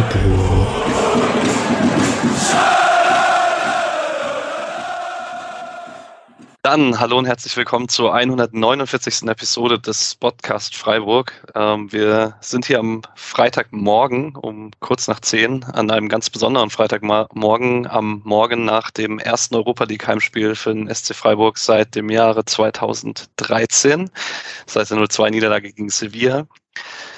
Freiburg. 0.00 0.30
Dann 6.62 7.00
hallo 7.00 7.18
und 7.18 7.26
herzlich 7.26 7.56
willkommen 7.56 7.88
zur 7.88 8.14
149. 8.14 9.28
Episode 9.28 9.78
des 9.78 10.14
Podcast 10.14 10.76
Freiburg. 10.76 11.32
Ähm, 11.54 11.92
wir 11.92 12.36
sind 12.40 12.66
hier 12.66 12.78
am 12.78 13.02
Freitagmorgen 13.14 14.36
um 14.36 14.70
kurz 14.80 15.08
nach 15.08 15.20
10 15.20 15.64
an 15.64 15.90
einem 15.90 16.08
ganz 16.08 16.30
besonderen 16.30 16.70
Freitagmorgen 16.70 17.86
am 17.86 18.22
Morgen 18.24 18.64
nach 18.64 18.90
dem 18.90 19.18
ersten 19.18 19.56
Europa 19.56 19.84
League 19.84 20.06
Heimspiel 20.06 20.54
für 20.54 20.72
den 20.74 20.92
SC 20.94 21.14
Freiburg 21.14 21.58
seit 21.58 21.94
dem 21.94 22.08
Jahre 22.08 22.44
2013. 22.44 24.10
Das 24.66 24.76
heißt 24.76 24.92
eine 24.92 25.04
0-2 25.04 25.30
Niederlage 25.30 25.72
gegen 25.72 25.90
Sevilla. 25.90 26.46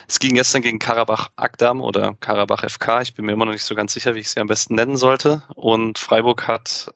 Es 0.09 0.19
ging 0.19 0.35
gestern 0.35 0.63
gegen 0.63 0.79
Karabach 0.79 1.31
Akdam 1.37 1.81
oder 1.81 2.15
Karabach 2.21 2.65
FK. 2.69 3.03
Ich 3.03 3.15
bin 3.15 3.25
mir 3.25 3.33
immer 3.33 3.45
noch 3.45 3.53
nicht 3.53 3.65
so 3.65 3.75
ganz 3.75 3.93
sicher, 3.93 4.15
wie 4.15 4.21
ich 4.21 4.31
sie 4.31 4.41
am 4.41 4.47
besten 4.47 4.75
nennen 4.75 4.97
sollte. 4.97 5.43
Und 5.55 5.99
Freiburg 5.99 6.47
hat 6.47 6.93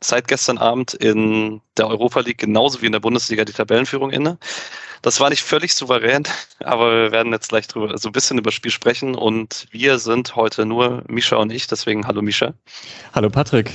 seit 0.00 0.28
gestern 0.28 0.58
Abend 0.58 0.94
in 0.94 1.60
der 1.76 1.88
Europa 1.88 2.20
League 2.20 2.38
genauso 2.38 2.82
wie 2.82 2.86
in 2.86 2.92
der 2.92 3.00
Bundesliga 3.00 3.44
die 3.44 3.52
Tabellenführung 3.52 4.10
inne. 4.10 4.38
Das 5.02 5.20
war 5.20 5.30
nicht 5.30 5.42
völlig 5.42 5.74
souverän, 5.74 6.24
aber 6.64 6.90
wir 6.92 7.12
werden 7.12 7.32
jetzt 7.32 7.48
gleich 7.48 7.68
drüber, 7.68 7.96
so 7.98 8.08
ein 8.08 8.12
bisschen 8.12 8.38
über 8.38 8.48
das 8.48 8.54
Spiel 8.54 8.70
sprechen 8.70 9.14
und 9.14 9.66
wir 9.70 9.98
sind 9.98 10.36
heute 10.36 10.66
nur 10.66 11.02
Misha 11.08 11.36
und 11.36 11.52
ich, 11.52 11.66
deswegen 11.66 12.06
hallo 12.06 12.22
Misha. 12.22 12.54
Hallo 13.14 13.30
Patrick. 13.30 13.72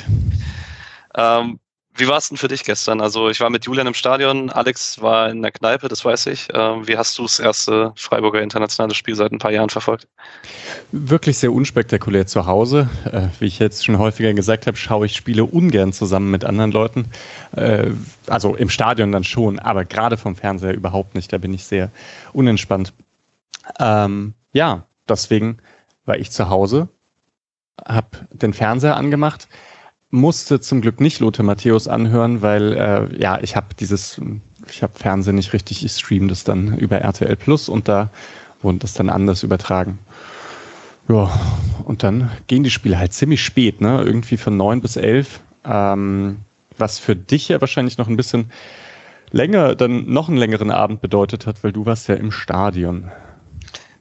Ähm, 1.15 1.59
wie 1.95 2.07
war 2.07 2.17
es 2.17 2.29
denn 2.29 2.37
für 2.37 2.47
dich 2.47 2.63
gestern? 2.63 3.01
Also 3.01 3.29
ich 3.29 3.39
war 3.39 3.51
mit 3.51 3.65
Julian 3.65 3.85
im 3.85 3.93
Stadion, 3.93 4.49
Alex 4.49 4.99
war 5.01 5.29
in 5.29 5.43
der 5.43 5.51
Kneipe, 5.51 5.87
das 5.87 6.03
weiß 6.03 6.25
ich. 6.27 6.47
Ähm, 6.53 6.87
wie 6.87 6.97
hast 6.97 7.17
du 7.19 7.23
das 7.23 7.39
erste 7.39 7.93
Freiburger 7.95 8.41
internationale 8.41 8.95
Spiel 8.95 9.15
seit 9.15 9.31
ein 9.31 9.37
paar 9.37 9.51
Jahren 9.51 9.69
verfolgt? 9.69 10.07
Wirklich 10.91 11.37
sehr 11.37 11.53
unspektakulär 11.53 12.25
zu 12.25 12.47
Hause. 12.47 12.89
Äh, 13.05 13.27
wie 13.39 13.45
ich 13.45 13.59
jetzt 13.59 13.85
schon 13.85 13.99
häufiger 13.99 14.33
gesagt 14.33 14.65
habe, 14.65 14.75
schaue 14.75 15.05
ich 15.05 15.15
Spiele 15.15 15.45
ungern 15.45 15.93
zusammen 15.93 16.31
mit 16.31 16.43
anderen 16.43 16.71
Leuten. 16.71 17.05
Äh, 17.55 17.91
also 18.25 18.55
im 18.55 18.69
Stadion 18.69 19.11
dann 19.11 19.23
schon, 19.23 19.59
aber 19.59 19.85
gerade 19.85 20.17
vom 20.17 20.35
Fernseher 20.35 20.73
überhaupt 20.73 21.13
nicht. 21.13 21.31
Da 21.31 21.37
bin 21.37 21.53
ich 21.53 21.65
sehr 21.65 21.91
unentspannt. 22.33 22.91
Ähm, 23.79 24.33
ja, 24.51 24.83
deswegen 25.07 25.59
war 26.05 26.17
ich 26.17 26.31
zu 26.31 26.49
Hause, 26.49 26.89
habe 27.85 28.07
den 28.31 28.53
Fernseher 28.53 28.97
angemacht 28.97 29.47
musste 30.13 30.61
zum 30.61 30.81
Glück 30.81 31.01
nicht 31.01 31.19
Lothar 31.19 31.43
Matthäus 31.43 31.87
anhören, 31.87 32.43
weil 32.43 32.73
äh, 32.73 33.19
ja, 33.19 33.39
ich 33.41 33.55
habe 33.55 33.67
dieses, 33.79 34.21
ich 34.69 34.83
habe 34.83 34.93
Fernsehen 34.93 35.35
nicht 35.35 35.53
richtig, 35.53 35.83
ich 35.83 35.91
streame 35.91 36.27
das 36.27 36.43
dann 36.43 36.77
über 36.77 36.99
RTL 36.99 37.35
Plus 37.35 37.67
und 37.67 37.87
da 37.87 38.09
wurde 38.61 38.77
das 38.77 38.93
dann 38.93 39.09
anders 39.09 39.41
übertragen. 39.41 39.97
Ja, 41.09 41.31
und 41.83 42.03
dann 42.03 42.31
gehen 42.45 42.63
die 42.63 42.69
Spiele 42.69 42.99
halt 42.99 43.11
ziemlich 43.11 43.43
spät, 43.43 43.81
ne? 43.81 44.03
Irgendwie 44.05 44.37
von 44.37 44.55
neun 44.55 44.81
bis 44.81 44.97
elf. 44.97 45.41
Ähm, 45.65 46.37
was 46.77 46.99
für 46.99 47.15
dich 47.15 47.49
ja 47.49 47.59
wahrscheinlich 47.59 47.97
noch 47.97 48.07
ein 48.07 48.15
bisschen 48.15 48.51
länger, 49.31 49.73
dann 49.73 50.05
noch 50.07 50.29
einen 50.29 50.37
längeren 50.37 50.69
Abend 50.69 51.01
bedeutet 51.01 51.47
hat, 51.47 51.63
weil 51.63 51.71
du 51.71 51.87
warst 51.87 52.07
ja 52.07 52.15
im 52.15 52.31
Stadion. 52.31 53.11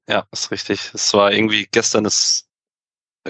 Ja, 0.06 0.24
ist 0.30 0.50
richtig. 0.50 0.90
Es 0.92 1.14
war 1.14 1.32
irgendwie 1.32 1.66
gestern 1.70 2.04
ist 2.04 2.44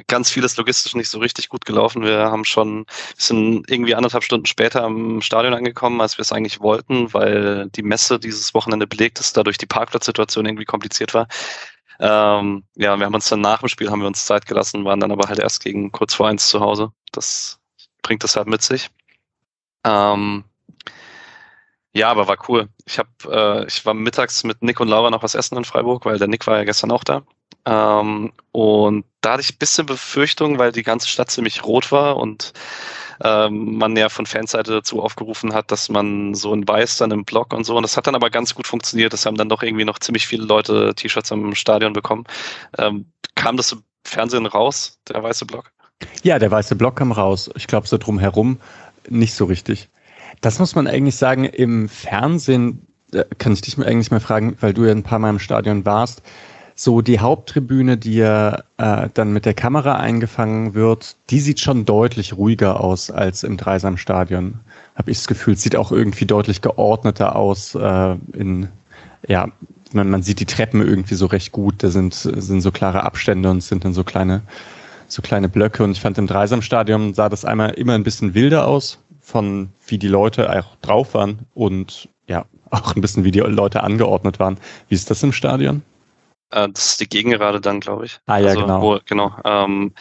ganz 0.06 0.30
vieles 0.30 0.56
logistisch 0.56 0.94
nicht 0.94 1.10
so 1.10 1.18
richtig 1.18 1.48
gut 1.48 1.64
gelaufen. 1.64 2.02
Wir 2.02 2.30
haben 2.30 2.44
schon, 2.44 2.86
sind 3.16 3.70
irgendwie 3.70 3.94
anderthalb 3.94 4.24
Stunden 4.24 4.46
später 4.46 4.82
am 4.84 5.20
Stadion 5.20 5.54
angekommen, 5.54 6.00
als 6.00 6.18
wir 6.18 6.22
es 6.22 6.32
eigentlich 6.32 6.60
wollten, 6.60 7.12
weil 7.12 7.68
die 7.70 7.82
Messe 7.82 8.18
dieses 8.18 8.54
Wochenende 8.54 8.86
belegt 8.86 9.20
ist, 9.20 9.36
dadurch 9.36 9.58
die 9.58 9.66
Parkplatzsituation 9.66 10.46
irgendwie 10.46 10.64
kompliziert 10.64 11.14
war. 11.14 11.28
Ähm, 12.00 12.64
ja, 12.74 12.96
wir 12.96 13.06
haben 13.06 13.14
uns 13.14 13.28
dann 13.28 13.40
nach 13.40 13.60
dem 13.60 13.68
Spiel 13.68 13.90
haben 13.90 14.00
wir 14.00 14.08
uns 14.08 14.24
Zeit 14.24 14.46
gelassen, 14.46 14.84
waren 14.84 15.00
dann 15.00 15.12
aber 15.12 15.28
halt 15.28 15.38
erst 15.38 15.62
gegen 15.62 15.92
kurz 15.92 16.14
vor 16.14 16.28
eins 16.28 16.48
zu 16.48 16.60
Hause. 16.60 16.92
Das 17.12 17.60
bringt 18.02 18.24
das 18.24 18.36
halt 18.36 18.48
mit 18.48 18.62
sich. 18.62 18.90
Ähm, 19.84 20.44
ja, 21.94 22.10
aber 22.10 22.26
war 22.26 22.38
cool. 22.48 22.68
Ich 22.86 22.98
habe, 22.98 23.10
äh, 23.30 23.66
ich 23.66 23.84
war 23.84 23.94
mittags 23.94 24.44
mit 24.44 24.62
Nick 24.62 24.80
und 24.80 24.88
Laura 24.88 25.10
noch 25.10 25.22
was 25.22 25.34
essen 25.34 25.58
in 25.58 25.64
Freiburg, 25.64 26.06
weil 26.06 26.18
der 26.18 26.28
Nick 26.28 26.46
war 26.46 26.56
ja 26.56 26.64
gestern 26.64 26.90
auch 26.90 27.04
da. 27.04 27.22
Ähm, 27.64 28.32
und 28.50 29.04
da 29.20 29.32
hatte 29.32 29.42
ich 29.42 29.54
ein 29.54 29.58
bisschen 29.58 29.86
Befürchtung, 29.86 30.58
weil 30.58 30.72
die 30.72 30.82
ganze 30.82 31.08
Stadt 31.08 31.30
ziemlich 31.30 31.64
rot 31.64 31.92
war 31.92 32.16
und 32.16 32.52
ähm, 33.22 33.76
man 33.76 33.96
ja 33.96 34.08
von 34.08 34.26
Fanseite 34.26 34.72
dazu 34.72 35.00
aufgerufen 35.00 35.54
hat, 35.54 35.70
dass 35.70 35.88
man 35.88 36.34
so 36.34 36.52
in 36.52 36.66
Weiß 36.66 36.96
dann 36.96 37.12
im 37.12 37.24
Blog 37.24 37.52
und 37.52 37.64
so. 37.64 37.76
Und 37.76 37.82
das 37.82 37.96
hat 37.96 38.06
dann 38.06 38.16
aber 38.16 38.30
ganz 38.30 38.54
gut 38.54 38.66
funktioniert. 38.66 39.12
Das 39.12 39.26
haben 39.26 39.36
dann 39.36 39.48
doch 39.48 39.62
irgendwie 39.62 39.84
noch 39.84 40.00
ziemlich 40.00 40.26
viele 40.26 40.44
Leute 40.44 40.94
T-Shirts 40.94 41.30
im 41.30 41.54
Stadion 41.54 41.92
bekommen. 41.92 42.24
Ähm, 42.78 43.06
kam 43.36 43.56
das 43.56 43.72
im 43.72 43.82
Fernsehen 44.04 44.46
raus, 44.46 44.98
der 45.08 45.22
weiße 45.22 45.46
Block? 45.46 45.70
Ja, 46.24 46.40
der 46.40 46.50
weiße 46.50 46.74
Block 46.74 46.96
kam 46.96 47.12
raus. 47.12 47.48
Ich 47.54 47.68
glaube, 47.68 47.86
so 47.86 47.96
drumherum 47.96 48.58
nicht 49.08 49.34
so 49.34 49.44
richtig. 49.44 49.88
Das 50.40 50.58
muss 50.58 50.74
man 50.74 50.88
eigentlich 50.88 51.16
sagen, 51.16 51.44
im 51.44 51.88
Fernsehen, 51.88 52.86
kann 53.38 53.52
ich 53.52 53.60
dich 53.60 53.78
eigentlich 53.78 54.10
mal 54.10 54.20
fragen, 54.20 54.56
weil 54.60 54.72
du 54.72 54.84
ja 54.84 54.92
ein 54.92 55.02
paar 55.02 55.18
Mal 55.18 55.30
im 55.30 55.38
Stadion 55.38 55.84
warst, 55.84 56.22
so 56.74 57.02
die 57.02 57.20
Haupttribüne, 57.20 57.96
die 57.96 58.16
ja 58.16 58.62
äh, 58.78 59.08
dann 59.14 59.32
mit 59.32 59.44
der 59.44 59.54
Kamera 59.54 59.96
eingefangen 59.96 60.74
wird, 60.74 61.16
die 61.30 61.40
sieht 61.40 61.60
schon 61.60 61.84
deutlich 61.84 62.36
ruhiger 62.36 62.80
aus 62.80 63.10
als 63.10 63.42
im 63.44 63.56
Dreisamstadion. 63.56 64.60
Habe 64.94 65.10
ich 65.10 65.18
das 65.18 65.28
Gefühl, 65.28 65.56
sieht 65.56 65.76
auch 65.76 65.92
irgendwie 65.92 66.26
deutlich 66.26 66.62
geordneter 66.62 67.36
aus. 67.36 67.74
Äh, 67.74 68.16
in 68.32 68.68
ja, 69.28 69.48
man, 69.92 70.10
man 70.10 70.22
sieht 70.22 70.40
die 70.40 70.46
Treppen 70.46 70.80
irgendwie 70.80 71.14
so 71.14 71.26
recht 71.26 71.52
gut. 71.52 71.82
Da 71.82 71.90
sind 71.90 72.14
sind 72.14 72.60
so 72.60 72.72
klare 72.72 73.02
Abstände 73.04 73.50
und 73.50 73.62
sind 73.62 73.84
dann 73.84 73.92
so 73.92 74.04
kleine 74.04 74.42
so 75.08 75.22
kleine 75.22 75.48
Blöcke. 75.48 75.84
Und 75.84 75.92
ich 75.92 76.00
fand 76.00 76.18
im 76.18 76.26
Dreisamstadion 76.26 77.14
sah 77.14 77.28
das 77.28 77.44
einmal 77.44 77.70
immer 77.70 77.94
ein 77.94 78.04
bisschen 78.04 78.34
wilder 78.34 78.66
aus 78.66 78.98
von 79.20 79.68
wie 79.86 79.98
die 79.98 80.08
Leute 80.08 80.50
auch 80.50 80.76
drauf 80.80 81.14
waren 81.14 81.40
und 81.54 82.08
ja 82.26 82.44
auch 82.70 82.96
ein 82.96 83.00
bisschen 83.00 83.24
wie 83.24 83.30
die 83.30 83.40
Leute 83.40 83.82
angeordnet 83.82 84.40
waren. 84.40 84.56
Wie 84.88 84.94
ist 84.94 85.10
das 85.10 85.22
im 85.22 85.32
Stadion? 85.32 85.82
Äh, 86.52 86.68
das 86.72 86.86
ist 86.86 87.00
die 87.00 87.08
Gegengerade 87.08 87.60
dann, 87.60 87.80
glaube 87.80 88.06
ich. 88.06 88.20
Ah 88.26 88.38
ja, 88.38 88.50
also, 88.50 88.62
genau. 88.62 88.82
Wo, 88.82 88.98
genau. 89.04 89.32
Ähm, 89.44 89.94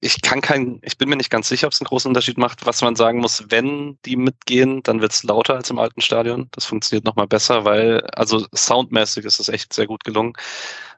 ich 0.00 0.22
kann 0.22 0.40
kein, 0.40 0.80
ich 0.82 0.98
bin 0.98 1.08
mir 1.08 1.16
nicht 1.16 1.30
ganz 1.30 1.48
sicher, 1.48 1.66
ob 1.66 1.72
es 1.72 1.80
einen 1.80 1.86
großen 1.86 2.08
Unterschied 2.08 2.38
macht. 2.38 2.66
Was 2.66 2.82
man 2.82 2.96
sagen 2.96 3.20
muss, 3.20 3.44
wenn 3.48 3.98
die 4.04 4.16
mitgehen, 4.16 4.82
dann 4.82 5.00
wird 5.00 5.12
es 5.12 5.22
lauter 5.22 5.54
als 5.54 5.70
im 5.70 5.78
alten 5.78 6.00
Stadion. 6.00 6.48
Das 6.52 6.64
funktioniert 6.64 7.04
nochmal 7.04 7.26
besser, 7.26 7.64
weil, 7.64 8.02
also 8.12 8.46
soundmäßig 8.54 9.24
ist 9.24 9.40
es 9.40 9.48
echt 9.48 9.72
sehr 9.72 9.86
gut 9.86 10.04
gelungen. 10.04 10.34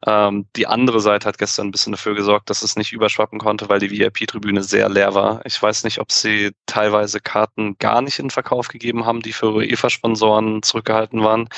Ähm, 0.06 0.46
die 0.56 0.66
andere 0.66 1.00
Seite 1.00 1.26
hat 1.26 1.38
gestern 1.38 1.68
ein 1.68 1.70
bisschen 1.72 1.92
dafür 1.92 2.14
gesorgt, 2.14 2.50
dass 2.50 2.62
es 2.62 2.76
nicht 2.76 2.92
überschwappen 2.92 3.38
konnte, 3.38 3.68
weil 3.68 3.80
die 3.80 3.90
VIP-Tribüne 3.90 4.62
sehr 4.62 4.88
leer 4.88 5.14
war. 5.14 5.40
Ich 5.44 5.60
weiß 5.60 5.84
nicht, 5.84 5.98
ob 5.98 6.12
sie 6.12 6.52
teilweise 6.66 7.20
Karten 7.20 7.76
gar 7.78 8.02
nicht 8.02 8.18
in 8.18 8.30
Verkauf 8.30 8.68
gegeben 8.68 9.06
haben, 9.06 9.20
die 9.20 9.32
für 9.32 9.52
UEFA-Sponsoren 9.52 10.62
zurückgehalten 10.62 11.22
waren. 11.22 11.48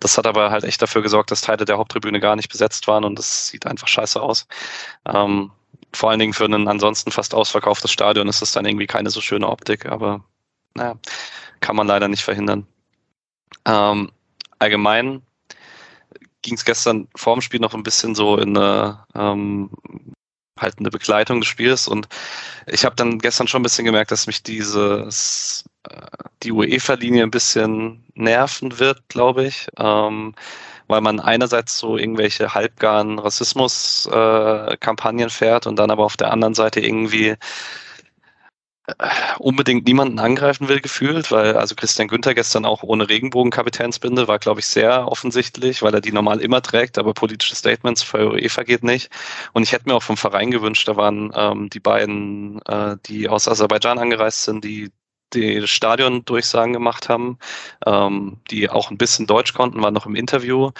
Das 0.00 0.16
hat 0.16 0.26
aber 0.26 0.50
halt 0.50 0.64
echt 0.64 0.80
dafür 0.80 1.02
gesorgt, 1.02 1.30
dass 1.30 1.42
Teile 1.42 1.64
der 1.64 1.78
Haupttribüne 1.78 2.20
gar 2.20 2.36
nicht 2.36 2.50
besetzt 2.50 2.86
waren 2.88 3.04
und 3.04 3.18
das 3.18 3.48
sieht 3.48 3.66
einfach 3.66 3.88
scheiße 3.88 4.20
aus. 4.20 4.46
Ähm, 5.06 5.50
vor 5.92 6.10
allen 6.10 6.20
Dingen 6.20 6.32
für 6.32 6.44
ein 6.44 6.68
ansonsten 6.68 7.10
fast 7.10 7.34
ausverkauftes 7.34 7.90
Stadion 7.90 8.28
ist 8.28 8.42
es 8.42 8.52
dann 8.52 8.66
irgendwie 8.66 8.86
keine 8.86 9.10
so 9.10 9.20
schöne 9.20 9.48
Optik, 9.48 9.86
aber 9.86 10.24
naja, 10.74 10.96
kann 11.60 11.76
man 11.76 11.86
leider 11.86 12.08
nicht 12.08 12.22
verhindern. 12.22 12.66
Ähm, 13.66 14.10
allgemein 14.58 15.22
ging 16.42 16.54
es 16.54 16.64
gestern 16.64 17.08
vor 17.16 17.34
dem 17.34 17.42
Spiel 17.42 17.60
noch 17.60 17.74
ein 17.74 17.82
bisschen 17.82 18.14
so 18.14 18.36
in 18.36 18.56
eine 18.56 19.04
ähm, 19.14 19.70
halt 20.58 20.76
Begleitung 20.76 21.40
des 21.40 21.48
Spiels 21.48 21.88
und 21.88 22.08
ich 22.66 22.84
habe 22.84 22.96
dann 22.96 23.18
gestern 23.18 23.48
schon 23.48 23.60
ein 23.60 23.64
bisschen 23.64 23.84
gemerkt, 23.84 24.10
dass 24.10 24.26
mich 24.26 24.42
dieses 24.42 25.64
äh, 25.88 26.06
die 26.42 26.52
UEFA-Linie 26.52 27.22
ein 27.22 27.30
bisschen 27.30 28.04
nerven 28.14 28.78
wird, 28.78 29.08
glaube 29.08 29.46
ich. 29.46 29.68
Ähm, 29.78 30.34
weil 30.90 31.00
man 31.00 31.20
einerseits 31.20 31.78
so 31.78 31.96
irgendwelche 31.96 32.54
halbgaren 32.54 33.18
Rassismus-Kampagnen 33.18 35.28
äh, 35.28 35.30
fährt 35.30 35.66
und 35.66 35.78
dann 35.78 35.90
aber 35.90 36.04
auf 36.04 36.16
der 36.16 36.32
anderen 36.32 36.54
Seite 36.54 36.80
irgendwie 36.80 37.36
äh, 38.98 39.08
unbedingt 39.38 39.86
niemanden 39.86 40.18
angreifen 40.18 40.68
will, 40.68 40.80
gefühlt, 40.80 41.30
weil 41.30 41.56
also 41.56 41.74
Christian 41.74 42.08
Günther 42.08 42.34
gestern 42.34 42.64
auch 42.64 42.82
ohne 42.82 43.08
Regenbogen-Kapitänsbinde 43.08 44.28
war, 44.28 44.38
glaube 44.38 44.60
ich, 44.60 44.66
sehr 44.66 45.06
offensichtlich, 45.08 45.82
weil 45.82 45.94
er 45.94 46.00
die 46.00 46.12
normal 46.12 46.40
immer 46.40 46.62
trägt, 46.62 46.98
aber 46.98 47.14
politische 47.14 47.54
Statements 47.54 48.02
für 48.02 48.32
UEFA 48.32 48.62
geht 48.64 48.82
nicht. 48.82 49.10
Und 49.52 49.62
ich 49.62 49.72
hätte 49.72 49.88
mir 49.88 49.94
auch 49.94 50.02
vom 50.02 50.16
Verein 50.16 50.50
gewünscht, 50.50 50.88
da 50.88 50.96
waren 50.96 51.32
ähm, 51.34 51.70
die 51.70 51.80
beiden, 51.80 52.60
äh, 52.66 52.96
die 53.06 53.28
aus 53.28 53.48
Aserbaidschan 53.48 53.98
angereist 53.98 54.44
sind, 54.44 54.64
die 54.64 54.90
die 55.34 55.66
Stadion-Durchsagen 55.66 56.72
gemacht 56.72 57.08
haben, 57.08 57.38
ähm, 57.86 58.38
die 58.50 58.68
auch 58.68 58.90
ein 58.90 58.98
bisschen 58.98 59.26
Deutsch 59.26 59.54
konnten, 59.54 59.82
waren 59.82 59.94
noch 59.94 60.06
im 60.06 60.14
Interview. 60.14 60.70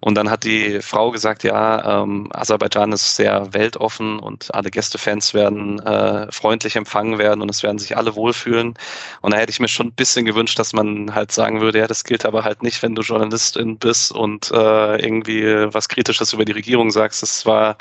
Und 0.00 0.14
dann 0.14 0.30
hat 0.30 0.44
die 0.44 0.80
Frau 0.80 1.10
gesagt, 1.10 1.44
ja, 1.44 2.02
ähm, 2.02 2.28
Aserbaidschan 2.32 2.92
ist 2.92 3.16
sehr 3.16 3.52
weltoffen 3.52 4.18
und 4.18 4.54
alle 4.54 4.70
Gästefans 4.70 5.34
werden 5.34 5.78
äh, 5.80 6.30
freundlich 6.32 6.76
empfangen 6.76 7.18
werden 7.18 7.42
und 7.42 7.50
es 7.50 7.62
werden 7.62 7.78
sich 7.78 7.96
alle 7.96 8.14
wohlfühlen. 8.14 8.74
Und 9.20 9.34
da 9.34 9.38
hätte 9.38 9.50
ich 9.50 9.60
mir 9.60 9.68
schon 9.68 9.88
ein 9.88 9.92
bisschen 9.92 10.24
gewünscht, 10.24 10.58
dass 10.58 10.72
man 10.72 11.14
halt 11.14 11.32
sagen 11.32 11.60
würde, 11.60 11.80
ja, 11.80 11.86
das 11.86 12.04
gilt 12.04 12.24
aber 12.24 12.44
halt 12.44 12.62
nicht, 12.62 12.82
wenn 12.82 12.94
du 12.94 13.02
Journalistin 13.02 13.78
bist 13.78 14.12
und 14.12 14.50
äh, 14.50 14.96
irgendwie 15.04 15.44
was 15.72 15.88
Kritisches 15.88 16.32
über 16.32 16.44
die 16.44 16.52
Regierung 16.52 16.90
sagst. 16.90 17.22
Das 17.22 17.44
war 17.44 17.76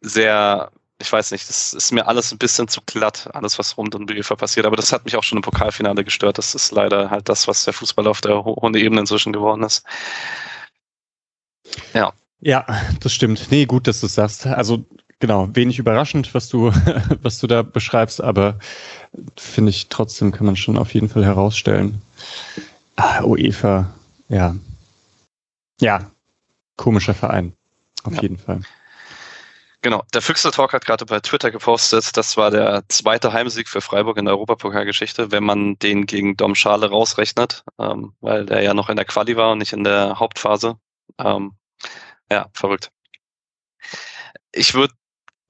sehr 0.00 0.70
ich 1.00 1.10
weiß 1.10 1.30
nicht, 1.30 1.48
das 1.48 1.72
ist 1.72 1.92
mir 1.92 2.06
alles 2.06 2.30
ein 2.30 2.38
bisschen 2.38 2.68
zu 2.68 2.80
glatt, 2.84 3.28
alles, 3.32 3.58
was 3.58 3.76
rund 3.76 3.94
um 3.94 4.06
die 4.06 4.14
UEFA 4.14 4.36
passiert. 4.36 4.66
Aber 4.66 4.76
das 4.76 4.92
hat 4.92 5.04
mich 5.04 5.16
auch 5.16 5.22
schon 5.22 5.38
im 5.38 5.42
Pokalfinale 5.42 6.04
gestört. 6.04 6.38
Das 6.38 6.54
ist 6.54 6.72
leider 6.72 7.10
halt 7.10 7.28
das, 7.28 7.48
was 7.48 7.64
der 7.64 7.72
Fußball 7.72 8.06
auf 8.06 8.20
der 8.20 8.44
hohen 8.44 8.74
Ebene 8.74 9.00
inzwischen 9.00 9.32
geworden 9.32 9.62
ist. 9.62 9.84
Ja. 11.94 12.12
Ja, 12.40 12.66
das 13.00 13.12
stimmt. 13.12 13.48
Nee, 13.50 13.66
gut, 13.66 13.86
dass 13.86 14.00
du 14.00 14.06
es 14.06 14.14
sagst. 14.14 14.46
Also 14.46 14.84
genau, 15.18 15.48
wenig 15.54 15.78
überraschend, 15.78 16.34
was 16.34 16.48
du, 16.48 16.72
was 17.22 17.38
du 17.38 17.46
da 17.46 17.62
beschreibst, 17.62 18.20
aber 18.20 18.58
finde 19.36 19.70
ich 19.70 19.88
trotzdem 19.88 20.32
kann 20.32 20.46
man 20.46 20.56
schon 20.56 20.76
auf 20.76 20.92
jeden 20.92 21.08
Fall 21.08 21.24
herausstellen. 21.24 22.02
Ah, 22.96 23.22
UEFA, 23.22 23.94
ja. 24.28 24.54
Ja, 25.80 26.10
komischer 26.76 27.14
Verein. 27.14 27.54
Auf 28.04 28.14
ja. 28.16 28.22
jeden 28.22 28.38
Fall. 28.38 28.60
Genau, 29.82 30.02
der 30.12 30.20
Füchse 30.20 30.50
Talk 30.50 30.74
hat 30.74 30.84
gerade 30.84 31.06
bei 31.06 31.20
Twitter 31.20 31.50
gepostet, 31.50 32.14
das 32.16 32.36
war 32.36 32.50
der 32.50 32.84
zweite 32.88 33.32
Heimsieg 33.32 33.66
für 33.66 33.80
Freiburg 33.80 34.18
in 34.18 34.26
der 34.26 34.34
Europapokalgeschichte, 34.34 35.30
wenn 35.30 35.42
man 35.42 35.78
den 35.78 36.04
gegen 36.04 36.36
Dom 36.36 36.54
Schale 36.54 36.90
rausrechnet, 36.90 37.64
ähm, 37.78 38.14
weil 38.20 38.44
der 38.44 38.62
ja 38.62 38.74
noch 38.74 38.90
in 38.90 38.96
der 38.96 39.06
Quali 39.06 39.36
war 39.36 39.52
und 39.52 39.58
nicht 39.58 39.72
in 39.72 39.84
der 39.84 40.18
Hauptphase. 40.18 40.78
Ähm, 41.18 41.56
ja, 42.30 42.48
verrückt. 42.52 42.90
Ich 44.52 44.74
würde 44.74 44.94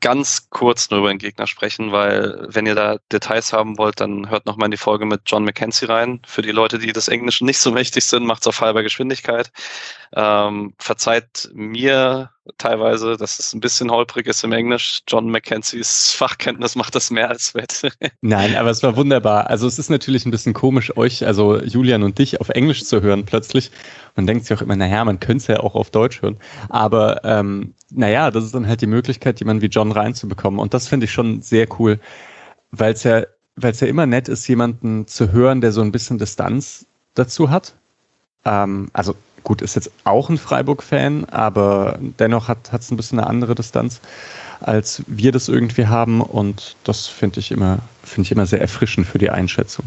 ganz 0.00 0.49
kurz 0.50 0.91
nur 0.91 1.00
über 1.00 1.11
den 1.11 1.19
Gegner 1.19 1.47
sprechen, 1.47 1.93
weil 1.93 2.47
wenn 2.49 2.67
ihr 2.67 2.75
da 2.75 2.99
Details 3.12 3.53
haben 3.53 3.79
wollt, 3.79 4.00
dann 4.00 4.31
hört 4.31 4.47
nochmal 4.47 4.67
in 4.67 4.71
die 4.71 4.77
Folge 4.77 5.06
mit 5.06 5.23
John 5.27 5.44
McKenzie 5.44 5.88
rein. 5.88 6.23
Für 6.27 6.43
die 6.43 6.53
Leute, 6.53 6.79
die 6.79 6.93
des 6.93 7.09
Englischen 7.09 7.47
nicht 7.47 7.59
so 7.59 7.71
mächtig 7.71 8.05
sind, 8.05 8.25
macht's 8.25 8.47
auf 8.47 8.61
halber 8.61 8.82
Geschwindigkeit. 8.82 9.53
Ähm, 10.15 10.75
verzeiht 10.79 11.50
mir 11.53 12.31
teilweise, 12.58 13.16
dass 13.16 13.38
es 13.38 13.52
ein 13.52 13.60
bisschen 13.60 13.90
holprig 13.90 14.26
ist 14.26 14.42
im 14.44 14.52
Englisch. 14.52 15.00
John 15.06 15.31
McKenzies 15.31 16.10
Fachkenntnis 16.12 16.75
macht 16.75 16.94
das 16.94 17.10
mehr 17.10 17.28
als 17.28 17.54
wett. 17.54 17.92
Nein, 18.20 18.56
aber 18.56 18.70
es 18.70 18.82
war 18.82 18.96
wunderbar. 18.96 19.48
Also 19.48 19.66
es 19.66 19.78
ist 19.78 19.90
natürlich 19.90 20.26
ein 20.26 20.31
bisschen 20.31 20.54
komisch, 20.54 20.96
euch, 20.96 21.26
also 21.26 21.60
Julian 21.62 22.02
und 22.02 22.19
dich, 22.19 22.40
auf 22.40 22.48
Englisch 22.48 22.84
zu 22.84 23.02
hören 23.02 23.25
plötzlich. 23.25 23.70
Man 24.16 24.26
denkt 24.26 24.46
sich 24.46 24.56
auch 24.56 24.62
immer, 24.62 24.76
naja, 24.76 25.04
man 25.04 25.20
könnte 25.20 25.42
es 25.42 25.46
ja 25.46 25.60
auch 25.60 25.75
auf 25.75 25.90
Deutsch 25.90 26.22
hören. 26.22 26.38
Aber 26.69 27.25
ähm, 27.25 27.75
naja, 27.90 28.31
das 28.31 28.44
ist 28.44 28.54
dann 28.54 28.66
halt 28.66 28.81
die 28.81 28.86
Möglichkeit, 28.86 29.40
jemanden 29.40 29.62
wie 29.62 29.66
John 29.66 29.93
reinzubekommen. 29.93 30.60
Und 30.60 30.75
das 30.75 30.88
finde 30.88 31.04
ich 31.04 31.12
schon 31.12 31.43
sehr 31.43 31.66
cool, 31.78 32.00
weil 32.70 32.94
es 32.94 33.04
ja, 33.04 33.25
weil 33.56 33.72
es 33.72 33.81
ja 33.81 33.86
immer 33.86 34.06
nett 34.06 34.28
ist, 34.28 34.48
jemanden 34.48 35.06
zu 35.06 35.32
hören, 35.32 35.60
der 35.60 35.72
so 35.72 35.82
ein 35.82 35.93
bisschen 35.93 36.19
Distanz 36.19 36.86
dazu 37.14 37.50
hat. 37.50 37.75
Ähm, 38.44 38.88
also 38.93 39.14
gut, 39.42 39.62
ist 39.62 39.75
jetzt 39.75 39.90
auch 40.04 40.28
ein 40.28 40.38
Freiburg-Fan, 40.38 41.26
aber 41.26 41.98
dennoch 42.00 42.48
hat 42.48 42.70
es 42.72 42.90
ein 42.90 42.96
bisschen 42.96 43.19
eine 43.19 43.28
andere 43.28 43.54
Distanz, 43.54 44.00
als 44.60 45.02
wir 45.06 45.32
das 45.32 45.48
irgendwie 45.48 45.87
haben. 45.87 46.20
Und 46.20 46.76
das 46.84 47.06
finde 47.06 47.40
ich 47.40 47.50
immer, 47.50 47.81
finde 48.04 48.26
ich 48.26 48.32
immer 48.32 48.46
sehr 48.46 48.60
erfrischend 48.60 49.06
für 49.06 49.19
die 49.19 49.31
Einschätzung. 49.31 49.84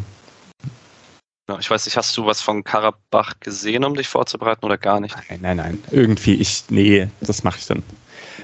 Ich 1.60 1.70
weiß 1.70 1.86
nicht, 1.86 1.98
hast 1.98 2.16
du 2.16 2.26
was 2.26 2.42
von 2.42 2.64
Karabach 2.64 3.34
gesehen, 3.42 3.84
um 3.84 3.96
dich 3.96 4.08
vorzubereiten 4.08 4.66
oder 4.66 4.78
gar 4.78 5.02
nicht? 5.02 5.16
Nein, 5.30 5.40
nein, 5.42 5.58
nein. 5.58 5.84
Irgendwie, 5.92 6.36
ich, 6.36 6.64
nee, 6.70 7.10
das 7.20 7.44
mache 7.44 7.60
ich 7.60 7.66
dann. 7.66 7.84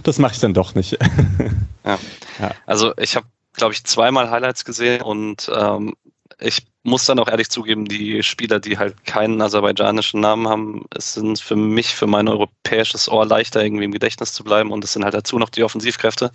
Das 0.04 0.20
mache 0.20 0.34
ich 0.34 0.40
dann 0.40 0.54
doch 0.54 0.76
nicht. 0.76 0.98
ja. 1.86 1.98
ja. 2.40 2.52
Also 2.66 2.94
ich 2.98 3.16
habe, 3.16 3.26
glaube 3.54 3.74
ich, 3.74 3.86
zweimal 3.86 4.30
Highlights 4.30 4.66
gesehen 4.66 5.02
und 5.02 5.50
ähm, 5.54 5.96
ich 6.40 6.68
muss 6.90 7.06
dann 7.06 7.20
auch 7.20 7.28
ehrlich 7.28 7.50
zugeben, 7.50 7.86
die 7.86 8.22
Spieler, 8.24 8.60
die 8.60 8.78
halt 8.78 9.06
keinen 9.06 9.42
aserbaidschanischen 9.42 10.20
Namen 10.20 10.48
haben, 10.48 10.86
es 10.96 11.14
sind 11.14 11.40
für 11.40 11.56
mich, 11.56 11.96
für 11.96 12.08
mein 12.08 12.28
europäisches 12.28 13.08
Ohr 13.08 13.26
leichter 13.26 13.64
irgendwie 13.64 13.86
im 13.86 13.92
Gedächtnis 13.92 14.34
zu 14.34 14.44
bleiben 14.44 14.72
und 14.72 14.84
es 14.84 14.94
sind 14.94 15.04
halt 15.04 15.14
dazu 15.14 15.40
noch 15.40 15.50
die 15.50 15.64
Offensivkräfte. 15.64 16.32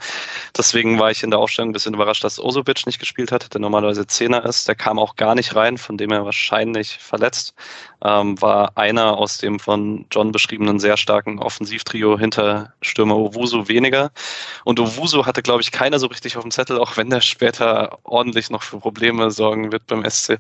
Deswegen 0.57 0.99
war 0.99 1.11
ich 1.11 1.23
in 1.23 1.31
der 1.31 1.41
Aufstellung 1.41 1.71
ein 1.71 1.73
bisschen 1.73 1.95
überrascht, 1.95 2.25
dass 2.25 2.39
Osobic 2.39 2.87
nicht 2.87 2.99
gespielt 2.99 3.33
hat, 3.33 3.53
der 3.53 3.61
normalerweise 3.61 4.07
Zehner 4.07 4.45
ist. 4.47 4.69
Der 4.69 4.75
kam 4.75 4.99
auch 4.99 5.17
gar 5.17 5.35
nicht 5.35 5.55
rein, 5.55 5.77
von 5.77 5.99
dem 5.99 6.11
er 6.11 6.25
wahrscheinlich 6.25 6.99
verletzt 6.99 7.55
ähm, 8.05 8.41
war 8.41 8.77
einer 8.77 9.17
aus 9.17 9.39
dem 9.39 9.59
von 9.59 10.07
John 10.11 10.31
beschriebenen 10.31 10.79
sehr 10.79 10.97
starken 10.97 11.39
Offensivtrio 11.39 12.19
hinter 12.19 12.75
Stürmer 12.83 13.17
Owusu 13.17 13.69
weniger. 13.69 14.11
Und 14.65 14.79
Owusu 14.79 15.25
hatte, 15.27 15.43
glaube 15.43 15.63
ich, 15.63 15.73
keiner 15.73 15.99
so 15.99 16.07
richtig 16.07 16.37
auf 16.37 16.43
dem 16.43 16.51
Zettel, 16.51 16.79
auch 16.79 16.97
wenn 16.97 17.11
der 17.11 17.23
später 17.23 17.99
ordentlich 18.05 18.51
noch 18.51 18.63
für 18.63 18.79
Probleme 18.79 19.31
sorgen 19.31 19.73
wird 19.73 19.87
beim 19.87 20.09
SC. 20.09 20.39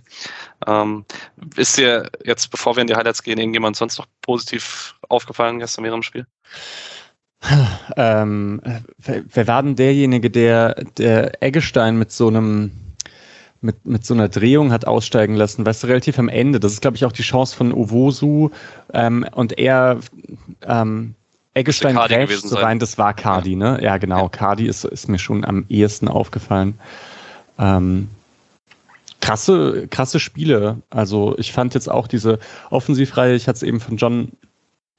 Ähm, 0.66 1.06
ist 1.56 1.78
dir 1.78 2.10
jetzt, 2.24 2.50
bevor 2.50 2.76
wir 2.76 2.82
in 2.82 2.86
die 2.86 2.96
Highlights 2.96 3.22
gehen, 3.22 3.38
irgendjemand 3.38 3.76
sonst 3.76 3.98
noch 3.98 4.06
positiv 4.20 4.94
aufgefallen 5.08 5.58
gestern 5.58 5.84
während 5.84 6.02
dem 6.02 6.06
Spiel? 6.06 6.26
Ähm, 7.96 8.62
wer 8.96 9.46
war 9.46 9.62
denn 9.62 9.76
derjenige, 9.76 10.30
der, 10.30 10.74
der 10.96 11.42
Eggestein 11.42 11.98
mit 11.98 12.10
so 12.10 12.28
einem 12.28 12.83
mit, 13.64 13.86
mit 13.86 14.04
so 14.04 14.14
einer 14.14 14.28
Drehung 14.28 14.70
hat 14.70 14.86
aussteigen 14.86 15.34
lassen, 15.34 15.64
weißt 15.64 15.82
du, 15.82 15.86
relativ 15.86 16.18
am 16.18 16.28
Ende. 16.28 16.60
Das 16.60 16.72
ist, 16.72 16.82
glaube 16.82 16.96
ich, 16.96 17.04
auch 17.04 17.12
die 17.12 17.22
Chance 17.22 17.56
von 17.56 17.72
Owosu 17.72 18.50
ähm, 18.92 19.26
und 19.32 19.58
er 19.58 19.98
ähm, 20.62 21.14
Eggestein 21.54 21.96
grätscht 21.96 22.46
so 22.46 22.56
rein, 22.56 22.78
das 22.78 22.98
war 22.98 23.14
Cardi, 23.14 23.52
ja. 23.52 23.56
ne? 23.56 23.78
Ja, 23.82 23.96
genau. 23.96 24.24
Ja. 24.24 24.28
Cardi 24.28 24.66
ist, 24.66 24.84
ist 24.84 25.08
mir 25.08 25.18
schon 25.18 25.44
am 25.44 25.64
ehesten 25.68 26.08
aufgefallen. 26.08 26.78
Ähm, 27.58 28.08
krasse, 29.20 29.86
krasse 29.88 30.20
Spiele. 30.20 30.82
Also 30.90 31.34
ich 31.38 31.52
fand 31.52 31.74
jetzt 31.74 31.90
auch 31.90 32.06
diese 32.06 32.40
Offensivreihe, 32.70 33.34
ich 33.34 33.48
hatte 33.48 33.56
es 33.56 33.62
eben 33.62 33.80
von 33.80 33.96
John 33.96 34.32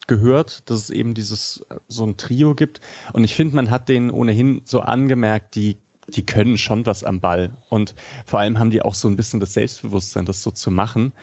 gehört, 0.07 0.69
dass 0.69 0.79
es 0.79 0.89
eben 0.89 1.13
dieses 1.13 1.65
so 1.87 2.05
ein 2.05 2.17
Trio 2.17 2.55
gibt. 2.55 2.79
Und 3.13 3.23
ich 3.23 3.35
finde, 3.35 3.55
man 3.55 3.69
hat 3.69 3.89
denen 3.89 4.09
ohnehin 4.09 4.61
so 4.65 4.79
angemerkt, 4.79 5.55
die 5.55 5.77
die 6.07 6.25
können 6.25 6.57
schon 6.57 6.85
was 6.85 7.03
am 7.03 7.19
Ball. 7.19 7.51
Und 7.69 7.95
vor 8.25 8.39
allem 8.39 8.59
haben 8.59 8.69
die 8.69 8.81
auch 8.81 8.95
so 8.95 9.07
ein 9.07 9.15
bisschen 9.15 9.39
das 9.39 9.53
Selbstbewusstsein, 9.53 10.25
das 10.25 10.43
so 10.43 10.51
zu 10.51 10.71
machen, 10.71 11.13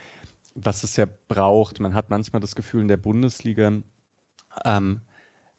was 0.54 0.84
es 0.84 0.96
ja 0.96 1.06
braucht. 1.28 1.80
Man 1.80 1.94
hat 1.94 2.10
manchmal 2.10 2.40
das 2.40 2.54
Gefühl 2.54 2.82
in 2.82 2.88
der 2.88 2.96
Bundesliga, 2.96 3.72
ähm, 4.64 5.00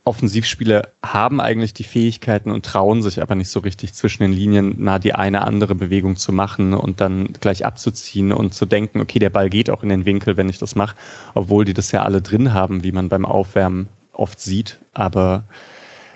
Offensivspieler 0.06 0.90
haben 1.02 1.40
eigentlich 1.40 1.74
die 1.74 1.86
Fähigkeiten 1.86 2.52
und 2.52 2.66
trauen 2.66 3.02
sich 3.02 3.22
aber 3.22 3.36
nicht 3.36 3.48
so 3.48 3.62
richtig 3.62 3.94
zwischen 3.94 4.24
den 4.24 4.34
Linien 4.34 4.76
na 4.78 5.00
die 5.00 5.14
eine 5.14 5.44
andere 5.44 5.76
Bewegung 5.76 6.18
zu 6.18 6.34
machen 6.34 6.74
und 6.74 7.00
dann 7.00 7.32
gleich 7.40 7.66
abzuziehen 7.66 8.34
und 8.34 8.54
zu 8.54 8.66
denken, 8.66 9.00
okay, 9.00 9.20
der 9.20 9.30
Ball 9.30 9.50
geht 9.50 9.70
auch 9.70 9.82
in 9.82 9.88
den 9.88 10.04
Winkel, 10.04 10.36
wenn 10.36 10.50
ich 10.50 10.58
das 10.58 10.76
mache, 10.76 10.98
obwohl 11.36 11.64
die 11.64 11.74
das 11.74 11.94
ja 11.94 12.04
alle 12.04 12.22
drin 12.22 12.54
haben, 12.54 12.84
wie 12.84 12.92
man 12.92 13.08
beim 13.08 13.26
Aufwärmen 13.26 13.88
oft 14.12 14.42
sieht. 14.42 14.78
Aber 14.92 15.46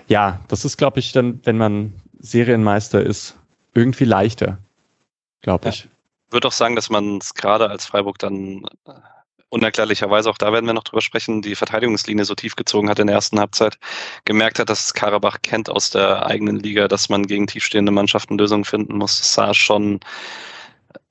ja, 0.06 0.40
das 0.48 0.66
ist, 0.66 0.76
glaube 0.76 1.00
ich, 1.00 1.12
dann, 1.12 1.40
wenn 1.44 1.56
man 1.56 1.94
Serienmeister 2.20 3.02
ist, 3.02 3.36
irgendwie 3.74 4.04
leichter, 4.04 4.58
glaube 5.40 5.68
ich. 5.68 5.80
Ja. 5.80 5.90
Ich 6.28 6.32
würde 6.32 6.48
auch 6.48 6.52
sagen, 6.52 6.76
dass 6.76 6.90
man 6.90 7.18
es 7.18 7.34
gerade 7.34 7.70
als 7.70 7.86
Freiburg 7.86 8.18
dann 8.18 8.64
äh, 8.86 8.92
unerklärlicherweise, 9.48 10.28
auch 10.28 10.38
da 10.38 10.52
werden 10.52 10.66
wir 10.66 10.74
noch 10.74 10.84
drüber 10.84 11.00
sprechen, 11.00 11.42
die 11.42 11.54
Verteidigungslinie 11.54 12.24
so 12.24 12.34
tief 12.34 12.54
gezogen 12.56 12.90
hat 12.90 12.98
in 12.98 13.06
der 13.06 13.16
ersten 13.16 13.38
Halbzeit, 13.38 13.78
gemerkt 14.24 14.58
hat, 14.58 14.68
dass 14.68 14.92
Karabach 14.92 15.38
kennt 15.42 15.70
aus 15.70 15.90
der 15.90 16.26
eigenen 16.26 16.56
Liga, 16.56 16.88
dass 16.88 17.08
man 17.08 17.26
gegen 17.26 17.46
tiefstehende 17.46 17.92
Mannschaften 17.92 18.36
Lösungen 18.36 18.64
finden 18.64 18.98
muss. 18.98 19.20
Es 19.20 19.32
sah 19.32 19.54
schon 19.54 20.00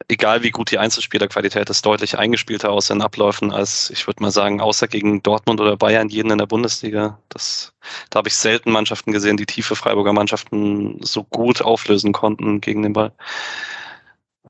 egal 0.09 0.43
wie 0.43 0.51
gut 0.51 0.71
die 0.71 0.77
Einzelspielerqualität 0.77 1.69
ist, 1.69 1.85
deutlich 1.85 2.17
eingespielter 2.17 2.71
aus 2.71 2.89
in 2.89 3.01
Abläufen 3.01 3.51
als, 3.51 3.89
ich 3.89 4.07
würde 4.07 4.23
mal 4.23 4.31
sagen, 4.31 4.61
außer 4.61 4.87
gegen 4.87 5.21
Dortmund 5.21 5.59
oder 5.59 5.75
Bayern 5.75 6.09
jeden 6.09 6.31
in 6.31 6.37
der 6.37 6.45
Bundesliga. 6.45 7.19
Das, 7.29 7.73
da 8.09 8.19
habe 8.19 8.29
ich 8.29 8.35
selten 8.35 8.71
Mannschaften 8.71 9.11
gesehen, 9.11 9.37
die 9.37 9.45
tiefe 9.45 9.75
Freiburger 9.75 10.13
Mannschaften 10.13 10.97
so 11.01 11.23
gut 11.23 11.61
auflösen 11.61 12.13
konnten 12.13 12.61
gegen 12.61 12.83
den 12.83 12.93
Ball. 12.93 13.11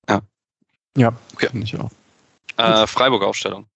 Ja. 0.07 0.21
Ja, 0.95 1.13
okay. 1.33 1.49
finde 1.49 1.65
ich 1.65 1.79
auch. 1.79 1.91
Äh, 2.57 2.87
Freiburger 2.87 3.27
Aufstellung. 3.27 3.67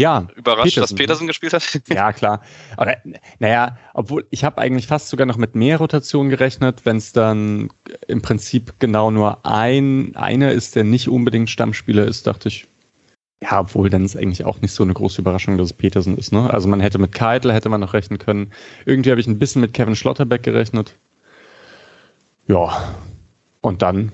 Ja. 0.00 0.26
Überrascht, 0.34 0.74
Petersen. 0.74 0.80
dass 0.80 0.94
Petersen 0.94 1.26
gespielt 1.26 1.52
hat? 1.52 1.62
Ja, 1.88 2.12
klar. 2.12 2.40
Aber 2.76 2.96
naja, 3.38 3.76
obwohl 3.92 4.26
ich 4.30 4.44
habe 4.44 4.58
eigentlich 4.58 4.86
fast 4.86 5.08
sogar 5.08 5.26
noch 5.26 5.36
mit 5.36 5.54
mehr 5.54 5.76
Rotation 5.76 6.30
gerechnet, 6.30 6.86
wenn 6.86 6.96
es 6.96 7.12
dann 7.12 7.70
im 8.08 8.22
Prinzip 8.22 8.74
genau 8.78 9.10
nur 9.10 9.44
ein 9.44 10.16
einer 10.16 10.52
ist, 10.52 10.74
der 10.74 10.84
nicht 10.84 11.08
unbedingt 11.08 11.50
Stammspieler 11.50 12.04
ist, 12.06 12.26
dachte 12.26 12.48
ich, 12.48 12.66
ja, 13.42 13.60
obwohl 13.60 13.90
dann 13.90 14.04
ist 14.04 14.16
eigentlich 14.16 14.44
auch 14.44 14.60
nicht 14.60 14.72
so 14.72 14.82
eine 14.82 14.94
große 14.94 15.20
Überraschung, 15.20 15.58
dass 15.58 15.66
es 15.66 15.72
Petersen 15.72 16.16
ist. 16.16 16.32
Ne? 16.32 16.50
Also 16.50 16.68
man 16.68 16.80
hätte 16.80 16.98
mit 16.98 17.12
Keitel 17.12 17.52
hätte 17.52 17.68
man 17.68 17.80
noch 17.80 17.92
rechnen 17.92 18.18
können. 18.18 18.52
Irgendwie 18.86 19.10
habe 19.10 19.20
ich 19.20 19.26
ein 19.26 19.38
bisschen 19.38 19.60
mit 19.60 19.74
Kevin 19.74 19.96
Schlotterbeck 19.96 20.42
gerechnet. 20.42 20.94
Ja. 22.48 22.94
Und 23.60 23.82
dann 23.82 24.12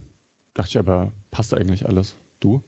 dachte 0.54 0.70
ich 0.70 0.78
aber, 0.78 1.12
passt 1.30 1.54
eigentlich 1.54 1.86
alles. 1.86 2.16
Du? 2.40 2.62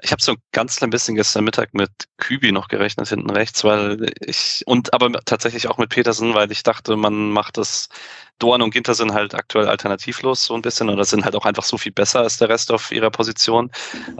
Ich 0.00 0.12
habe 0.12 0.22
so 0.22 0.32
ein 0.32 0.38
ganz 0.52 0.76
klein 0.76 0.90
bisschen 0.90 1.16
gestern 1.16 1.44
Mittag 1.44 1.74
mit 1.74 1.90
Kübi 2.18 2.52
noch 2.52 2.68
gerechnet 2.68 3.08
hinten 3.08 3.30
rechts, 3.30 3.64
weil 3.64 4.12
ich 4.20 4.62
und 4.66 4.94
aber 4.94 5.10
tatsächlich 5.24 5.68
auch 5.68 5.78
mit 5.78 5.90
Petersen, 5.90 6.34
weil 6.34 6.52
ich 6.52 6.62
dachte, 6.62 6.96
man 6.96 7.30
macht 7.30 7.56
das 7.56 7.88
Dorn 8.38 8.62
und 8.62 8.70
Ginter 8.70 8.94
sind 8.94 9.12
halt 9.12 9.34
aktuell 9.34 9.66
alternativlos 9.66 10.44
so 10.44 10.54
ein 10.54 10.62
bisschen 10.62 10.88
oder 10.88 11.04
sind 11.04 11.24
halt 11.24 11.34
auch 11.34 11.44
einfach 11.44 11.64
so 11.64 11.76
viel 11.76 11.92
besser 11.92 12.20
als 12.20 12.38
der 12.38 12.48
Rest 12.48 12.70
auf 12.70 12.92
ihrer 12.92 13.10
Position 13.10 13.70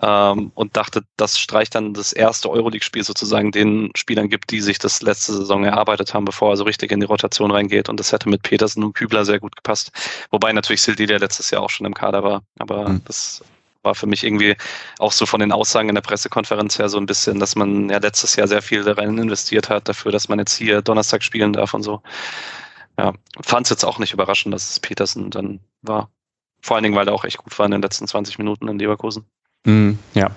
ähm, 0.03 0.51
und 0.55 0.77
dachte, 0.77 1.03
das 1.17 1.39
streicht 1.39 1.75
dann 1.75 1.95
das 1.95 2.13
erste 2.13 2.51
Euroleague-Spiel 2.51 3.05
sozusagen 3.05 3.53
den 3.53 3.91
Spielern 3.95 4.29
gibt, 4.29 4.51
die 4.51 4.61
sich 4.61 4.79
das 4.79 5.03
letzte 5.03 5.35
Saison 5.35 5.65
erarbeitet 5.65 6.15
haben, 6.15 6.25
bevor 6.25 6.51
er 6.51 6.57
so 6.57 6.65
richtig 6.65 6.91
in 6.91 7.01
die 7.01 7.07
Rotation 7.07 7.51
reingeht 7.51 7.89
und 7.89 8.01
das 8.01 8.13
hätte 8.13 8.29
mit 8.29 8.43
Petersen 8.43 8.83
und 8.83 8.95
Kübler 8.95 9.25
sehr 9.25 9.39
gut 9.39 9.55
gepasst. 9.55 9.93
Wobei 10.31 10.53
natürlich 10.53 10.83
Sildilia 10.83 11.19
letztes 11.19 11.51
Jahr 11.51 11.63
auch 11.63 11.71
schon 11.71 11.87
im 11.87 11.95
Kader 11.95 12.25
war, 12.25 12.43
aber 12.59 12.89
mhm. 12.89 13.03
das 13.05 13.43
war 13.89 13.95
für 13.95 14.07
mich 14.07 14.23
irgendwie 14.23 14.55
auch 14.99 15.13
so 15.13 15.25
von 15.25 15.41
den 15.41 15.51
Aussagen 15.51 15.89
in 15.89 15.95
der 15.95 16.03
Pressekonferenz 16.03 16.79
her 16.79 16.89
so 16.89 16.99
ein 16.99 17.07
bisschen, 17.07 17.41
dass 17.41 17.57
man 17.57 17.89
ja 17.89 17.99
letztes 17.99 18.37
Jahr 18.37 18.47
sehr 18.47 18.63
viel 18.63 18.89
rein 18.89 19.19
investiert 19.19 19.71
hat 19.71 19.89
dafür, 19.89 20.13
dass 20.13 20.29
man 20.29 20.39
jetzt 20.39 20.57
hier 20.57 20.83
Donnerstag 20.83 21.25
spielen 21.25 21.55
darf 21.55 21.73
und 21.73 21.83
so. 21.83 22.03
Ja, 22.99 23.15
fand 23.41 23.67
es 23.67 23.71
jetzt 23.71 23.85
auch 23.85 23.99
nicht 23.99 24.13
überraschend, 24.13 24.55
dass 24.55 24.71
es 24.71 24.81
Petersen 24.81 25.31
dann 25.31 25.61
war. 25.83 26.11
Vor 26.61 26.77
allen 26.77 26.83
Dingen, 26.83 26.97
weil 26.97 27.09
er 27.09 27.15
auch 27.15 27.25
echt 27.25 27.39
gut 27.39 27.59
war 27.59 27.67
in 27.67 27.73
den 27.73 27.83
letzten 27.83 28.07
20 28.07 28.39
Minuten 28.39 28.69
in 28.69 28.79
Leverkusen. 28.79 29.25
Mm, 29.65 29.93
ja. 30.15 30.31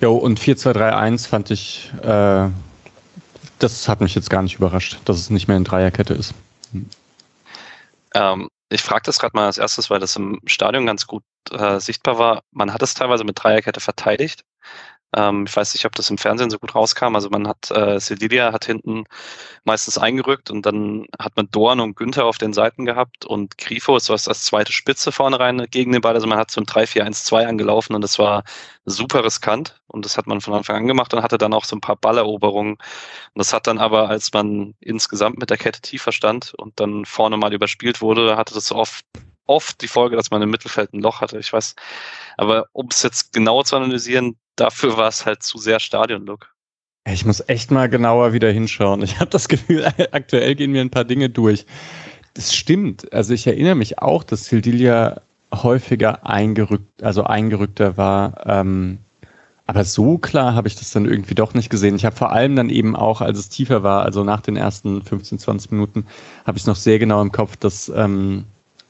Jo, 0.00 0.16
und 0.16 0.40
4-2-3-1 0.40 1.28
fand 1.28 1.50
ich, 1.50 1.92
äh, 2.02 2.48
das 3.58 3.88
hat 3.88 4.00
mich 4.00 4.14
jetzt 4.14 4.30
gar 4.30 4.42
nicht 4.42 4.56
überrascht, 4.56 4.98
dass 5.04 5.18
es 5.18 5.30
nicht 5.30 5.48
mehr 5.48 5.56
in 5.56 5.64
Dreierkette 5.64 6.14
ist. 6.14 6.34
Hm. 6.72 6.88
Ähm, 8.14 8.48
ich 8.70 8.82
frage 8.82 9.02
das 9.04 9.18
gerade 9.18 9.36
mal 9.36 9.46
als 9.46 9.58
erstes, 9.58 9.90
weil 9.90 10.00
das 10.00 10.16
im 10.16 10.40
Stadion 10.46 10.86
ganz 10.86 11.06
gut 11.06 11.22
äh, 11.52 11.80
sichtbar 11.80 12.18
war. 12.18 12.42
Man 12.52 12.72
hat 12.72 12.82
es 12.82 12.94
teilweise 12.94 13.24
mit 13.24 13.42
Dreierkette 13.42 13.80
verteidigt. 13.80 14.44
Ähm, 15.16 15.44
ich 15.48 15.56
weiß 15.56 15.74
nicht, 15.74 15.86
ob 15.86 15.94
das 15.94 16.10
im 16.10 16.18
Fernsehen 16.18 16.50
so 16.50 16.58
gut 16.58 16.74
rauskam. 16.74 17.14
Also 17.14 17.30
man 17.30 17.48
hat, 17.48 17.70
äh, 17.70 17.98
Sedilia 18.00 18.52
hat 18.52 18.64
hinten 18.66 19.04
meistens 19.64 19.98
eingerückt 19.98 20.50
und 20.50 20.66
dann 20.66 21.06
hat 21.18 21.36
man 21.36 21.48
Dorn 21.50 21.80
und 21.80 21.96
Günther 21.96 22.26
auf 22.26 22.38
den 22.38 22.52
Seiten 22.52 22.84
gehabt 22.84 23.24
und 23.24 23.56
Grifo 23.58 23.96
ist 23.96 24.10
was 24.10 24.28
als 24.28 24.42
zweite 24.44 24.72
Spitze 24.72 25.12
vorne 25.12 25.38
rein 25.40 25.66
gegen 25.70 25.92
den 25.92 26.02
Ball. 26.02 26.14
Also 26.14 26.26
man 26.26 26.38
hat 26.38 26.50
so 26.50 26.60
ein 26.60 26.66
3-4-1-2 26.66 27.46
angelaufen 27.46 27.94
und 27.94 28.02
das 28.02 28.18
war 28.18 28.44
super 28.84 29.24
riskant 29.24 29.80
und 29.86 30.04
das 30.04 30.18
hat 30.18 30.26
man 30.26 30.40
von 30.40 30.54
Anfang 30.54 30.76
an 30.76 30.86
gemacht 30.86 31.14
und 31.14 31.22
hatte 31.22 31.38
dann 31.38 31.54
auch 31.54 31.64
so 31.64 31.76
ein 31.76 31.80
paar 31.80 31.96
Balleroberungen. 31.96 32.74
Und 32.74 32.80
das 33.34 33.52
hat 33.52 33.66
dann 33.66 33.78
aber, 33.78 34.08
als 34.08 34.32
man 34.32 34.74
insgesamt 34.80 35.38
mit 35.38 35.50
der 35.50 35.56
Kette 35.58 35.80
tiefer 35.80 36.12
stand 36.12 36.54
und 36.54 36.80
dann 36.80 37.04
vorne 37.04 37.36
mal 37.36 37.54
überspielt 37.54 38.00
wurde, 38.02 38.36
hatte 38.36 38.54
das 38.54 38.72
oft 38.72 39.04
oft 39.46 39.80
die 39.80 39.88
Folge, 39.88 40.16
dass 40.16 40.30
man 40.30 40.42
im 40.42 40.50
Mittelfeld 40.50 40.92
ein 40.92 41.00
Loch 41.00 41.20
hatte. 41.20 41.38
Ich 41.38 41.52
weiß, 41.52 41.74
aber 42.36 42.66
um 42.72 42.88
es 42.90 43.02
jetzt 43.02 43.32
genauer 43.32 43.64
zu 43.64 43.76
analysieren, 43.76 44.36
dafür 44.56 44.96
war 44.96 45.08
es 45.08 45.26
halt 45.26 45.42
zu 45.42 45.58
sehr 45.58 45.80
Stadion-Look. 45.80 46.52
Ich 47.08 47.24
muss 47.24 47.42
echt 47.48 47.70
mal 47.70 47.88
genauer 47.88 48.32
wieder 48.32 48.50
hinschauen. 48.50 49.02
Ich 49.02 49.20
habe 49.20 49.30
das 49.30 49.48
Gefühl, 49.48 49.86
aktuell 50.12 50.54
gehen 50.54 50.72
mir 50.72 50.80
ein 50.80 50.90
paar 50.90 51.04
Dinge 51.04 51.30
durch. 51.30 51.66
Das 52.34 52.54
stimmt. 52.54 53.12
Also 53.12 53.32
ich 53.32 53.46
erinnere 53.46 53.76
mich 53.76 53.98
auch, 53.98 54.24
dass 54.24 54.46
Sildilia 54.46 55.22
häufiger 55.54 56.26
eingerückt, 56.26 57.02
also 57.02 57.24
eingerückter 57.24 57.96
war. 57.96 58.44
Ähm, 58.46 58.98
aber 59.66 59.84
so 59.84 60.18
klar 60.18 60.54
habe 60.54 60.68
ich 60.68 60.76
das 60.76 60.90
dann 60.90 61.06
irgendwie 61.06 61.34
doch 61.34 61.54
nicht 61.54 61.70
gesehen. 61.70 61.96
Ich 61.96 62.04
habe 62.04 62.14
vor 62.14 62.30
allem 62.30 62.54
dann 62.54 62.70
eben 62.70 62.94
auch, 62.94 63.20
als 63.20 63.38
es 63.38 63.48
tiefer 63.48 63.82
war, 63.82 64.02
also 64.02 64.22
nach 64.22 64.40
den 64.40 64.56
ersten 64.56 65.02
15, 65.02 65.38
20 65.38 65.72
Minuten, 65.72 66.06
habe 66.44 66.56
ich 66.56 66.62
es 66.62 66.66
noch 66.68 66.76
sehr 66.76 66.98
genau 66.98 67.20
im 67.20 67.32
Kopf, 67.32 67.56
dass, 67.56 67.88
ähm, 67.88 68.44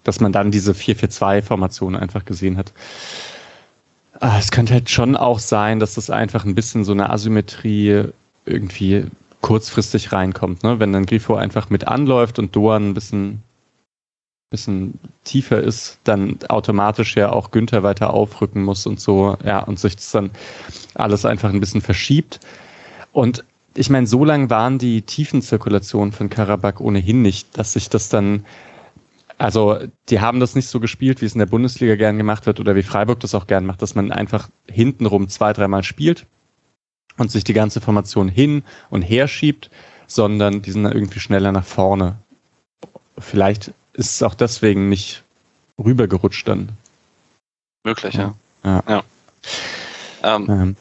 dass 0.06 0.20
man 0.20 0.32
dann 0.32 0.50
diese 0.50 0.72
4-4-2-Formation 0.72 1.96
einfach 1.96 2.25
gesehen 2.25 2.56
hat. 2.56 2.72
Ah, 4.20 4.38
es 4.38 4.50
könnte 4.50 4.75
halt 4.75 4.88
schon 4.88 5.16
auch 5.16 5.38
sein, 5.38 5.78
dass 5.78 5.94
das 5.94 6.10
einfach 6.10 6.44
ein 6.44 6.54
bisschen 6.54 6.84
so 6.84 6.92
eine 6.92 7.10
Asymmetrie 7.10 8.04
irgendwie 8.46 9.06
kurzfristig 9.40 10.12
reinkommt, 10.12 10.62
ne? 10.62 10.80
Wenn 10.80 10.92
dann 10.92 11.06
Grifo 11.06 11.34
einfach 11.34 11.70
mit 11.70 11.86
anläuft 11.86 12.38
und 12.38 12.56
Doan 12.56 12.90
ein 12.90 12.94
bisschen, 12.94 13.42
bisschen 14.50 14.98
tiefer 15.25 15.60
ist, 15.60 15.98
dann 16.04 16.38
automatisch 16.48 17.16
ja 17.16 17.30
auch 17.30 17.50
Günther 17.50 17.82
weiter 17.82 18.14
aufrücken 18.14 18.64
muss 18.64 18.86
und 18.86 19.00
so, 19.00 19.36
ja, 19.44 19.60
und 19.60 19.78
sich 19.78 19.96
das 19.96 20.12
dann 20.12 20.30
alles 20.94 21.25
einfach 21.25 21.50
ein 21.50 21.60
bisschen 21.60 21.82
verschiebt. 21.82 22.40
Und 23.12 23.44
ich 23.75 23.90
meine, 23.90 24.06
so 24.06 24.25
lang 24.25 24.48
waren 24.48 24.78
die 24.78 25.02
Tiefenzirkulationen 25.02 26.12
von 26.12 26.30
Karabakh 26.30 26.80
ohnehin 26.80 27.22
nicht, 27.22 27.58
dass 27.58 27.75
sich 27.75 27.90
das 27.90 28.08
dann 28.08 28.44
also 29.38 29.78
die 30.09 30.21
haben 30.21 30.40
das 30.40 30.55
nicht 30.55 30.69
so 30.69 30.81
gespielt, 30.81 31.21
wie 31.21 31.26
es 31.26 31.35
in 31.35 31.40
der 31.40 31.47
Bundesliga 31.47 31.97
gern 31.97 32.16
gemacht 32.16 32.47
wird 32.47 32.61
oder 32.61 32.75
wie 32.75 32.83
Freiburg 32.83 33.21
das 33.21 33.35
auch 33.35 33.47
gern 33.47 33.66
macht, 33.66 33.83
dass 33.83 33.95
man 33.95 34.12
einfach 34.12 34.49
hintenrum 34.69 35.28
zwei, 35.28 35.52
dreimal 35.52 35.83
spielt 35.83 36.26
und 37.19 37.31
sich 37.31 37.45
die 37.45 37.52
ganze 37.52 37.81
Formation 37.81 38.28
hin 38.28 38.64
und 38.90 39.02
her 39.02 39.28
schiebt, 39.28 39.71
sondern 40.07 40.62
die 40.62 40.71
sind 40.71 40.85
dann 40.85 40.93
irgendwie 40.93 41.21
schneller 41.21 41.52
nach 41.52 41.64
vorne. 41.64 42.16
Vielleicht 43.19 43.69
ist 43.93 44.14
es 44.14 44.23
auch 44.23 44.35
deswegen 44.35 44.88
nicht 44.88 45.23
rübergerutscht 45.83 46.49
dann. 46.49 46.71
Möglich, 47.85 48.14
ja. 48.14 48.35
Ja. 48.64 48.83
ja. 48.88 49.05
Ähm, 50.23 50.47
ähm. 50.49 50.76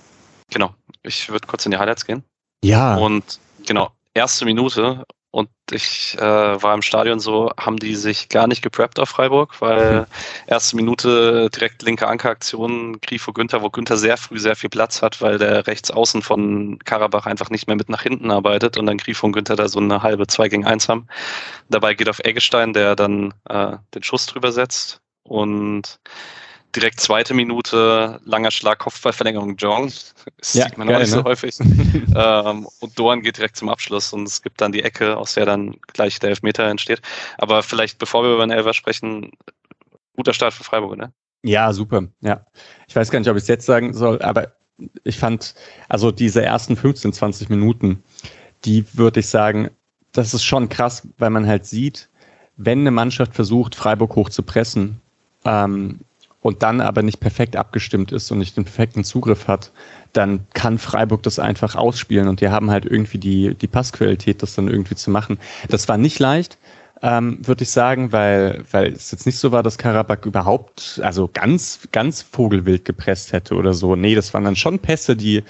Genau. 0.50 0.74
Ich 1.04 1.30
würde 1.30 1.48
kurz 1.48 1.66
in 1.66 1.72
die 1.72 1.78
Highlights 1.78 2.06
gehen. 2.06 2.24
Ja. 2.64 2.96
Und 2.96 3.40
genau, 3.66 3.92
erste 4.14 4.46
Minute 4.46 5.04
und 5.36 5.50
ich 5.70 6.16
äh, 6.18 6.22
war 6.22 6.74
im 6.74 6.82
Stadion 6.82 7.20
so, 7.20 7.52
haben 7.60 7.76
die 7.76 7.96
sich 7.96 8.30
gar 8.30 8.48
nicht 8.48 8.62
gepreppt 8.62 9.02
auf 9.02 9.10
Freiburg, 9.10 9.60
weil 9.60 10.02
mhm. 10.02 10.06
erste 10.48 10.78
Minute 10.78 11.50
direkt 11.54 11.82
linke 11.82 12.08
Ankeraktion, 12.08 13.02
Grifo 13.02 13.34
Günther, 13.34 13.62
wo 13.62 13.70
Günther 13.70 13.98
sehr 13.98 14.16
früh 14.16 14.40
sehr 14.40 14.56
viel 14.56 14.70
Platz 14.70 15.02
hat, 15.02 15.22
weil 15.22 15.38
der 15.38 15.68
rechts 15.68 15.92
außen 15.92 16.22
von 16.22 16.80
Karabach 16.86 17.26
einfach 17.26 17.50
nicht 17.50 17.68
mehr 17.68 17.76
mit 17.76 17.90
nach 17.90 18.04
hinten 18.04 18.32
arbeitet 18.32 18.78
und 18.78 18.86
dann 18.86 18.98
Grifo 18.98 19.26
und 19.26 19.34
Günther 19.34 19.58
da 19.58 19.68
so 19.68 19.80
eine 19.80 20.02
halbe 20.04 20.26
2 20.26 20.48
gegen 20.48 20.66
1 20.66 20.88
haben. 20.88 21.08
Dabei 21.68 21.96
geht 21.96 22.08
auf 22.08 22.20
Eggestein, 22.20 22.72
der 22.72 22.96
dann 22.96 23.34
äh, 23.50 23.76
den 23.94 24.04
Schuss 24.04 24.28
drüber 24.28 24.54
setzt 24.54 25.02
und 25.24 26.00
direkt 26.76 27.00
zweite 27.00 27.34
Minute, 27.34 28.20
langer 28.26 28.52
Schlag, 28.52 28.80
Kopfballverlängerung 28.80 29.56
Jong. 29.58 29.92
Das 30.38 30.56
ja, 30.56 30.66
sieht 30.66 30.78
man 30.78 30.88
geil, 30.88 30.98
auch 30.98 31.00
nicht 31.02 31.12
ne? 31.12 31.18
so 31.18 31.24
häufig. 31.24 31.60
ähm, 32.16 32.68
und 32.80 32.98
Dorn 32.98 33.22
geht 33.22 33.38
direkt 33.38 33.58
zum 33.58 33.70
Abschluss 33.70 34.12
und 34.12 34.28
es 34.28 34.42
gibt 34.42 34.60
dann 34.60 34.72
die 34.72 34.82
Ecke, 34.82 35.18
aus 35.18 35.36
der 35.36 35.46
dann 35.46 35.76
gleich 35.94 36.20
der 36.20 36.32
Elfmeter 36.32 36.64
entsteht. 36.64 37.02
Aber 37.38 37.62
vielleicht, 37.62 38.00
bevor 38.00 38.24
wir 38.24 38.34
über 38.34 38.46
den 38.46 38.52
Elfer 38.52 38.74
sprechen, 38.74 39.32
guter 40.16 40.34
Start 40.34 40.54
für 40.54 40.64
Freiburg, 40.64 40.98
ne? 40.98 41.14
Ja, 41.44 41.72
super. 41.74 42.06
Ja. 42.22 42.44
Ich 42.88 42.96
weiß 42.96 43.12
gar 43.12 43.20
nicht, 43.20 43.30
ob 43.30 43.38
ich 43.38 43.44
es 43.44 43.48
jetzt 43.48 43.68
sagen 43.68 43.94
soll, 43.94 44.20
aber 44.24 44.54
ich 45.04 45.18
fand, 45.18 45.54
also 45.90 46.12
diese 46.12 46.44
ersten 46.44 46.76
15, 46.76 47.14
20 47.14 47.50
Minuten, 47.50 48.04
die 48.66 48.86
würde 48.94 49.20
ich 49.20 49.28
sagen, 49.28 49.70
das 50.12 50.34
ist 50.34 50.44
schon 50.44 50.70
krass, 50.70 51.08
weil 51.18 51.30
man 51.30 51.46
halt 51.46 51.66
sieht, 51.66 52.10
wenn 52.58 52.80
eine 52.80 52.92
Mannschaft 52.92 53.36
versucht, 53.36 53.76
Freiburg 53.76 54.16
hoch 54.16 54.30
zu 54.30 54.42
pressen, 54.42 55.02
ähm, 55.44 56.00
und 56.46 56.62
dann 56.62 56.80
aber 56.80 57.02
nicht 57.02 57.22
perfekt 57.22 57.56
abgestimmt 57.56 58.12
ist 58.12 58.30
und 58.30 58.38
nicht 58.38 58.56
den 58.56 58.66
perfekten 58.66 59.04
Zugriff 59.04 59.48
hat, 59.48 59.72
dann 60.14 60.46
kann 60.54 60.78
Freiburg 60.78 61.24
das 61.24 61.40
einfach 61.40 61.74
ausspielen 61.74 62.28
und 62.28 62.40
die 62.40 62.50
haben 62.50 62.70
halt 62.70 62.86
irgendwie 62.86 63.18
die, 63.18 63.56
die 63.56 63.66
Passqualität, 63.66 64.44
das 64.44 64.54
dann 64.54 64.68
irgendwie 64.68 64.94
zu 64.94 65.10
machen. 65.10 65.40
Das 65.70 65.88
war 65.88 65.98
nicht 65.98 66.20
leicht, 66.20 66.60
ähm, 67.02 67.40
würde 67.42 67.64
ich 67.64 67.72
sagen, 67.72 68.12
weil, 68.12 68.64
weil 68.70 68.94
es 68.94 69.10
jetzt 69.10 69.26
nicht 69.26 69.40
so 69.40 69.52
war, 69.52 69.64
dass 69.64 69.80
Karabakh 69.80 70.28
überhaupt, 70.28 71.02
also 71.04 71.28
ganz, 71.34 71.80
ganz 71.92 72.22
vogelwild 72.22 72.86
gepresst 72.86 73.34
hätte 73.34 73.56
oder 73.56 73.74
so. 73.74 73.96
Nee, 73.96 74.14
das 74.14 74.32
waren 74.36 74.44
dann 74.44 74.56
schon 74.56 74.78
Pässe, 74.78 75.16
die, 75.16 75.42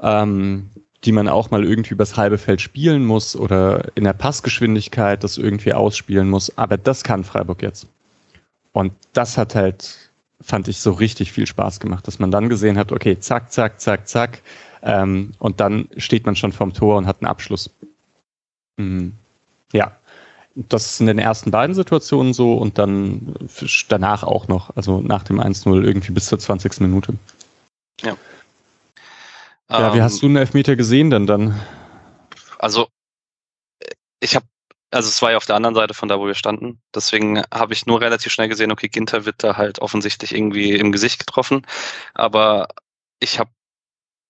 ähm, 0.00 0.70
die 1.02 1.10
man 1.10 1.26
auch 1.26 1.50
mal 1.50 1.64
irgendwie 1.64 1.94
übers 1.94 2.16
halbe 2.16 2.38
Feld 2.38 2.60
spielen 2.60 3.04
muss 3.04 3.34
oder 3.34 3.88
in 3.96 4.04
der 4.04 4.12
Passgeschwindigkeit 4.12 5.24
das 5.24 5.38
irgendwie 5.38 5.74
ausspielen 5.74 6.30
muss. 6.30 6.56
Aber 6.56 6.76
das 6.76 7.02
kann 7.02 7.24
Freiburg 7.24 7.62
jetzt. 7.62 7.88
Und 8.70 8.92
das 9.12 9.36
hat 9.36 9.56
halt 9.56 10.09
fand 10.40 10.68
ich 10.68 10.80
so 10.80 10.92
richtig 10.92 11.32
viel 11.32 11.46
Spaß 11.46 11.80
gemacht, 11.80 12.06
dass 12.06 12.18
man 12.18 12.30
dann 12.30 12.48
gesehen 12.48 12.78
hat, 12.78 12.92
okay, 12.92 13.18
zack, 13.18 13.52
zack, 13.52 13.80
zack, 13.80 14.08
zack, 14.08 14.42
ähm, 14.82 15.32
und 15.38 15.60
dann 15.60 15.88
steht 15.96 16.26
man 16.26 16.36
schon 16.36 16.52
vorm 16.52 16.72
Tor 16.72 16.96
und 16.96 17.06
hat 17.06 17.20
einen 17.20 17.28
Abschluss. 17.28 17.70
Mhm. 18.78 19.12
Ja, 19.72 19.92
das 20.54 20.92
ist 20.92 21.00
in 21.00 21.06
den 21.06 21.18
ersten 21.18 21.50
beiden 21.50 21.74
Situationen 21.74 22.32
so 22.32 22.54
und 22.54 22.78
dann 22.78 23.34
danach 23.88 24.22
auch 24.22 24.48
noch, 24.48 24.74
also 24.76 25.00
nach 25.00 25.22
dem 25.22 25.40
1-0 25.40 25.82
irgendwie 25.82 26.12
bis 26.12 26.26
zur 26.26 26.38
20. 26.38 26.80
Minute. 26.80 27.14
Ja. 28.00 28.16
Ja, 29.70 29.94
wie 29.94 29.98
ähm, 29.98 30.02
hast 30.02 30.22
du 30.22 30.26
einen 30.26 30.36
Elfmeter 30.36 30.74
gesehen 30.74 31.10
denn 31.10 31.26
dann? 31.26 31.60
Also, 32.58 32.88
ich 34.18 34.34
habe 34.34 34.46
also 34.90 35.08
es 35.08 35.22
war 35.22 35.30
ja 35.32 35.36
auf 35.36 35.46
der 35.46 35.56
anderen 35.56 35.74
Seite 35.74 35.94
von 35.94 36.08
da, 36.08 36.18
wo 36.18 36.26
wir 36.26 36.34
standen. 36.34 36.80
Deswegen 36.94 37.42
habe 37.52 37.72
ich 37.72 37.86
nur 37.86 38.00
relativ 38.00 38.32
schnell 38.32 38.48
gesehen, 38.48 38.72
okay, 38.72 38.88
Ginter 38.88 39.24
wird 39.24 39.42
da 39.42 39.56
halt 39.56 39.80
offensichtlich 39.80 40.34
irgendwie 40.34 40.72
im 40.72 40.92
Gesicht 40.92 41.18
getroffen. 41.20 41.66
Aber 42.14 42.68
ich 43.20 43.38
habe, 43.38 43.50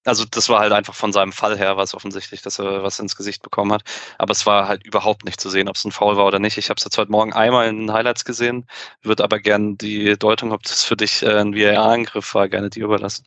also 0.04 0.24
das 0.26 0.48
war 0.48 0.60
halt 0.60 0.72
einfach 0.72 0.94
von 0.94 1.12
seinem 1.12 1.32
Fall 1.32 1.58
her, 1.58 1.76
was 1.76 1.94
offensichtlich, 1.94 2.42
dass 2.42 2.58
er 2.58 2.82
was 2.82 2.98
ins 3.00 3.16
Gesicht 3.16 3.42
bekommen 3.42 3.72
hat. 3.72 3.82
Aber 4.18 4.32
es 4.32 4.46
war 4.46 4.68
halt 4.68 4.84
überhaupt 4.86 5.24
nicht 5.24 5.40
zu 5.40 5.50
sehen, 5.50 5.68
ob 5.68 5.76
es 5.76 5.84
ein 5.84 5.92
Foul 5.92 6.16
war 6.16 6.26
oder 6.26 6.38
nicht. 6.40 6.58
Ich 6.58 6.70
habe 6.70 6.78
es 6.78 6.84
jetzt 6.84 6.98
heute 6.98 7.12
Morgen 7.12 7.32
einmal 7.32 7.68
in 7.68 7.78
den 7.78 7.92
Highlights 7.92 8.24
gesehen, 8.24 8.66
würde 9.02 9.24
aber 9.24 9.40
gerne 9.40 9.76
die 9.76 10.16
Deutung, 10.18 10.52
ob 10.52 10.62
das 10.64 10.84
für 10.84 10.96
dich 10.96 11.22
äh, 11.22 11.38
ein 11.40 11.54
VAR-Angriff 11.54 12.34
war, 12.34 12.48
gerne 12.48 12.70
dir 12.70 12.84
überlassen. 12.84 13.26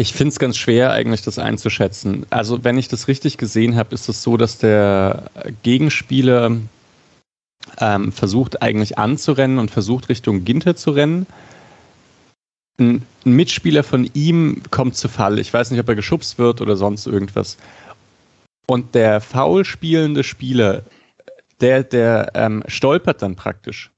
Ich 0.00 0.12
finde 0.12 0.28
es 0.28 0.38
ganz 0.38 0.56
schwer, 0.56 0.92
eigentlich 0.92 1.22
das 1.22 1.40
einzuschätzen. 1.40 2.24
Also, 2.30 2.62
wenn 2.62 2.78
ich 2.78 2.86
das 2.86 3.08
richtig 3.08 3.36
gesehen 3.36 3.74
habe, 3.74 3.94
ist 3.96 4.08
es 4.08 4.22
so, 4.22 4.36
dass 4.36 4.56
der 4.56 5.24
Gegenspieler 5.64 6.56
ähm, 7.80 8.12
versucht 8.12 8.62
eigentlich 8.62 8.96
anzurennen 8.96 9.58
und 9.58 9.72
versucht 9.72 10.08
Richtung 10.08 10.44
Ginter 10.44 10.76
zu 10.76 10.92
rennen. 10.92 11.26
Ein, 12.78 13.02
ein, 13.26 13.32
Mitspieler 13.32 13.82
von 13.82 14.08
ihm 14.14 14.62
kommt 14.70 14.94
zu 14.94 15.08
Fall. 15.08 15.40
Ich 15.40 15.52
weiß 15.52 15.72
nicht, 15.72 15.80
ob 15.80 15.88
er 15.88 15.96
geschubst 15.96 16.38
wird 16.38 16.60
oder 16.60 16.76
sonst 16.76 17.08
irgendwas. 17.08 17.56
Und 18.68 18.94
der 18.94 19.20
faul 19.20 19.64
spielende 19.64 20.22
Spieler, 20.22 20.82
der, 21.60 21.82
der 21.82 22.30
ähm, 22.34 22.62
stolpert 22.68 23.20
dann 23.20 23.34
praktisch 23.34 23.90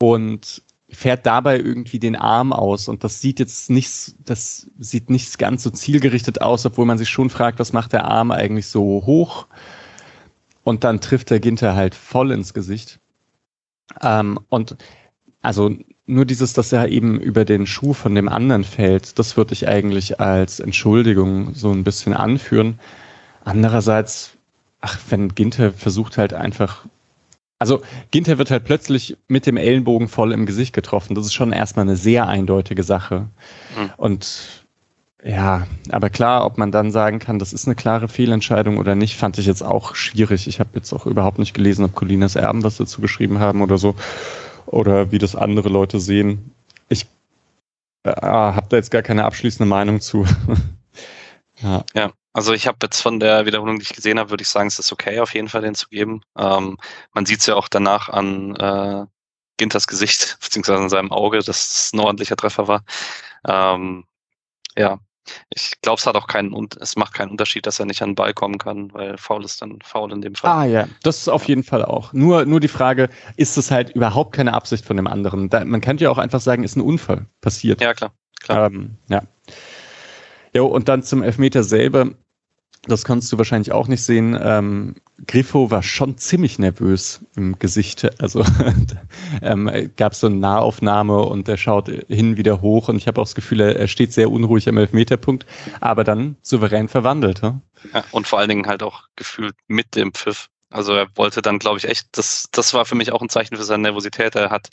und 0.00 0.62
fährt 0.90 1.26
dabei 1.26 1.58
irgendwie 1.58 1.98
den 1.98 2.16
Arm 2.16 2.52
aus. 2.52 2.88
Und 2.88 3.04
das 3.04 3.20
sieht 3.20 3.38
jetzt 3.38 3.70
nicht, 3.70 4.14
das 4.24 4.68
sieht 4.78 5.10
nicht 5.10 5.38
ganz 5.38 5.62
so 5.62 5.70
zielgerichtet 5.70 6.40
aus, 6.40 6.64
obwohl 6.64 6.86
man 6.86 6.98
sich 6.98 7.08
schon 7.08 7.30
fragt, 7.30 7.58
was 7.58 7.72
macht 7.72 7.92
der 7.92 8.06
Arm 8.06 8.30
eigentlich 8.30 8.66
so 8.66 9.02
hoch? 9.04 9.46
Und 10.64 10.84
dann 10.84 11.00
trifft 11.00 11.30
der 11.30 11.40
Ginter 11.40 11.74
halt 11.74 11.94
voll 11.94 12.30
ins 12.32 12.54
Gesicht. 12.54 13.00
Ähm, 14.02 14.38
und 14.48 14.76
also 15.42 15.74
nur 16.06 16.24
dieses, 16.24 16.54
dass 16.54 16.72
er 16.72 16.88
eben 16.88 17.20
über 17.20 17.44
den 17.44 17.66
Schuh 17.66 17.92
von 17.92 18.14
dem 18.14 18.28
anderen 18.28 18.64
fällt, 18.64 19.18
das 19.18 19.36
würde 19.36 19.52
ich 19.52 19.68
eigentlich 19.68 20.20
als 20.20 20.58
Entschuldigung 20.58 21.54
so 21.54 21.70
ein 21.70 21.84
bisschen 21.84 22.14
anführen. 22.14 22.78
Andererseits, 23.44 24.32
ach, 24.80 24.98
wenn 25.10 25.34
Ginter 25.34 25.72
versucht 25.72 26.16
halt 26.16 26.32
einfach, 26.32 26.86
also 27.58 27.82
Ginter 28.10 28.38
wird 28.38 28.50
halt 28.50 28.64
plötzlich 28.64 29.16
mit 29.26 29.46
dem 29.46 29.56
Ellenbogen 29.56 30.08
voll 30.08 30.32
im 30.32 30.46
Gesicht 30.46 30.72
getroffen. 30.72 31.14
Das 31.14 31.26
ist 31.26 31.34
schon 31.34 31.52
erstmal 31.52 31.84
eine 31.84 31.96
sehr 31.96 32.28
eindeutige 32.28 32.84
Sache. 32.84 33.26
Mhm. 33.76 33.90
Und 33.96 34.64
ja, 35.24 35.66
aber 35.90 36.10
klar, 36.10 36.46
ob 36.46 36.58
man 36.58 36.70
dann 36.70 36.92
sagen 36.92 37.18
kann, 37.18 37.40
das 37.40 37.52
ist 37.52 37.66
eine 37.66 37.74
klare 37.74 38.06
Fehlentscheidung 38.06 38.78
oder 38.78 38.94
nicht, 38.94 39.16
fand 39.16 39.38
ich 39.38 39.46
jetzt 39.46 39.62
auch 39.62 39.96
schwierig. 39.96 40.46
Ich 40.46 40.60
habe 40.60 40.70
jetzt 40.74 40.92
auch 40.92 41.06
überhaupt 41.06 41.40
nicht 41.40 41.54
gelesen, 41.54 41.84
ob 41.84 41.94
Colinas 41.94 42.36
Erben 42.36 42.62
was 42.62 42.76
dazu 42.76 43.00
geschrieben 43.00 43.40
haben 43.40 43.60
oder 43.60 43.78
so. 43.78 43.96
Oder 44.66 45.10
wie 45.10 45.18
das 45.18 45.34
andere 45.34 45.68
Leute 45.68 45.98
sehen. 45.98 46.52
Ich 46.88 47.06
äh, 48.04 48.12
habe 48.12 48.66
da 48.68 48.76
jetzt 48.76 48.92
gar 48.92 49.02
keine 49.02 49.24
abschließende 49.24 49.68
Meinung 49.68 50.00
zu. 50.00 50.24
ja. 51.62 51.84
ja. 51.94 52.12
Also 52.38 52.52
ich 52.52 52.68
habe 52.68 52.78
jetzt 52.84 53.00
von 53.00 53.18
der 53.18 53.46
Wiederholung, 53.46 53.80
die 53.80 53.82
ich 53.82 53.96
gesehen 53.96 54.16
habe, 54.16 54.30
würde 54.30 54.42
ich 54.42 54.48
sagen, 54.48 54.68
es 54.68 54.78
ist 54.78 54.92
okay, 54.92 55.18
auf 55.18 55.34
jeden 55.34 55.48
Fall 55.48 55.62
den 55.62 55.74
zu 55.74 55.88
geben. 55.88 56.20
Ähm, 56.38 56.78
man 57.12 57.26
sieht 57.26 57.40
es 57.40 57.46
ja 57.46 57.56
auch 57.56 57.66
danach 57.66 58.08
an 58.10 58.54
äh, 58.54 59.06
Ginters 59.56 59.88
Gesicht, 59.88 60.38
beziehungsweise 60.40 60.78
an 60.78 60.88
seinem 60.88 61.10
Auge, 61.10 61.38
dass 61.38 61.48
es 61.48 61.92
ein 61.92 61.98
ordentlicher 61.98 62.36
Treffer 62.36 62.68
war. 62.68 62.84
Ähm, 63.44 64.04
ja, 64.76 65.00
ich 65.50 65.80
glaube, 65.82 65.98
es 65.98 66.06
hat 66.06 66.14
auch 66.14 66.28
keinen, 66.28 66.68
es 66.78 66.94
macht 66.94 67.12
keinen 67.12 67.32
Unterschied, 67.32 67.66
dass 67.66 67.80
er 67.80 67.86
nicht 67.86 68.02
an 68.02 68.10
den 68.10 68.14
Ball 68.14 68.32
kommen 68.32 68.58
kann, 68.58 68.94
weil 68.94 69.18
faul 69.18 69.44
ist 69.44 69.60
dann 69.60 69.80
faul 69.82 70.12
in 70.12 70.22
dem 70.22 70.36
Fall. 70.36 70.52
Ah 70.52 70.64
ja, 70.64 70.88
das 71.02 71.18
ist 71.18 71.28
auf 71.28 71.42
jeden 71.48 71.64
Fall 71.64 71.84
auch. 71.84 72.12
Nur, 72.12 72.44
nur 72.44 72.60
die 72.60 72.68
Frage, 72.68 73.08
ist 73.34 73.56
es 73.56 73.72
halt 73.72 73.90
überhaupt 73.90 74.36
keine 74.36 74.54
Absicht 74.54 74.84
von 74.84 74.96
dem 74.96 75.08
anderen? 75.08 75.50
Da, 75.50 75.64
man 75.64 75.80
könnte 75.80 76.04
ja 76.04 76.10
auch 76.10 76.18
einfach 76.18 76.40
sagen, 76.40 76.62
ist 76.62 76.76
ein 76.76 76.82
Unfall 76.82 77.26
passiert. 77.40 77.80
Ja, 77.80 77.94
klar. 77.94 78.12
klar. 78.38 78.66
Ähm, 78.66 78.96
ja. 79.08 79.22
Jo, 80.54 80.66
und 80.66 80.88
dann 80.88 81.02
zum 81.02 81.24
Elfmeter 81.24 81.64
selber 81.64 82.12
das 82.82 83.04
kannst 83.04 83.32
du 83.32 83.38
wahrscheinlich 83.38 83.72
auch 83.72 83.88
nicht 83.88 84.02
sehen. 84.02 84.38
Ähm, 84.40 84.96
Griffo 85.26 85.70
war 85.70 85.82
schon 85.82 86.16
ziemlich 86.16 86.58
nervös 86.58 87.24
im 87.36 87.58
Gesicht. 87.58 88.08
Also 88.20 88.44
ähm, 89.42 89.70
gab 89.96 90.12
es 90.12 90.20
so 90.20 90.28
eine 90.28 90.36
Nahaufnahme 90.36 91.18
und 91.18 91.48
er 91.48 91.56
schaut 91.56 91.88
hin 92.08 92.36
wieder 92.36 92.60
hoch 92.60 92.88
und 92.88 92.96
ich 92.96 93.06
habe 93.06 93.20
auch 93.20 93.24
das 93.24 93.34
Gefühl, 93.34 93.60
er, 93.60 93.88
steht 93.88 94.12
sehr 94.12 94.30
unruhig 94.30 94.68
am 94.68 94.78
Elfmeterpunkt, 94.78 95.46
aber 95.80 96.04
dann 96.04 96.36
souverän 96.42 96.88
verwandelt. 96.88 97.42
Ja, 97.42 97.60
und 98.12 98.26
vor 98.26 98.38
allen 98.38 98.48
Dingen 98.48 98.66
halt 98.66 98.82
auch 98.82 99.04
gefühlt 99.16 99.54
mit 99.66 99.96
dem 99.96 100.12
Pfiff. 100.12 100.48
Also 100.70 100.92
er 100.92 101.06
wollte 101.14 101.40
dann, 101.40 101.58
glaube 101.58 101.78
ich, 101.78 101.86
echt, 101.86 102.08
das, 102.12 102.48
das 102.52 102.74
war 102.74 102.84
für 102.84 102.94
mich 102.94 103.10
auch 103.12 103.22
ein 103.22 103.30
Zeichen 103.30 103.56
für 103.56 103.64
seine 103.64 103.84
Nervosität. 103.84 104.34
Er 104.34 104.50
hat 104.50 104.68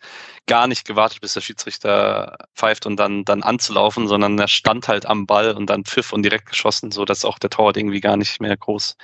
gar 0.45 0.67
nicht 0.67 0.85
gewartet, 0.85 1.21
bis 1.21 1.33
der 1.33 1.41
Schiedsrichter 1.41 2.37
pfeift 2.53 2.86
und 2.86 2.97
dann, 2.97 3.23
dann 3.23 3.43
anzulaufen, 3.43 4.08
sondern 4.08 4.38
er 4.38 4.49
stand 4.49 4.89
halt 4.89 5.05
am 5.05 5.25
Ball 5.25 5.53
und 5.53 5.69
dann 5.69 5.86
pfiff 5.86 6.12
und 6.12 6.23
direkt 6.23 6.47
geschossen, 6.47 6.91
so 6.91 7.05
dass 7.05 7.23
auch 7.23 7.39
der 7.39 7.49
Torwart 7.49 7.77
irgendwie 7.77 8.01
gar 8.01 8.17
nicht 8.17 8.41
mehr 8.41 8.58
groß. 8.58 8.97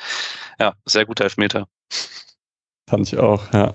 Ja, 0.60 0.74
sehr 0.86 1.06
guter 1.06 1.24
Elfmeter. 1.24 1.68
Fand 2.90 3.08
ich 3.08 3.18
auch, 3.18 3.54
ja. 3.54 3.74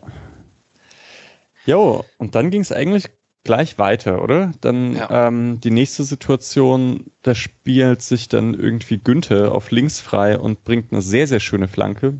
Jo, 1.65 2.05
und 2.19 2.35
dann 2.35 2.51
ging 2.51 2.61
es 2.61 2.71
eigentlich 2.71 3.07
gleich 3.45 3.79
weiter, 3.79 4.23
oder? 4.23 4.53
Dann 4.61 4.95
ja. 4.95 5.29
ähm, 5.29 5.59
die 5.61 5.71
nächste 5.71 6.05
Situation, 6.05 7.11
da 7.23 7.35
spielt 7.35 8.03
sich 8.03 8.29
dann 8.29 8.53
irgendwie 8.53 8.99
Günther 8.99 9.53
auf 9.53 9.71
links 9.71 10.01
frei 10.01 10.39
und 10.39 10.65
bringt 10.65 10.93
eine 10.93 11.01
sehr, 11.01 11.27
sehr 11.27 11.41
schöne 11.41 11.69
Flanke 11.69 12.19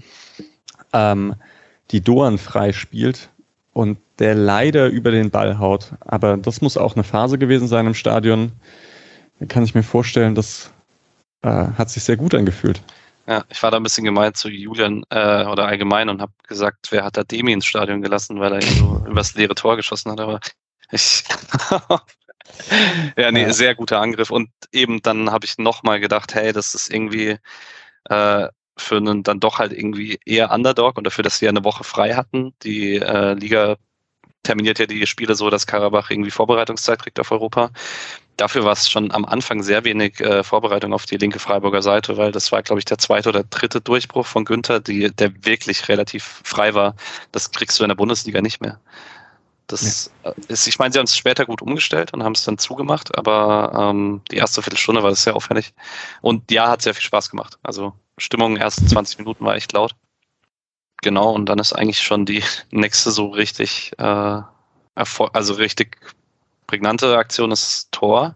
ähm, 0.97 1.35
die 1.91 2.01
Doan 2.01 2.39
frei 2.39 2.73
spielt 2.73 3.31
und 3.73 3.99
der 4.19 4.35
leider 4.35 4.89
über 4.89 5.11
den 5.11 5.31
Ball 5.31 5.59
haut. 5.59 5.93
Aber 6.01 6.37
das 6.37 6.61
muss 6.63 6.77
auch 6.77 6.95
eine 6.95 7.05
Phase 7.05 7.39
gewesen 7.39 7.69
sein 7.69 7.87
im 7.87 7.95
Stadion. 7.95 8.53
Da 9.39 9.47
kann 9.47 9.65
ich 9.65 9.75
mir 9.75 9.83
vorstellen, 9.83 10.35
das 10.35 10.73
äh, 11.43 11.49
hat 11.49 11.91
sich 11.91 12.03
sehr 12.03 12.17
gut 12.17 12.35
angefühlt. 12.35 12.81
Ja, 13.29 13.45
ich 13.49 13.63
war 13.63 13.71
da 13.71 13.77
ein 13.77 13.83
bisschen 13.83 14.05
gemeint 14.05 14.37
zu 14.37 14.49
Julian 14.49 15.03
äh, 15.11 15.45
oder 15.45 15.67
allgemein 15.67 16.09
und 16.09 16.21
habe 16.21 16.33
gesagt, 16.47 16.89
wer 16.91 17.05
hat 17.05 17.17
da 17.17 17.25
Demi 17.25 17.53
ins 17.53 17.67
Stadion 17.67 18.01
gelassen, 18.01 18.41
weil 18.41 18.53
er 18.53 18.63
ihn 18.63 18.77
so 18.77 19.05
übers 19.09 19.35
leere 19.35 19.55
Tor 19.55 19.77
geschossen 19.77 20.13
hat. 20.13 20.21
Aber 20.21 20.41
ich. 20.93 21.25
ja, 23.17 23.33
nee, 23.33 23.43
ja. 23.43 23.53
sehr 23.53 23.75
guter 23.75 24.01
Angriff. 24.01 24.31
Und 24.31 24.49
eben 24.73 25.03
dann 25.03 25.31
habe 25.31 25.45
ich 25.45 25.59
nochmal 25.59 26.01
gedacht, 26.01 26.35
hey, 26.35 26.53
das 26.53 26.75
ist 26.75 26.93
irgendwie 26.93 27.37
äh, 28.09 28.49
für 28.77 28.97
einen 28.97 29.23
dann 29.23 29.41
doch 29.41 29.59
halt 29.59 29.73
irgendwie 29.73 30.19
eher 30.25 30.51
Underdog 30.51 30.99
und 30.99 31.05
dafür, 31.05 31.25
dass 31.25 31.41
wir 31.41 31.49
eine 31.49 31.65
Woche 31.65 31.85
frei 31.85 32.15
hatten. 32.15 32.53
Die 32.63 32.97
äh, 32.97 33.35
Liga 33.35 33.77
terminiert 34.43 34.79
ja 34.79 34.87
die 34.87 35.07
Spiele 35.07 35.35
so, 35.35 35.51
dass 35.51 35.67
Karabach 35.67 36.11
irgendwie 36.11 36.31
Vorbereitungszeit 36.31 37.01
kriegt 37.03 37.19
auf 37.21 37.33
Europa. 37.33 37.71
Dafür 38.37 38.65
war 38.65 38.73
es 38.73 38.89
schon 38.89 39.11
am 39.13 39.25
Anfang 39.25 39.63
sehr 39.63 39.85
wenig 39.85 40.21
äh, 40.21 40.45
Vorbereitung 40.45 40.93
auf 40.93 41.07
die 41.07 41.17
linke 41.17 41.39
Freiburger 41.39 41.83
Seite, 41.83 42.17
weil 42.17 42.33
das 42.33 42.53
war, 42.53 42.63
glaube 42.63 42.81
ich, 42.81 42.85
der 42.85 42.99
zweite 42.99 43.31
oder 43.31 43.45
dritte 43.45 43.81
Durchbruch 43.81 44.27
von 44.27 44.45
Günther, 44.45 44.81
die, 44.81 45.11
der 45.11 45.33
wirklich 45.45 45.89
relativ 45.89 46.43
frei 46.45 46.75
war. 46.75 46.95
Das 47.33 47.51
kriegst 47.51 47.81
du 47.81 47.85
in 47.85 47.89
der 47.89 47.97
Bundesliga 47.97 48.43
nicht 48.43 48.61
mehr. 48.61 48.79
Das 49.67 50.11
ja. 50.25 50.33
ist, 50.49 50.67
ich 50.67 50.79
meine, 50.79 50.93
sie 50.93 50.99
haben 50.99 51.07
es 51.07 51.17
später 51.17 51.45
gut 51.45 51.61
umgestellt 51.61 52.13
und 52.13 52.23
haben 52.23 52.35
es 52.35 52.45
dann 52.45 52.59
zugemacht, 52.59 53.17
aber 53.19 53.91
ähm, 53.91 54.21
die 54.31 54.37
erste 54.37 54.63
Viertelstunde 54.63 55.03
war 55.03 55.11
das 55.11 55.25
sehr 55.25 55.35
auffällig. 55.35 55.75
Und 56.21 56.51
ja, 56.53 56.69
hat 56.69 56.83
sehr 56.83 56.95
viel 56.95 57.03
Spaß 57.03 57.31
gemacht. 57.31 57.59
Also 57.63 57.95
Stimmung, 58.19 58.57
ersten 58.57 58.89
20 58.89 59.19
Minuten 59.19 59.45
war 59.45 59.57
echt 59.57 59.73
laut. 59.73 59.95
Genau, 61.03 61.33
und 61.33 61.47
dann 61.47 61.59
ist 61.59 61.73
eigentlich 61.73 62.01
schon 62.01 62.25
die 62.27 62.43
nächste 62.71 63.11
so 63.11 63.29
richtig, 63.29 63.93
äh, 63.99 64.41
also 64.95 65.55
richtig 65.55 65.99
prägnante 66.67 67.17
Aktion 67.17 67.53
ist 67.53 67.89
Tor. 67.93 68.35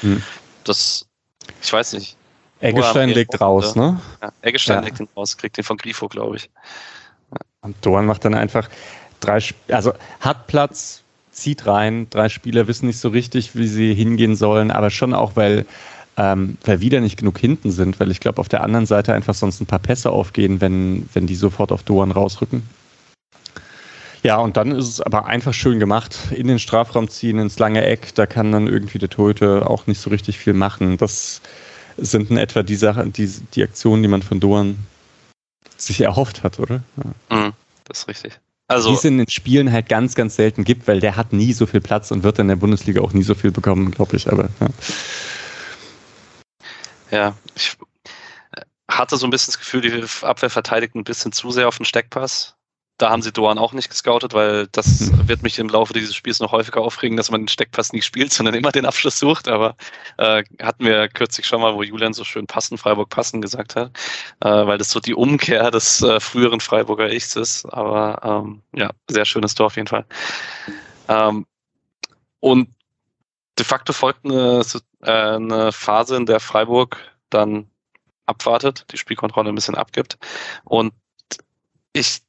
Hm. 0.00 0.22
Das, 0.64 1.06
ich 1.62 1.72
weiß 1.72 1.94
nicht. 1.94 2.16
Eggestein 2.60 3.08
legt 3.08 3.40
raus, 3.40 3.74
ne? 3.74 4.00
Ja, 4.20 4.32
Eggestein 4.42 4.78
ja. 4.78 4.84
legt 4.84 5.00
ihn 5.00 5.08
raus, 5.16 5.36
kriegt 5.36 5.56
den 5.56 5.64
von 5.64 5.76
Grifo, 5.76 6.08
glaube 6.08 6.36
ich. 6.36 6.50
Ja. 7.32 7.38
Und 7.62 7.76
Dorn 7.84 8.06
macht 8.06 8.24
dann 8.24 8.34
einfach 8.34 8.68
drei, 9.18 9.40
also 9.68 9.92
hat 10.20 10.46
Platz, 10.46 11.02
zieht 11.32 11.66
rein, 11.66 12.08
drei 12.10 12.28
Spieler 12.28 12.68
wissen 12.68 12.86
nicht 12.86 13.00
so 13.00 13.08
richtig, 13.08 13.56
wie 13.56 13.66
sie 13.66 13.94
hingehen 13.94 14.36
sollen, 14.36 14.70
aber 14.70 14.90
schon 14.90 15.12
auch, 15.12 15.34
weil 15.34 15.66
ähm, 16.16 16.58
weil 16.64 16.80
wieder 16.80 17.00
nicht 17.00 17.18
genug 17.18 17.38
hinten 17.38 17.70
sind, 17.70 17.98
weil 18.00 18.10
ich 18.10 18.20
glaube, 18.20 18.38
auf 18.38 18.48
der 18.48 18.62
anderen 18.62 18.86
Seite 18.86 19.14
einfach 19.14 19.34
sonst 19.34 19.60
ein 19.60 19.66
paar 19.66 19.78
Pässe 19.78 20.10
aufgehen, 20.10 20.60
wenn, 20.60 21.08
wenn 21.14 21.26
die 21.26 21.34
sofort 21.34 21.72
auf 21.72 21.82
Doan 21.82 22.10
rausrücken. 22.10 22.62
Ja, 24.22 24.36
und 24.36 24.56
dann 24.56 24.70
ist 24.70 24.88
es 24.88 25.00
aber 25.00 25.26
einfach 25.26 25.52
schön 25.52 25.80
gemacht. 25.80 26.16
In 26.30 26.46
den 26.46 26.60
Strafraum 26.60 27.08
ziehen, 27.08 27.38
ins 27.38 27.58
lange 27.58 27.84
Eck, 27.84 28.14
da 28.14 28.26
kann 28.26 28.52
dann 28.52 28.68
irgendwie 28.68 28.98
der 28.98 29.08
Torhüter 29.08 29.68
auch 29.68 29.86
nicht 29.86 30.00
so 30.00 30.10
richtig 30.10 30.38
viel 30.38 30.52
machen. 30.52 30.96
Das 30.96 31.40
sind 31.96 32.30
in 32.30 32.36
etwa 32.36 32.62
die 32.62 32.76
Sachen, 32.76 33.12
die, 33.12 33.28
die 33.54 33.62
Aktionen, 33.62 34.02
die 34.02 34.08
man 34.08 34.22
von 34.22 34.38
Doan 34.38 34.76
sich 35.76 36.00
erhofft 36.00 36.44
hat, 36.44 36.60
oder? 36.60 36.82
Ja. 37.28 37.36
Mhm, 37.36 37.52
das 37.84 38.00
ist 38.00 38.08
richtig. 38.08 38.38
Also, 38.68 38.90
die 38.90 38.94
es 38.94 39.04
in 39.04 39.18
den 39.18 39.28
Spielen 39.28 39.72
halt 39.72 39.88
ganz, 39.88 40.14
ganz 40.14 40.36
selten 40.36 40.64
gibt, 40.64 40.86
weil 40.86 41.00
der 41.00 41.16
hat 41.16 41.32
nie 41.32 41.52
so 41.52 41.66
viel 41.66 41.80
Platz 41.80 42.10
und 42.10 42.22
wird 42.22 42.38
in 42.38 42.48
der 42.48 42.56
Bundesliga 42.56 43.00
auch 43.00 43.12
nie 43.12 43.24
so 43.24 43.34
viel 43.34 43.50
bekommen, 43.50 43.90
glaube 43.90 44.16
ich. 44.16 44.30
Aber 44.30 44.44
ja. 44.60 44.68
Ja, 47.12 47.36
ich 47.54 47.76
äh, 48.56 48.62
hatte 48.88 49.16
so 49.16 49.26
ein 49.26 49.30
bisschen 49.30 49.52
das 49.52 49.58
Gefühl, 49.58 49.82
die 49.82 50.24
Abwehr 50.24 50.50
verteidigt 50.50 50.94
ein 50.96 51.04
bisschen 51.04 51.30
zu 51.30 51.50
sehr 51.50 51.68
auf 51.68 51.76
den 51.76 51.84
Steckpass. 51.84 52.56
Da 52.96 53.10
haben 53.10 53.22
sie 53.22 53.32
Doan 53.32 53.58
auch 53.58 53.72
nicht 53.72 53.90
gescoutet, 53.90 54.32
weil 54.32 54.68
das 54.68 55.00
hm. 55.00 55.28
wird 55.28 55.42
mich 55.42 55.58
im 55.58 55.68
Laufe 55.68 55.92
dieses 55.92 56.14
Spiels 56.14 56.40
noch 56.40 56.52
häufiger 56.52 56.80
aufregen, 56.80 57.16
dass 57.16 57.30
man 57.30 57.42
den 57.42 57.48
Steckpass 57.48 57.92
nicht 57.92 58.06
spielt, 58.06 58.32
sondern 58.32 58.54
immer 58.54 58.72
den 58.72 58.86
Abschluss 58.86 59.18
sucht. 59.18 59.46
Aber 59.48 59.76
äh, 60.16 60.42
hatten 60.60 60.86
wir 60.86 61.08
kürzlich 61.08 61.46
schon 61.46 61.60
mal, 61.60 61.74
wo 61.74 61.82
Julian 61.82 62.14
so 62.14 62.24
schön 62.24 62.46
passen, 62.46 62.78
Freiburg 62.78 63.10
passen 63.10 63.42
gesagt 63.42 63.76
hat, 63.76 63.90
äh, 64.40 64.48
weil 64.48 64.78
das 64.78 64.90
so 64.90 65.00
die 65.00 65.14
Umkehr 65.14 65.70
des 65.70 66.00
äh, 66.02 66.18
früheren 66.18 66.60
Freiburger 66.60 67.12
Ichs 67.12 67.36
ist. 67.36 67.66
Aber 67.66 68.44
ähm, 68.44 68.62
ja, 68.74 68.90
sehr 69.10 69.26
schönes 69.26 69.54
Tor 69.54 69.66
auf 69.66 69.76
jeden 69.76 69.88
Fall. 69.88 70.06
Ähm, 71.08 71.44
und 72.40 72.68
de 73.58 73.64
facto 73.64 73.92
folgt 73.92 74.24
eine, 74.24 74.62
äh, 75.02 75.10
eine 75.10 75.72
Phase, 75.72 76.16
in 76.16 76.26
der 76.26 76.40
Freiburg 76.40 76.96
dann 77.30 77.66
abwartet, 78.26 78.86
die 78.92 78.98
Spielkontrolle 78.98 79.50
ein 79.50 79.54
bisschen 79.54 79.74
abgibt. 79.74 80.18
Und 80.64 80.92
ich 81.92 82.22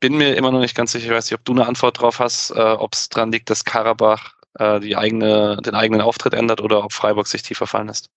bin 0.00 0.16
mir 0.16 0.36
immer 0.36 0.50
noch 0.50 0.60
nicht 0.60 0.74
ganz 0.76 0.92
sicher, 0.92 1.06
ich 1.06 1.12
weiß 1.12 1.30
nicht, 1.30 1.38
ob 1.38 1.44
du 1.44 1.52
eine 1.52 1.66
Antwort 1.66 2.00
drauf 2.00 2.20
hast, 2.20 2.50
äh, 2.50 2.60
ob 2.60 2.94
es 2.94 3.08
dran 3.08 3.32
liegt, 3.32 3.50
dass 3.50 3.64
Karabach 3.64 4.34
äh, 4.58 4.80
die 4.80 4.96
eigene, 4.96 5.58
den 5.64 5.74
eigenen 5.74 6.00
Auftritt 6.00 6.34
ändert 6.34 6.60
oder 6.60 6.84
ob 6.84 6.92
Freiburg 6.92 7.26
sich 7.26 7.42
tiefer 7.42 7.66
fallen 7.66 7.88
lässt. 7.88 8.10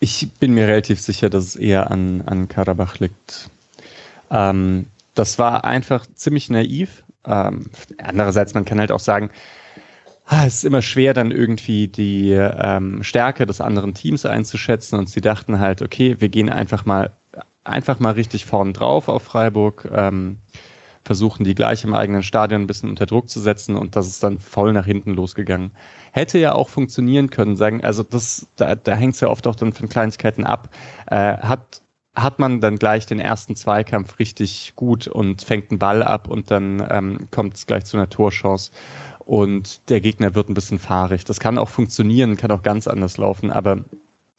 Ich 0.00 0.30
bin 0.32 0.54
mir 0.54 0.66
relativ 0.66 1.00
sicher, 1.00 1.30
dass 1.30 1.44
es 1.44 1.56
eher 1.56 1.90
an, 1.90 2.22
an 2.26 2.48
Karabach 2.48 2.98
liegt. 2.98 3.48
Ähm, 4.30 4.86
das 5.14 5.38
war 5.38 5.64
einfach 5.64 6.06
ziemlich 6.14 6.50
naiv. 6.50 7.04
Ähm, 7.24 7.70
andererseits, 7.98 8.54
man 8.54 8.64
kann 8.64 8.80
halt 8.80 8.92
auch 8.92 9.00
sagen, 9.00 9.30
es 10.30 10.54
ist 10.56 10.64
immer 10.64 10.82
schwer, 10.82 11.14
dann 11.14 11.30
irgendwie 11.30 11.88
die 11.88 12.32
ähm, 12.32 13.02
Stärke 13.02 13.46
des 13.46 13.60
anderen 13.60 13.94
Teams 13.94 14.24
einzuschätzen. 14.24 14.98
Und 14.98 15.08
sie 15.08 15.20
dachten 15.20 15.60
halt, 15.60 15.82
okay, 15.82 16.16
wir 16.18 16.28
gehen 16.28 16.50
einfach 16.50 16.84
mal 16.84 17.10
einfach 17.64 17.98
mal 17.98 18.12
richtig 18.12 18.44
vorn 18.44 18.74
drauf 18.74 19.08
auf 19.08 19.22
Freiburg. 19.22 19.88
Ähm, 19.92 20.38
versuchen, 21.04 21.44
die 21.44 21.54
gleich 21.54 21.84
im 21.84 21.94
eigenen 21.94 22.22
Stadion 22.22 22.62
ein 22.62 22.66
bisschen 22.66 22.88
unter 22.88 23.06
Druck 23.06 23.28
zu 23.28 23.40
setzen 23.40 23.76
und 23.76 23.94
das 23.94 24.06
ist 24.06 24.22
dann 24.22 24.38
voll 24.38 24.72
nach 24.72 24.86
hinten 24.86 25.12
losgegangen. 25.12 25.70
Hätte 26.12 26.38
ja 26.38 26.54
auch 26.54 26.68
funktionieren 26.68 27.30
können, 27.30 27.56
sagen, 27.56 27.84
also 27.84 28.02
das, 28.02 28.46
da, 28.56 28.74
da 28.74 28.94
hängt 28.94 29.14
es 29.14 29.20
ja 29.20 29.28
oft 29.28 29.46
auch 29.46 29.54
dann 29.54 29.72
von 29.72 29.88
Kleinigkeiten 29.88 30.44
ab. 30.44 30.70
Äh, 31.06 31.36
hat 31.38 31.82
hat 32.16 32.38
man 32.38 32.60
dann 32.60 32.76
gleich 32.76 33.06
den 33.06 33.18
ersten 33.18 33.56
Zweikampf 33.56 34.20
richtig 34.20 34.74
gut 34.76 35.08
und 35.08 35.42
fängt 35.42 35.72
einen 35.72 35.80
Ball 35.80 36.00
ab 36.00 36.28
und 36.28 36.48
dann 36.48 36.86
ähm, 36.88 37.26
kommt 37.32 37.56
es 37.56 37.66
gleich 37.66 37.86
zu 37.86 37.96
einer 37.96 38.08
Torchance 38.08 38.70
und 39.26 39.88
der 39.88 40.00
Gegner 40.00 40.34
wird 40.34 40.48
ein 40.48 40.54
bisschen 40.54 40.78
fahrig. 40.78 41.24
Das 41.24 41.40
kann 41.40 41.58
auch 41.58 41.68
funktionieren, 41.68 42.36
kann 42.36 42.50
auch 42.50 42.62
ganz 42.62 42.86
anders 42.86 43.16
laufen, 43.16 43.50
aber 43.50 43.84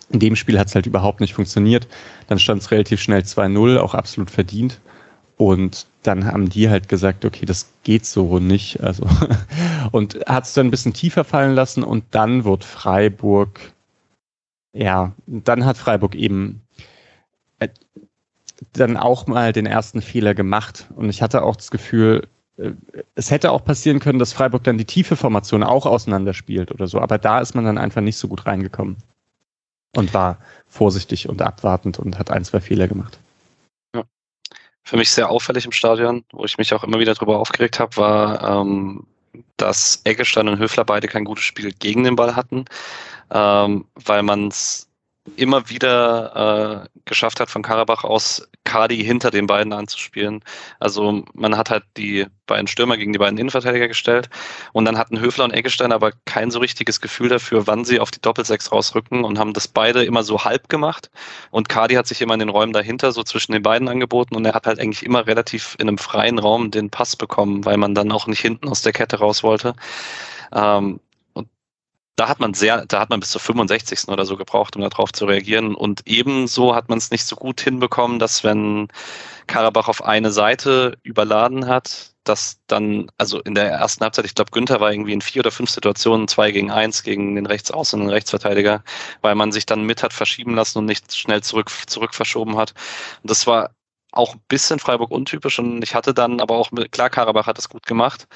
in 0.10 0.20
dem 0.20 0.36
Spiel 0.36 0.60
hat 0.60 0.68
es 0.68 0.76
halt 0.76 0.86
überhaupt 0.86 1.20
nicht 1.20 1.34
funktioniert. 1.34 1.88
Dann 2.28 2.40
stand 2.40 2.62
es 2.62 2.72
relativ 2.72 3.02
schnell 3.02 3.22
2-0, 3.22 3.78
auch 3.80 3.96
absolut 3.96 4.30
verdient. 4.30 4.80
Und 5.38 5.88
dann 6.04 6.26
haben 6.26 6.50
die 6.50 6.70
halt 6.70 6.88
gesagt, 6.88 7.26
okay, 7.26 7.46
das 7.46 7.72
geht 7.84 8.06
so 8.06 8.40
nicht. 8.40 8.82
Also 8.82 9.08
und 9.92 10.20
hat 10.28 10.46
es 10.46 10.54
dann 10.54 10.68
ein 10.68 10.72
bisschen 10.72 10.94
tiefer 10.94 11.24
fallen 11.24 11.56
lassen 11.56 11.84
und 11.84 12.06
dann 12.12 12.46
wird 12.46 12.64
Freiburg, 12.64 13.60
ja, 14.74 15.14
dann 15.26 15.66
hat 15.66 15.78
Freiburg 15.78 16.16
eben 16.16 16.62
äh, 17.60 17.70
dann 18.74 18.96
auch 18.98 19.28
mal 19.28 19.52
den 19.52 19.66
ersten 19.66 20.02
Fehler 20.02 20.36
gemacht. 20.36 20.88
Und 20.96 21.10
ich 21.10 21.22
hatte 21.22 21.44
auch 21.44 21.56
das 21.56 21.72
Gefühl, 21.72 22.28
es 23.16 23.32
hätte 23.32 23.52
auch 23.52 23.66
passieren 23.66 24.00
können, 24.00 24.20
dass 24.20 24.34
Freiburg 24.34 24.64
dann 24.64 24.78
die 24.78 24.86
tiefe 24.86 25.16
Formation 25.16 25.64
auch 25.64 25.86
auseinanderspielt 25.86 26.72
oder 26.72 26.88
so. 26.88 27.00
Aber 27.00 27.18
da 27.18 27.40
ist 27.40 27.54
man 27.54 27.66
dann 27.66 27.78
einfach 27.78 28.02
nicht 28.02 28.18
so 28.18 28.28
gut 28.28 28.46
reingekommen 28.46 28.98
und 29.96 30.14
war 30.14 30.38
vorsichtig 30.68 31.28
und 31.28 31.42
abwartend 31.42 32.00
und 32.00 32.18
hat 32.18 32.32
ein, 32.32 32.46
zwei 32.46 32.62
Fehler 32.62 32.88
gemacht 32.88 33.20
für 34.86 34.98
mich 34.98 35.12
sehr 35.12 35.30
auffällig 35.30 35.66
im 35.66 35.72
Stadion, 35.72 36.24
wo 36.32 36.46
ich 36.46 36.58
mich 36.58 36.74
auch 36.74 36.84
immer 36.84 37.00
wieder 37.00 37.16
darüber 37.16 37.40
aufgeregt 37.40 37.80
habe, 37.80 37.98
war, 37.98 38.62
ähm, 38.62 39.06
dass 39.58 40.00
Eggestein 40.04 40.48
und 40.48 40.60
Höfler 40.60 40.86
beide 40.86 41.08
kein 41.08 41.26
gutes 41.26 41.44
Spiel 41.44 41.74
gegen 41.74 42.04
den 42.04 42.16
Ball 42.16 42.36
hatten, 42.36 42.66
ähm, 43.32 43.86
weil 43.96 44.22
man 44.22 44.48
es 44.50 44.88
immer 45.36 45.70
wieder 45.70 46.86
äh, 46.86 47.00
geschafft 47.06 47.40
hat, 47.40 47.50
von 47.50 47.64
Karabach 47.64 48.04
aus 48.04 48.48
Kadi 48.64 49.04
hinter 49.04 49.32
den 49.32 49.48
beiden 49.48 49.74
anzuspielen. 49.74 50.44
Also 50.80 51.24
man 51.34 51.58
hat 51.58 51.70
halt 51.70 51.84
die 51.98 52.28
beiden 52.46 52.68
Stürmer 52.68 52.98
gegen 52.98 53.12
die 53.12 53.20
beiden 53.20 53.38
Innenverteidiger 53.38 53.88
gestellt 53.88 54.30
und 54.72 54.86
dann 54.86 54.98
hatten 54.98 55.20
Höfler 55.20 55.46
und 55.46 55.54
Eggestein 55.54 55.92
aber 55.92 56.12
kein 56.26 56.52
so 56.52 56.60
richtiges 56.60 57.02
Gefühl 57.02 57.30
dafür, 57.30 57.66
wann 57.66 57.86
sie 57.86 58.00
auf 58.00 58.12
die 58.12 58.22
Doppelsechs 58.22 58.72
rausrücken 58.72 59.24
und 59.24 59.40
haben 59.40 59.54
das 59.54 59.68
beide 59.68 60.04
immer 60.04 60.24
so 60.24 60.44
halb 60.44 60.70
gemacht 60.70 61.10
und 61.50 61.70
Kadi 61.70 61.96
hat 61.96 62.08
sich 62.08 62.22
immer 62.22 62.36
in 62.36 62.40
den 62.40 62.50
Räumen 62.50 62.74
dahinter 62.74 63.12
so 63.12 63.24
zwischen 63.24 63.54
den 63.54 63.64
beiden 63.64 63.88
angeboten 63.88 64.36
und 64.36 64.46
er 64.46 64.54
hat 64.54 64.68
halt 64.68 64.80
eigentlich 64.80 65.04
immer 65.04 65.26
relativ 65.26 65.76
in 65.80 65.88
einem 65.88 65.98
freien 65.98 66.38
Raum 66.38 66.70
den 66.70 66.90
Pass 66.90 67.16
bekommen, 67.16 67.66
weil 67.66 67.78
man 67.78 67.96
dann 67.96 68.12
auch 68.12 68.28
nicht 68.28 68.42
hinten 68.42 68.70
aus 68.70 68.84
der 68.84 68.94
Kette 68.94 69.18
raus 69.18 69.44
wollte. 69.44 69.76
Ähm, 70.54 71.00
da 72.16 72.30
hat 72.30 72.40
man 72.40 72.54
sehr, 72.54 72.86
da 72.86 73.00
hat 73.02 73.10
man 73.10 73.20
bis 73.20 73.32
zur 73.32 73.42
65. 73.42 74.08
oder 74.08 74.26
so 74.26 74.38
gebraucht, 74.38 74.76
um 74.76 74.82
darauf 74.82 75.12
zu 75.12 75.26
reagieren. 75.26 75.76
Und 75.76 76.02
ebenso 76.06 76.74
hat 76.76 76.90
man 76.90 76.98
es 76.98 77.12
nicht 77.12 77.26
so 77.26 77.36
gut 77.36 77.60
hinbekommen, 77.62 78.20
dass 78.20 78.44
wenn 78.44 78.88
Karabach 79.48 79.90
auf 79.90 80.04
eine 80.04 80.32
Seite 80.32 80.98
überladen 81.04 81.68
hat, 81.68 82.14
dass 82.24 82.60
dann, 82.68 83.12
also 83.18 83.40
in 83.42 83.54
der 83.54 83.70
ersten 83.70 84.04
Halbzeit, 84.04 84.26
ich 84.26 84.34
glaube, 84.34 84.52
Günther 84.52 84.80
war 84.80 84.92
irgendwie 84.92 85.14
in 85.14 85.22
vier 85.22 85.42
oder 85.42 85.52
fünf 85.52 85.70
Situationen, 85.70 86.28
zwei 86.28 86.52
gegen 86.52 86.72
eins 86.72 87.04
gegen 87.04 87.36
den 87.36 87.46
Rechtsaußen 87.46 88.00
und 88.00 88.08
den 88.08 88.14
Rechtsverteidiger, 88.14 88.84
weil 89.22 89.36
man 89.36 89.52
sich 89.52 89.66
dann 89.66 89.84
mit 89.84 90.02
hat 90.02 90.14
verschieben 90.14 90.56
lassen 90.56 90.80
und 90.80 90.86
nicht 90.86 91.16
schnell 91.16 91.44
zurück, 91.44 91.70
zurück 91.88 92.16
verschoben 92.16 92.58
hat. 92.58 92.74
Und 93.22 93.30
das 93.30 93.46
war 93.46 93.72
auch 94.12 94.36
ein 94.36 94.42
bisschen 94.48 94.80
Freiburg 94.80 95.12
untypisch 95.12 95.60
und 95.60 95.84
ich 95.84 95.94
hatte 95.94 96.14
dann 96.14 96.40
aber 96.40 96.56
auch, 96.56 96.72
klar, 96.92 97.10
Karabach 97.10 97.48
hat 97.48 97.58
das 97.58 97.70
gut 97.70 97.86
gemacht, 97.86 98.28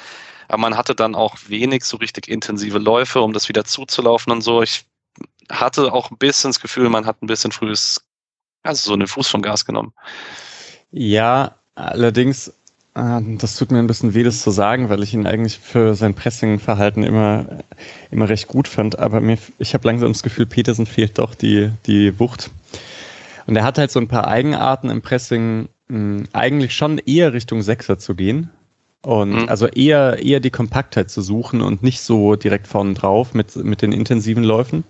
aber 0.50 0.58
man 0.58 0.76
hatte 0.76 0.96
dann 0.96 1.16
auch 1.16 1.38
wenig 1.48 1.86
so 1.86 1.98
richtig 1.98 2.28
intensive 2.28 2.80
Läufe, 2.80 3.22
um 3.22 3.34
das 3.34 3.48
wieder 3.50 3.66
zuzulaufen 3.66 4.34
und 4.34 4.42
so. 4.42 4.64
Ich 4.64 4.86
hatte 5.50 5.94
auch 5.94 6.10
ein 6.12 6.18
bisschen 6.18 6.50
das 6.50 6.60
Gefühl, 6.60 6.90
man 6.90 7.06
hat 7.06 7.22
ein 7.22 7.28
bisschen 7.28 7.52
frühes, 7.52 8.04
also 8.64 8.90
so 8.90 8.94
einen 8.94 9.08
Fuß 9.08 9.28
vom 9.28 9.44
Gas 9.44 9.66
genommen. 9.66 9.94
Ja, 10.92 11.56
allerdings, 11.76 12.50
äh, 12.96 13.22
das 13.38 13.58
tut 13.58 13.72
mir 13.72 13.78
ein 13.78 13.86
bisschen 13.86 14.16
weh, 14.16 14.24
das 14.24 14.42
zu 14.42 14.50
sagen, 14.50 14.90
weil 14.90 15.04
ich 15.04 15.14
ihn 15.14 15.28
eigentlich 15.28 15.60
für 15.60 15.94
sein 15.94 16.16
Pressing-Verhalten 16.16 17.04
immer, 17.04 17.46
immer 18.10 18.28
recht 18.28 18.48
gut 18.48 18.68
fand. 18.68 18.98
Aber 18.98 19.22
mir, 19.22 19.38
ich 19.60 19.76
habe 19.76 19.88
langsam 19.88 20.12
das 20.12 20.24
Gefühl, 20.24 20.48
Petersen 20.48 20.88
fehlt 20.88 21.20
doch 21.20 21.36
die, 21.36 21.72
die 21.86 22.20
Wucht. 22.20 22.50
Und 23.46 23.56
er 23.56 23.64
hat 23.64 23.78
halt 23.78 23.92
so 23.92 24.00
ein 24.00 24.08
paar 24.08 24.28
Eigenarten 24.28 24.90
im 24.90 25.04
Pressing, 25.04 25.70
mh, 25.90 26.26
eigentlich 26.34 26.76
schon 26.76 26.98
eher 26.98 27.34
Richtung 27.34 27.62
Sechser 27.62 28.00
zu 28.00 28.16
gehen. 28.16 28.50
Und 29.02 29.32
mhm. 29.32 29.50
also 29.50 29.68
eher, 29.68 30.20
eher 30.22 30.40
die 30.40 30.50
Kompaktheit 30.50 31.10
zu 31.10 31.22
suchen 31.22 31.62
und 31.62 31.84
nicht 31.84 32.02
so 32.02 32.36
direkt 32.36 32.68
vorne 32.68 32.94
drauf 32.94 33.34
mit, 33.34 33.56
mit 33.56 33.82
den 33.82 33.94
intensiven 33.94 34.44
Läufen. 34.44 34.84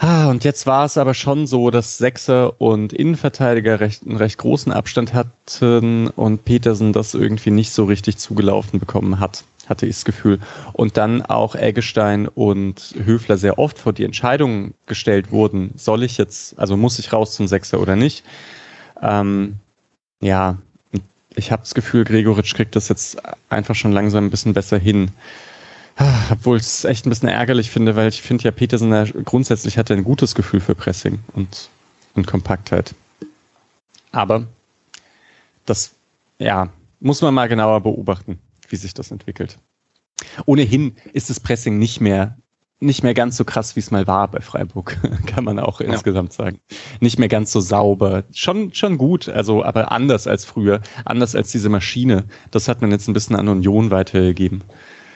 Ah, 0.00 0.28
und 0.28 0.44
jetzt 0.44 0.66
war 0.66 0.84
es 0.84 0.96
aber 0.96 1.12
schon 1.12 1.48
so, 1.48 1.70
dass 1.70 1.98
Sechser 1.98 2.60
und 2.60 2.92
Innenverteidiger 2.92 3.80
recht, 3.80 4.06
einen 4.06 4.16
recht 4.16 4.38
großen 4.38 4.70
Abstand 4.72 5.12
hatten 5.12 6.06
und 6.08 6.44
Petersen 6.44 6.92
das 6.92 7.14
irgendwie 7.14 7.50
nicht 7.50 7.72
so 7.72 7.84
richtig 7.84 8.16
zugelaufen 8.16 8.78
bekommen 8.78 9.18
hat, 9.18 9.42
hatte 9.68 9.86
ich 9.86 9.96
das 9.96 10.04
Gefühl. 10.04 10.38
Und 10.72 10.96
dann 10.96 11.22
auch 11.22 11.56
Eggestein 11.56 12.28
und 12.28 12.94
Höfler 13.04 13.38
sehr 13.38 13.58
oft 13.58 13.76
vor 13.76 13.92
die 13.92 14.04
Entscheidung 14.04 14.72
gestellt 14.86 15.32
wurden, 15.32 15.72
soll 15.74 16.04
ich 16.04 16.16
jetzt, 16.16 16.56
also 16.60 16.76
muss 16.76 17.00
ich 17.00 17.12
raus 17.12 17.34
zum 17.34 17.48
Sechser 17.48 17.80
oder 17.80 17.96
nicht. 17.96 18.24
Ähm, 19.02 19.56
ja, 20.20 20.58
ich 21.38 21.52
habe 21.52 21.62
das 21.62 21.74
Gefühl, 21.74 22.04
Gregoritsch 22.04 22.54
kriegt 22.54 22.74
das 22.74 22.88
jetzt 22.88 23.16
einfach 23.48 23.76
schon 23.76 23.92
langsam 23.92 24.26
ein 24.26 24.30
bisschen 24.30 24.54
besser 24.54 24.78
hin. 24.78 25.12
Obwohl 26.30 26.58
ich 26.58 26.64
es 26.64 26.84
echt 26.84 27.06
ein 27.06 27.10
bisschen 27.10 27.28
ärgerlich 27.28 27.70
finde, 27.70 27.96
weil 27.96 28.08
ich 28.08 28.22
finde 28.22 28.44
ja, 28.44 28.50
Petersen 28.50 28.92
ja, 28.92 29.04
grundsätzlich 29.04 29.78
hat 29.78 29.88
er 29.90 29.96
ein 29.96 30.04
gutes 30.04 30.34
Gefühl 30.34 30.60
für 30.60 30.74
Pressing 30.74 31.18
und, 31.34 31.70
und 32.14 32.26
Kompaktheit. 32.26 32.94
Aber 34.10 34.46
das, 35.64 35.94
ja, 36.38 36.72
muss 37.00 37.22
man 37.22 37.34
mal 37.34 37.48
genauer 37.48 37.82
beobachten, 37.82 38.38
wie 38.68 38.76
sich 38.76 38.94
das 38.94 39.10
entwickelt. 39.10 39.58
Ohnehin 40.46 40.96
ist 41.12 41.30
das 41.30 41.40
Pressing 41.40 41.78
nicht 41.78 42.00
mehr 42.00 42.36
nicht 42.80 43.02
mehr 43.02 43.14
ganz 43.14 43.36
so 43.36 43.44
krass, 43.44 43.74
wie 43.76 43.80
es 43.80 43.90
mal 43.90 44.06
war 44.06 44.28
bei 44.28 44.40
Freiburg, 44.40 44.96
kann 45.26 45.44
man 45.44 45.58
auch 45.58 45.80
ja. 45.80 45.88
insgesamt 45.88 46.32
sagen. 46.32 46.60
Nicht 47.00 47.18
mehr 47.18 47.28
ganz 47.28 47.52
so 47.52 47.60
sauber. 47.60 48.24
Schon, 48.32 48.72
schon 48.72 48.98
gut, 48.98 49.28
also, 49.28 49.64
aber 49.64 49.90
anders 49.90 50.26
als 50.26 50.44
früher. 50.44 50.80
Anders 51.04 51.34
als 51.34 51.50
diese 51.50 51.68
Maschine. 51.68 52.24
Das 52.50 52.68
hat 52.68 52.80
man 52.80 52.90
jetzt 52.90 53.08
ein 53.08 53.14
bisschen 53.14 53.36
an 53.36 53.48
Union 53.48 53.90
weitergegeben. 53.90 54.62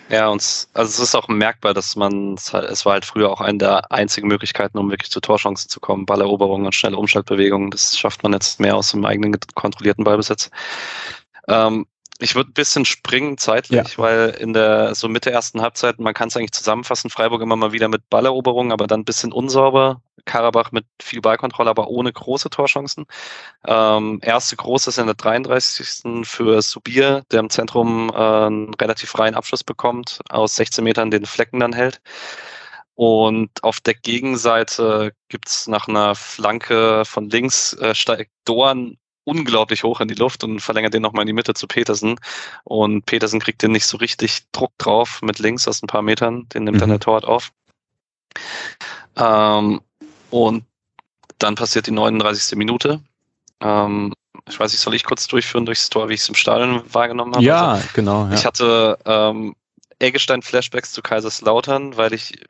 Ja, 0.08 0.28
und 0.28 0.42
also 0.74 0.90
es 0.90 0.98
ist 0.98 1.14
auch 1.14 1.28
merkbar, 1.28 1.72
dass 1.72 1.96
man, 1.96 2.34
es 2.34 2.52
war 2.52 2.92
halt 2.92 3.04
früher 3.04 3.30
auch 3.30 3.40
eine 3.40 3.58
der 3.58 3.90
einzigen 3.92 4.28
Möglichkeiten, 4.28 4.76
um 4.76 4.90
wirklich 4.90 5.10
zu 5.10 5.20
Torchancen 5.20 5.70
zu 5.70 5.80
kommen. 5.80 6.04
Balleroberung 6.04 6.66
und 6.66 6.74
schnelle 6.74 6.98
Umschaltbewegungen. 6.98 7.70
Das 7.70 7.96
schafft 7.96 8.22
man 8.22 8.32
jetzt 8.32 8.60
mehr 8.60 8.76
aus 8.76 8.90
dem 8.90 9.04
eigenen 9.06 9.34
kontrollierten 9.54 10.04
Ballbesitz. 10.04 10.50
Ähm, 11.48 11.86
ich 12.22 12.34
würde 12.34 12.50
ein 12.50 12.54
bisschen 12.54 12.84
springen 12.84 13.36
zeitlich, 13.36 13.96
ja. 13.96 13.98
weil 13.98 14.30
in 14.30 14.52
der 14.52 14.94
so 14.94 15.08
Mitte 15.08 15.32
ersten 15.32 15.60
Halbzeit, 15.60 15.98
man 15.98 16.14
kann 16.14 16.28
es 16.28 16.36
eigentlich 16.36 16.52
zusammenfassen, 16.52 17.10
Freiburg 17.10 17.42
immer 17.42 17.56
mal 17.56 17.72
wieder 17.72 17.88
mit 17.88 18.08
Balleroberungen, 18.08 18.72
aber 18.72 18.86
dann 18.86 19.00
ein 19.00 19.04
bisschen 19.04 19.32
unsauber. 19.32 20.00
Karabach 20.24 20.70
mit 20.70 20.86
viel 21.00 21.20
Ballkontrolle, 21.20 21.70
aber 21.70 21.88
ohne 21.88 22.12
große 22.12 22.48
Torchancen. 22.48 23.06
Ähm, 23.66 24.20
erste 24.22 24.54
große 24.54 24.90
ist 24.90 24.98
in 24.98 25.06
der 25.06 25.16
33. 25.16 26.24
für 26.24 26.62
Subir, 26.62 27.24
der 27.32 27.40
im 27.40 27.50
Zentrum 27.50 28.08
äh, 28.10 28.16
einen 28.16 28.72
relativ 28.74 29.10
freien 29.10 29.34
Abschluss 29.34 29.64
bekommt, 29.64 30.20
aus 30.28 30.54
16 30.54 30.84
Metern 30.84 31.10
den 31.10 31.26
Flecken 31.26 31.58
dann 31.58 31.72
hält. 31.72 32.00
Und 32.94 33.50
auf 33.64 33.80
der 33.80 33.94
Gegenseite 33.94 35.12
gibt 35.28 35.48
es 35.48 35.66
nach 35.66 35.88
einer 35.88 36.14
Flanke 36.14 37.04
von 37.04 37.28
links, 37.28 37.72
äh, 37.74 37.94
steigt 37.96 38.30
Dorn 38.44 38.98
unglaublich 39.24 39.84
hoch 39.84 40.00
in 40.00 40.08
die 40.08 40.14
Luft 40.14 40.44
und 40.44 40.60
verlängert 40.60 40.94
den 40.94 41.02
nochmal 41.02 41.22
in 41.22 41.28
die 41.28 41.32
Mitte 41.32 41.54
zu 41.54 41.66
Petersen. 41.66 42.18
Und 42.64 43.06
Petersen 43.06 43.40
kriegt 43.40 43.62
den 43.62 43.72
nicht 43.72 43.86
so 43.86 43.96
richtig 43.96 44.50
Druck 44.52 44.72
drauf 44.78 45.20
mit 45.22 45.38
links 45.38 45.68
aus 45.68 45.82
ein 45.82 45.86
paar 45.86 46.02
Metern. 46.02 46.48
Den 46.50 46.64
nimmt 46.64 46.76
mhm. 46.76 46.80
dann 46.80 46.90
der 46.90 47.00
Torwart 47.00 47.24
auf. 47.24 47.52
Ähm, 49.16 49.80
und 50.30 50.64
dann 51.38 51.54
passiert 51.54 51.86
die 51.86 51.92
39. 51.92 52.56
Minute. 52.56 53.00
Ähm, 53.60 54.12
ich 54.48 54.58
weiß 54.58 54.72
nicht, 54.72 54.80
soll 54.80 54.94
ich 54.94 55.04
kurz 55.04 55.28
durchführen 55.28 55.66
durchs 55.66 55.88
Tor, 55.88 56.08
wie 56.08 56.14
ich 56.14 56.20
es 56.20 56.28
im 56.28 56.34
Stadion 56.34 56.82
wahrgenommen 56.92 57.34
habe? 57.34 57.44
Ja, 57.44 57.72
also, 57.72 57.88
genau. 57.94 58.26
Ja. 58.26 58.32
Ich 58.32 58.44
hatte 58.44 58.98
ähm, 59.04 59.54
Eggestein-Flashbacks 59.98 60.92
zu 60.92 61.02
Kaiserslautern, 61.02 61.96
weil 61.96 62.12
ich 62.12 62.40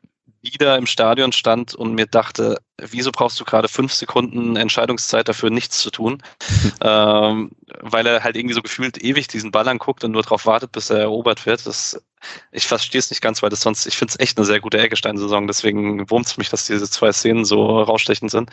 wieder 0.43 0.77
im 0.77 0.85
Stadion 0.85 1.31
stand 1.31 1.73
und 1.73 1.93
mir 1.93 2.05
dachte, 2.05 2.61
wieso 2.77 3.11
brauchst 3.11 3.39
du 3.39 3.45
gerade 3.45 3.69
fünf 3.69 3.93
Sekunden 3.93 4.57
Entscheidungszeit 4.57 5.27
dafür, 5.27 5.49
nichts 5.49 5.79
zu 5.79 5.89
tun? 5.89 6.21
ähm, 6.81 7.51
weil 7.79 8.05
er 8.05 8.23
halt 8.23 8.35
irgendwie 8.35 8.53
so 8.53 8.61
gefühlt 8.61 9.01
ewig 9.01 9.27
diesen 9.27 9.51
Ball 9.51 9.67
anguckt 9.67 10.03
und 10.03 10.11
nur 10.11 10.21
darauf 10.21 10.45
wartet, 10.45 10.73
bis 10.73 10.89
er 10.89 10.99
erobert 10.99 11.45
wird. 11.45 11.65
Das, 11.65 12.03
ich 12.51 12.67
verstehe 12.67 12.99
es 12.99 13.09
nicht 13.09 13.21
ganz, 13.21 13.41
weil 13.41 13.49
das 13.49 13.61
sonst, 13.61 13.85
ich 13.85 13.95
finde 13.95 14.11
es 14.11 14.19
echt 14.19 14.37
eine 14.37 14.45
sehr 14.45 14.59
gute 14.59 14.79
Eggestein-Saison, 14.79 15.47
deswegen 15.47 16.09
wurmt 16.09 16.25
es 16.25 16.37
mich, 16.37 16.49
dass 16.49 16.65
diese 16.65 16.89
zwei 16.89 17.11
Szenen 17.13 17.45
so 17.45 17.81
rausstechend 17.81 18.29
sind. 18.29 18.49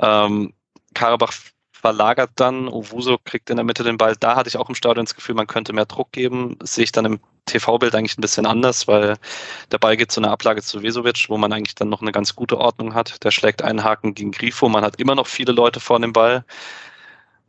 Ähm, 0.00 0.52
Karabach 0.94 1.32
verlagert 1.80 2.30
dann, 2.36 2.68
Owuso 2.68 3.18
kriegt 3.24 3.50
in 3.50 3.56
der 3.56 3.64
Mitte 3.64 3.84
den 3.84 3.96
Ball. 3.96 4.14
Da 4.16 4.36
hatte 4.36 4.48
ich 4.48 4.56
auch 4.56 4.68
im 4.68 4.74
Stadion 4.74 5.06
das 5.06 5.14
Gefühl, 5.14 5.34
man 5.34 5.46
könnte 5.46 5.72
mehr 5.72 5.86
Druck 5.86 6.12
geben. 6.12 6.56
Das 6.58 6.74
sehe 6.74 6.84
ich 6.84 6.92
dann 6.92 7.06
im 7.06 7.20
TV-Bild 7.46 7.94
eigentlich 7.94 8.18
ein 8.18 8.20
bisschen 8.20 8.46
anders, 8.46 8.86
weil 8.86 9.16
der 9.72 9.78
Ball 9.78 9.96
geht 9.96 10.12
zu 10.12 10.20
einer 10.20 10.30
Ablage 10.30 10.62
zu 10.62 10.82
Vesovic, 10.82 11.26
wo 11.28 11.38
man 11.38 11.52
eigentlich 11.52 11.74
dann 11.74 11.88
noch 11.88 12.02
eine 12.02 12.12
ganz 12.12 12.36
gute 12.36 12.58
Ordnung 12.58 12.94
hat. 12.94 13.24
Der 13.24 13.30
schlägt 13.30 13.62
einen 13.62 13.82
Haken 13.82 14.14
gegen 14.14 14.30
Grifo. 14.30 14.68
Man 14.68 14.84
hat 14.84 15.00
immer 15.00 15.14
noch 15.14 15.26
viele 15.26 15.52
Leute 15.52 15.80
vor 15.80 15.98
dem 15.98 16.12
Ball. 16.12 16.44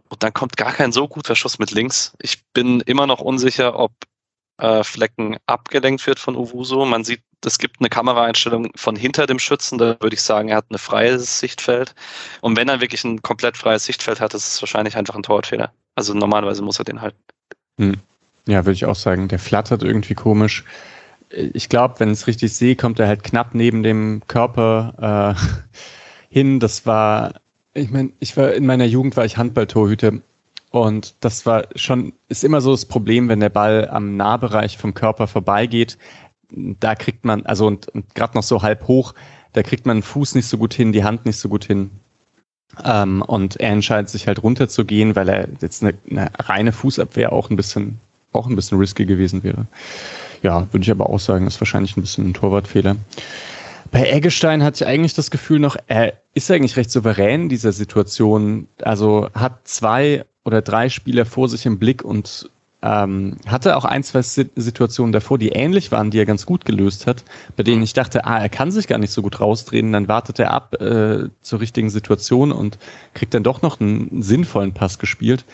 Und 0.09 0.23
dann 0.23 0.33
kommt 0.33 0.57
gar 0.57 0.73
kein 0.73 0.91
so 0.91 1.07
guter 1.07 1.35
Schuss 1.35 1.59
mit 1.59 1.71
links. 1.71 2.13
Ich 2.21 2.43
bin 2.53 2.81
immer 2.81 3.07
noch 3.07 3.19
unsicher, 3.19 3.77
ob 3.77 3.91
äh, 4.62 4.84
Flecken 4.84 5.38
abgelenkt 5.47 6.06
wird 6.06 6.19
von 6.19 6.36
Owuso. 6.36 6.86
Man 6.86 7.04
sieht, 7.04 7.24
es 7.43 7.58
gibt 7.58 7.78
eine 7.80 7.89
Kameraeinstellung 7.89 8.71
von 8.76 8.95
hinter 8.95 9.26
dem 9.26 9.39
Schützen, 9.39 9.80
da 9.80 9.97
würde 10.00 10.13
ich 10.13 10.21
sagen, 10.21 10.50
er 10.50 10.58
hat 10.58 10.69
ein 10.69 10.78
freies 10.78 11.39
Sichtfeld. 11.39 11.95
Und 12.41 12.56
wenn 12.56 12.69
er 12.69 12.80
wirklich 12.80 13.04
ein 13.04 13.21
komplett 13.24 13.58
freies 13.58 13.86
Sichtfeld 13.86 14.21
hat, 14.21 14.34
ist 14.34 14.47
es 14.47 14.62
wahrscheinlich 14.62 14.95
einfach 14.95 15.15
ein 15.15 15.24
Torwartfehler. 15.24 15.71
Also 15.95 16.13
normalerweise 16.13 16.62
muss 16.62 16.80
er 16.80 16.86
den 16.86 17.02
halten. 17.02 17.19
Hm. 17.80 17.95
Ja, 18.47 18.65
würde 18.65 18.74
ich 18.74 18.86
auch 18.86 18.95
sagen. 18.95 19.28
Der 19.28 19.39
flattert 19.39 19.84
irgendwie 19.84 20.13
komisch. 20.13 20.63
Ich 21.30 21.69
glaube, 21.69 22.00
wenn 22.00 22.10
ich 22.10 22.19
es 22.19 22.28
richtig 22.28 22.54
sehe, 22.54 22.76
kommt 22.76 23.00
er 23.00 23.08
halt 23.08 23.24
knapp 23.24 23.56
neben 23.56 23.84
dem 23.84 24.21
Körper 24.28 25.36
äh, 25.36 26.30
hin. 26.30 26.60
Das 26.60 26.86
war, 26.86 27.34
ich 27.74 27.89
meine, 27.89 28.12
ich 28.19 28.38
war 28.38 28.54
in 28.54 28.65
meiner 28.65 28.86
Jugend 28.86 29.17
war 29.17 29.26
ich 29.26 29.38
Handballtorhüter 29.38 30.13
und 30.71 31.15
das 31.19 31.45
war 31.45 31.65
schon, 31.75 32.13
ist 32.29 32.43
immer 32.45 32.62
so 32.62 32.71
das 32.71 32.86
Problem, 32.86 33.27
wenn 33.27 33.41
der 33.41 33.49
Ball 33.49 33.89
am 33.89 34.15
Nahbereich 34.15 34.77
vom 34.77 34.93
Körper 34.93 35.27
vorbeigeht. 35.27 35.97
Da 36.49 36.95
kriegt 36.95 37.25
man, 37.25 37.45
also 37.45 37.67
und, 37.67 37.89
und 37.89 38.15
gerade 38.15 38.36
noch 38.36 38.43
so 38.43 38.62
halb 38.62 38.88
hoch, 38.88 39.13
da 39.51 39.63
kriegt 39.63 39.86
man 39.86 39.97
den 39.97 40.03
Fuß 40.03 40.34
nicht 40.36 40.47
so 40.47 40.57
gut 40.57 40.73
hin, 40.73 40.93
die 40.93 41.03
Hand 41.03 41.25
nicht 41.25 41.38
so 41.38 41.49
gut 41.49 41.65
hin. 41.65 41.91
Ähm, 42.86 43.21
und 43.21 43.57
er 43.57 43.71
entscheidet 43.71 44.10
sich 44.10 44.27
halt 44.27 44.41
runterzugehen, 44.43 45.13
weil 45.17 45.27
er 45.27 45.49
jetzt 45.60 45.84
eine, 45.84 45.93
eine 46.10 46.29
reine 46.39 46.71
Fußabwehr 46.71 47.34
auch 47.34 47.49
ein 47.49 47.57
bisschen, 47.57 47.99
auch 48.31 48.47
ein 48.47 48.55
bisschen 48.55 48.77
risky 48.77 49.05
gewesen 49.05 49.43
wäre. 49.43 49.67
Ja, 50.41 50.67
würde 50.71 50.84
ich 50.84 50.91
aber 50.91 51.10
auch 51.10 51.19
sagen, 51.19 51.47
ist 51.47 51.60
wahrscheinlich 51.60 51.97
ein 51.97 52.01
bisschen 52.01 52.29
ein 52.29 52.34
Torwartfehler. 52.34 52.95
Bei 53.91 54.10
Eggestein 54.10 54.63
hatte 54.63 54.84
ich 54.84 54.88
eigentlich 54.88 55.13
das 55.15 55.31
Gefühl 55.31 55.60
noch, 55.60 55.75
er 55.88 56.13
ist 56.34 56.49
eigentlich 56.49 56.77
recht 56.77 56.91
souverän 56.91 57.43
in 57.43 57.49
dieser 57.49 57.73
Situation. 57.73 58.67
Also 58.81 59.27
hat 59.34 59.67
zwei 59.67 60.23
oder 60.43 60.62
drei 60.62 60.89
Spieler 60.89 61.25
vor 61.25 61.49
sich 61.49 61.65
im 61.65 61.80
Blick 61.80 62.04
und 62.04 62.49
ähm, 62.84 63.38
hatte 63.45 63.77
auch 63.77 63.86
ein, 63.86 64.04
zwei 64.04 64.21
Situationen 64.23 65.12
davor, 65.12 65.38
die 65.38 65.49
ähnlich 65.49 65.91
waren, 65.91 66.10
die 66.10 66.17
er 66.17 66.25
ganz 66.25 66.45
gut 66.45 66.65
gelöst 66.65 67.06
hat, 67.06 67.23
bei 67.56 67.63
denen 67.63 67.84
ich 67.84 67.93
dachte, 67.93 68.25
ah, 68.25 68.39
er 68.39 68.49
kann 68.49 68.71
sich 68.71 68.88
gar 68.88 68.97
nicht 68.97 69.12
so 69.12 69.21
gut 69.21 69.39
rausdrehen, 69.39 69.93
dann 69.93 70.08
wartet 70.08 70.39
er 70.39 70.51
ab 70.51 70.82
äh, 70.82 71.30
zur 71.41 71.60
richtigen 71.60 71.91
Situation 71.91 72.51
und 72.51 72.80
kriegt 73.13 73.34
dann 73.34 73.43
doch 73.43 73.62
noch 73.62 73.80
einen 73.80 74.23
sinnvollen 74.23 74.73
Pass 74.73 74.97
gespielt. 74.97 75.45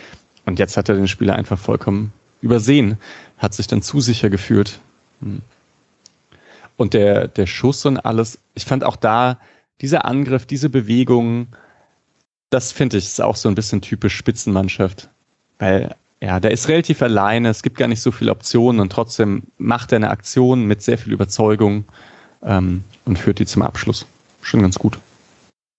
Und 0.46 0.60
jetzt 0.60 0.78
hat 0.78 0.88
er 0.88 0.96
den 0.96 1.10
Spieler 1.10 1.36
einfach 1.36 1.60
vollkommen 1.60 2.14
übersehen, 2.40 2.98
hat 3.38 3.54
sich 3.54 3.68
dann 3.68 3.82
zu 3.82 4.00
sicher 4.00 4.30
gefühlt. 4.30 4.80
Hm. 5.22 5.42
Und 6.78 6.94
der, 6.94 7.28
der 7.28 7.48
Schuss 7.48 7.86
und 7.86 7.98
alles, 7.98 8.40
ich 8.54 8.64
fand 8.64 8.84
auch 8.86 8.96
da, 8.96 9.40
dieser 9.82 10.06
Angriff, 10.06 10.46
diese 10.46 10.70
Bewegung, 10.70 11.48
das 12.50 12.72
finde 12.72 12.98
ich 12.98 13.06
ist 13.06 13.22
auch 13.22 13.36
so 13.36 13.50
ein 13.50 13.56
bisschen 13.56 13.82
typisch 13.82 14.16
Spitzenmannschaft. 14.16 15.10
Weil, 15.60 15.96
ja, 16.22 16.40
der 16.40 16.52
ist 16.52 16.68
relativ 16.68 17.02
alleine, 17.02 17.50
es 17.50 17.64
gibt 17.64 17.78
gar 17.78 17.88
nicht 17.88 18.02
so 18.02 18.12
viele 18.12 18.32
Optionen 18.32 18.80
und 18.80 18.92
trotzdem 18.92 19.44
macht 19.58 19.92
er 19.92 19.98
eine 19.98 20.10
Aktion 20.10 20.66
mit 20.66 20.82
sehr 20.82 20.98
viel 20.98 21.14
Überzeugung 21.14 21.86
ähm, 22.44 22.84
und 23.06 23.20
führt 23.20 23.40
die 23.40 23.46
zum 23.46 23.62
Abschluss. 23.62 24.06
Schon 24.42 24.62
ganz 24.62 24.78
gut. 24.80 24.98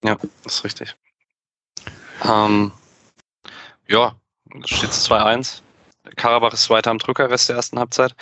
Ja, 0.05 0.17
das 0.45 0.57
ist 0.57 0.65
richtig. 0.65 0.97
Ähm, 2.25 2.73
ja, 3.87 4.15
steht 4.65 4.91
2-1. 4.91 5.63
Karabach 6.17 6.53
ist 6.53 6.71
weiter 6.71 6.91
am 6.91 6.99
Drücker, 6.99 7.31
Rest 7.31 7.49
der 7.49 7.57
ersten 7.57 7.79
Halbzeit. 7.79 8.15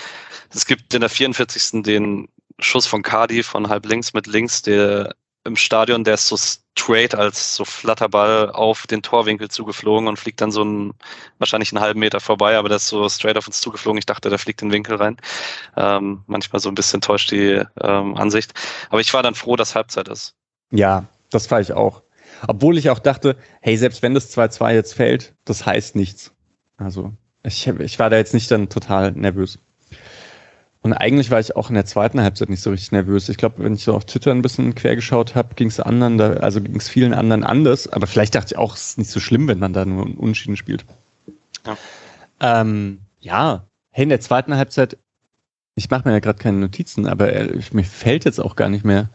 Es 0.52 0.66
gibt 0.66 0.92
in 0.94 1.00
der 1.00 1.11
44. 1.11 1.82
den 1.82 2.28
Schuss 2.59 2.87
von 2.87 3.02
Cardi 3.02 3.42
von 3.42 3.68
halb 3.68 3.87
links 3.87 4.12
mit 4.12 4.26
links, 4.26 4.62
der 4.62 5.14
im 5.46 5.56
Stadion, 5.56 6.04
der 6.04 6.14
ist 6.14 6.28
so 6.28 6.37
straight 6.37 7.14
als 7.14 7.54
so 7.56 7.64
Flatterball 7.64 8.50
auf 8.50 8.87
den 8.87 9.02
Torwinkel 9.02 9.48
zugeflogen 9.48 10.09
und 10.09 10.18
fliegt 10.18 10.40
dann 10.40 10.50
so 10.50 10.61
einen, 10.61 10.92
wahrscheinlich 11.38 11.72
einen 11.72 11.80
halben 11.80 12.00
Meter 12.00 12.20
vorbei, 12.20 12.56
aber 12.56 12.68
der 12.68 12.76
ist 12.76 12.88
so 12.88 13.09
straight 13.09 13.38
auf 13.38 13.46
uns 13.46 13.61
zugeflogen. 13.61 13.98
Ich 13.98 14.06
dachte, 14.06 14.28
der 14.28 14.38
fliegt 14.38 14.61
den 14.61 14.72
Winkel 14.72 14.96
rein. 14.96 15.16
Ähm, 15.76 16.22
manchmal 16.26 16.61
so 16.61 16.68
ein 16.68 16.74
bisschen 16.74 17.00
täuscht 17.00 17.30
die 17.30 17.62
ähm, 17.80 18.16
Ansicht. 18.16 18.52
Aber 18.90 19.00
ich 19.00 19.12
war 19.14 19.22
dann 19.22 19.35
froh, 19.35 19.56
dass 19.56 19.74
Halbzeit 19.74 20.09
ist. 20.09 20.35
Ja, 20.70 21.06
das 21.30 21.50
war 21.50 21.61
ich 21.61 21.72
auch. 21.72 22.02
Obwohl 22.46 22.76
ich 22.76 22.90
auch 22.90 22.98
dachte, 22.98 23.37
hey, 23.61 23.76
selbst 23.76 24.02
wenn 24.02 24.14
das 24.14 24.37
2-2 24.37 24.74
jetzt 24.74 24.94
fällt, 24.94 25.35
das 25.44 25.64
heißt 25.64 25.96
nichts. 25.96 26.32
Also, 26.76 27.12
ich, 27.42 27.66
ich 27.66 27.98
war 27.98 28.11
da 28.11 28.16
jetzt 28.16 28.35
nicht 28.35 28.50
dann 28.50 28.68
total 28.68 29.12
nervös. 29.12 29.59
Und 30.87 30.92
eigentlich 30.92 31.33
war 31.33 31.40
ich 31.40 31.57
auch 31.57 31.68
in 31.68 31.75
der 31.75 31.85
zweiten 31.85 32.20
Halbzeit 32.20 32.49
nicht 32.49 32.62
so 32.62 32.70
richtig 32.70 32.92
nervös. 32.92 33.29
Ich 33.29 33.38
glaube, 33.38 33.57
wenn 33.64 33.75
ich 33.75 33.83
so 33.83 33.92
auf 33.92 34.05
Twitter 34.05 34.31
ein 34.31 34.40
bisschen 34.40 34.77
quer 34.77 34.94
geschaut 34.94 35.35
habe, 35.35 35.57
ging 35.57 35.66
es 35.66 35.81
anderen, 35.81 36.16
da, 36.16 36.35
also 36.35 36.61
ging 36.61 36.77
es 36.77 36.88
vielen 36.88 37.12
anderen 37.12 37.42
anders. 37.42 37.88
Aber 37.88 38.07
vielleicht 38.07 38.37
dachte 38.37 38.55
ich 38.55 38.57
auch, 38.57 38.77
es 38.77 38.90
ist 38.90 38.99
nicht 38.99 39.11
so 39.11 39.18
schlimm, 39.18 39.49
wenn 39.49 39.59
man 39.59 39.72
da 39.72 39.85
nur 39.85 40.05
Unentschieden 40.05 40.57
spielt. 40.57 40.85
Ja. 41.66 41.77
Ähm, 42.38 43.01
ja, 43.18 43.66
hey, 43.90 44.05
in 44.05 44.11
der 44.11 44.20
zweiten 44.20 44.55
Halbzeit, 44.55 44.96
ich 45.75 45.90
mache 45.90 46.07
mir 46.07 46.14
ja 46.14 46.20
gerade 46.20 46.38
keine 46.38 46.59
Notizen, 46.59 47.09
aber 47.09 47.33
äh, 47.33 47.59
mir 47.72 47.83
fällt 47.83 48.25
jetzt 48.25 48.38
auch 48.38 48.55
gar 48.55 48.68
nicht 48.68 48.85
mehr 48.85 49.11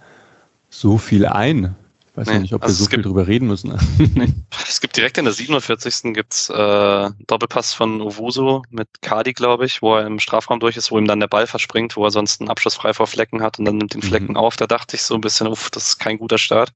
so 0.70 0.98
viel 0.98 1.26
ein. 1.26 1.78
Weiß 2.22 2.28
nee, 2.28 2.40
nicht, 2.40 2.54
ob 2.54 2.62
also 2.62 2.76
wir 2.76 2.84
so 2.84 2.90
viel 2.92 3.02
drüber 3.02 3.26
reden 3.26 3.48
müssen. 3.48 3.74
es 4.70 4.80
gibt 4.80 4.96
direkt 4.96 5.18
in 5.18 5.26
der 5.26 5.34
47. 5.34 6.14
gibt's 6.14 6.52
äh, 6.52 7.10
Doppelpass 7.26 7.74
von 7.74 8.00
Owusu 8.00 8.62
mit 8.70 8.88
Kadi, 9.02 9.34
glaube 9.34 9.66
ich, 9.66 9.82
wo 9.82 9.96
er 9.96 10.06
im 10.06 10.20
Strafraum 10.20 10.60
durch 10.60 10.78
ist, 10.78 10.92
wo 10.92 11.00
ihm 11.00 11.08
dann 11.08 11.20
der 11.20 11.28
Ball 11.28 11.48
verspringt, 11.48 11.98
wo 11.98 12.06
er 12.06 12.12
sonst 12.12 12.40
einen 12.40 12.52
Abschluss 12.52 12.76
frei 12.76 12.94
vor 12.94 13.08
Flecken 13.08 13.42
hat 13.42 13.58
und 13.58 13.66
dann 13.66 13.78
nimmt 13.78 13.96
den 13.96 14.04
Flecken 14.04 14.34
mhm. 14.34 14.38
auf. 14.38 14.56
Da 14.56 14.68
dachte 14.68 14.96
ich 14.96 15.02
so 15.02 15.16
ein 15.16 15.22
bisschen, 15.22 15.48
uff, 15.48 15.72
das 15.72 15.88
ist 15.88 15.98
kein 15.98 16.20
guter 16.20 16.38
Start. 16.38 16.74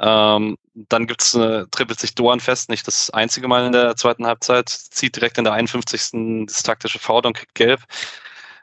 Ähm, 0.00 0.58
dann 0.74 1.06
gibt's 1.06 1.34
eine, 1.34 1.66
trippelt 1.70 1.98
sich 1.98 2.14
Doan 2.14 2.40
fest, 2.40 2.68
nicht 2.68 2.86
das 2.86 3.08
einzige 3.08 3.48
Mal 3.48 3.64
in 3.64 3.72
der 3.72 3.96
zweiten 3.96 4.26
Halbzeit, 4.26 4.68
zieht 4.68 5.16
direkt 5.16 5.38
in 5.38 5.44
der 5.44 5.54
51. 5.54 6.46
das 6.46 6.62
taktische 6.62 6.98
Foul 6.98 7.24
und 7.24 7.38
kriegt 7.38 7.54
gelb. 7.54 7.80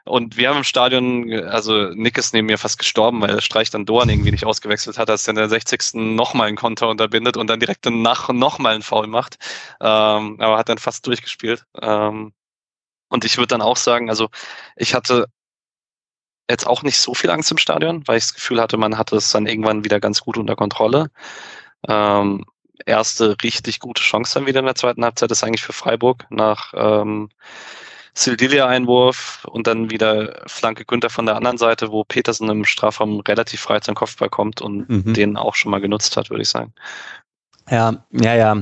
Und 0.04 0.36
wir 0.36 0.48
haben 0.48 0.58
im 0.58 0.64
Stadion, 0.64 1.32
also 1.44 1.90
Nick 1.90 2.18
ist 2.18 2.34
neben 2.34 2.46
mir 2.46 2.58
fast 2.58 2.78
gestorben, 2.78 3.20
weil 3.20 3.40
Streich 3.40 3.70
dann 3.70 3.86
Dorn 3.86 4.08
irgendwie 4.08 4.32
nicht 4.32 4.44
ausgewechselt 4.44 4.98
hat, 4.98 5.08
als 5.10 5.26
er 5.28 5.30
in 5.30 5.36
der 5.36 5.48
60. 5.48 5.94
nochmal 5.94 6.48
einen 6.48 6.56
Konter 6.56 6.88
unterbindet 6.88 7.36
und 7.36 7.48
dann 7.48 7.60
direkt 7.60 7.86
nach 7.86 8.28
nochmal 8.30 8.74
einen 8.74 8.82
Foul 8.82 9.06
macht. 9.06 9.38
Ähm, 9.80 10.40
aber 10.40 10.58
hat 10.58 10.68
dann 10.68 10.78
fast 10.78 11.06
durchgespielt. 11.06 11.64
Ähm, 11.80 12.32
und 13.08 13.24
ich 13.24 13.36
würde 13.36 13.48
dann 13.48 13.62
auch 13.62 13.76
sagen, 13.76 14.10
also 14.10 14.28
ich 14.76 14.94
hatte 14.94 15.26
jetzt 16.50 16.66
auch 16.66 16.82
nicht 16.82 16.98
so 16.98 17.14
viel 17.14 17.30
Angst 17.30 17.50
im 17.50 17.58
Stadion, 17.58 18.06
weil 18.06 18.18
ich 18.18 18.24
das 18.24 18.34
Gefühl 18.34 18.60
hatte, 18.60 18.76
man 18.76 18.98
hatte 18.98 19.16
es 19.16 19.30
dann 19.30 19.46
irgendwann 19.46 19.84
wieder 19.84 20.00
ganz 20.00 20.20
gut 20.22 20.36
unter 20.36 20.56
Kontrolle. 20.56 21.10
Ähm, 21.88 22.44
erste 22.86 23.36
richtig 23.42 23.80
gute 23.80 24.02
Chance 24.02 24.34
dann 24.34 24.46
wieder 24.46 24.60
in 24.60 24.66
der 24.66 24.74
zweiten 24.74 25.04
Halbzeit 25.04 25.30
ist 25.30 25.44
eigentlich 25.44 25.62
für 25.62 25.72
Freiburg 25.72 26.26
nach 26.30 26.72
ähm, 26.76 27.30
Sildilia-Einwurf 28.14 29.46
und 29.50 29.66
dann 29.66 29.90
wieder 29.90 30.42
Flanke 30.46 30.84
Günther 30.84 31.08
von 31.08 31.26
der 31.26 31.36
anderen 31.36 31.56
Seite, 31.56 31.90
wo 31.90 32.04
Petersen 32.04 32.48
im 32.50 32.64
Strafraum 32.64 33.20
relativ 33.20 33.60
frei 33.60 33.80
zum 33.80 33.94
Kopfball 33.94 34.28
kommt 34.28 34.60
und 34.60 34.88
mhm. 34.88 35.14
den 35.14 35.36
auch 35.36 35.54
schon 35.54 35.70
mal 35.70 35.80
genutzt 35.80 36.16
hat, 36.16 36.28
würde 36.28 36.42
ich 36.42 36.48
sagen. 36.48 36.72
Ja, 37.70 38.04
ja, 38.10 38.34
ja. 38.34 38.56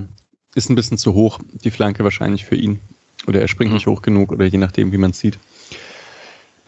Ist 0.55 0.71
ein 0.71 0.77
bisschen 0.77 0.99
zu 0.99 1.15
hoch, 1.15 1.41
die 1.53 1.71
Flanke 1.71 2.05
wahrscheinlich 2.05 2.45
für 2.45 2.57
ihn. 2.57 2.81
Oder 3.27 3.41
er 3.41 3.49
springt 3.49 3.71
mhm. 3.71 3.77
nicht 3.77 3.87
hoch 3.87 4.03
genug 4.03 4.33
oder 4.33 4.47
je 4.47 4.59
nachdem, 4.59 4.93
wie 4.93 4.99
man 4.99 5.11
es 5.11 5.19
sieht. 5.19 5.39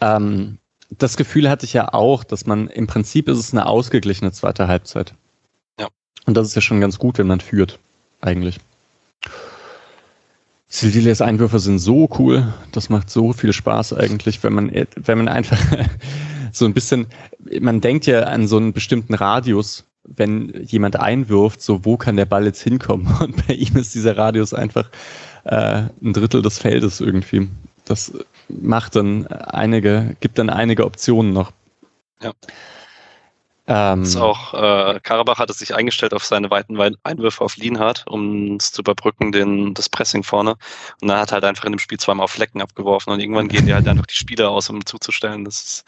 Ähm, 0.01 0.57
das 0.89 1.17
Gefühl 1.17 1.49
hatte 1.49 1.65
ich 1.65 1.73
ja 1.73 1.93
auch, 1.93 2.23
dass 2.23 2.45
man 2.45 2.67
im 2.67 2.87
Prinzip 2.87 3.27
ist 3.29 3.39
es 3.39 3.53
eine 3.53 3.65
ausgeglichene 3.65 4.31
zweite 4.31 4.67
Halbzeit. 4.67 5.13
Ja. 5.79 5.87
Und 6.25 6.35
das 6.35 6.47
ist 6.47 6.55
ja 6.55 6.61
schon 6.61 6.81
ganz 6.81 6.99
gut, 6.99 7.17
wenn 7.17 7.27
man 7.27 7.39
führt, 7.39 7.79
eigentlich. 8.21 8.59
Sildilias 10.73 11.21
Einwürfe 11.21 11.59
sind 11.59 11.77
so 11.77 12.09
cool. 12.17 12.51
Das 12.71 12.89
macht 12.89 13.07
so 13.11 13.31
viel 13.31 13.53
Spaß 13.53 13.93
eigentlich, 13.93 14.41
wenn 14.41 14.53
man, 14.53 14.71
wenn 14.95 15.17
man 15.19 15.27
einfach 15.27 15.59
so 16.51 16.65
ein 16.65 16.73
bisschen, 16.73 17.05
man 17.59 17.79
denkt 17.79 18.07
ja 18.07 18.23
an 18.23 18.47
so 18.47 18.57
einen 18.57 18.73
bestimmten 18.73 19.13
Radius, 19.13 19.85
wenn 20.03 20.63
jemand 20.65 20.99
einwirft, 20.99 21.61
so 21.61 21.85
wo 21.85 21.95
kann 21.95 22.17
der 22.17 22.25
Ball 22.25 22.45
jetzt 22.45 22.63
hinkommen? 22.63 23.05
Und 23.21 23.45
bei 23.45 23.53
ihm 23.53 23.75
ist 23.75 23.93
dieser 23.93 24.17
Radius 24.17 24.55
einfach 24.55 24.89
äh, 25.43 25.83
ein 26.01 26.11
Drittel 26.11 26.41
des 26.41 26.57
Feldes 26.57 27.01
irgendwie. 27.01 27.49
Das 27.85 28.11
macht 28.49 28.95
dann 28.95 29.27
einige, 29.27 30.15
gibt 30.21 30.39
dann 30.39 30.49
einige 30.49 30.85
Optionen 30.85 31.33
noch. 31.33 31.51
Ja. 32.19 32.31
Ähm, 33.65 34.03
ist 34.03 34.17
auch, 34.17 34.53
äh, 34.53 34.99
Karabach 35.01 35.39
hat 35.39 35.49
es 35.49 35.59
sich 35.59 35.73
eingestellt 35.73 36.13
auf 36.13 36.25
seine 36.25 36.49
weiten 36.49 36.77
Einwürfe 37.03 37.43
auf 37.43 37.55
Lienhardt, 37.55 38.03
um 38.07 38.57
es 38.57 38.73
zu 38.73 38.81
überbrücken, 38.81 39.31
den, 39.31 39.73
das 39.73 39.87
Pressing 39.87 40.23
vorne. 40.23 40.55
Und 41.01 41.07
dann 41.07 41.17
hat 41.17 41.31
halt 41.31 41.45
einfach 41.45 41.63
in 41.63 41.71
dem 41.71 41.79
Spiel 41.79 41.97
zweimal 41.97 42.25
auf 42.25 42.31
Flecken 42.31 42.61
abgeworfen 42.61 43.13
und 43.13 43.21
irgendwann 43.21 43.47
gehen 43.47 43.65
die 43.65 43.73
halt 43.73 43.87
einfach 43.87 44.05
die 44.05 44.15
Spieler 44.15 44.49
aus, 44.49 44.69
um 44.69 44.85
zuzustellen. 44.85 45.45
Das 45.45 45.63
ist 45.63 45.85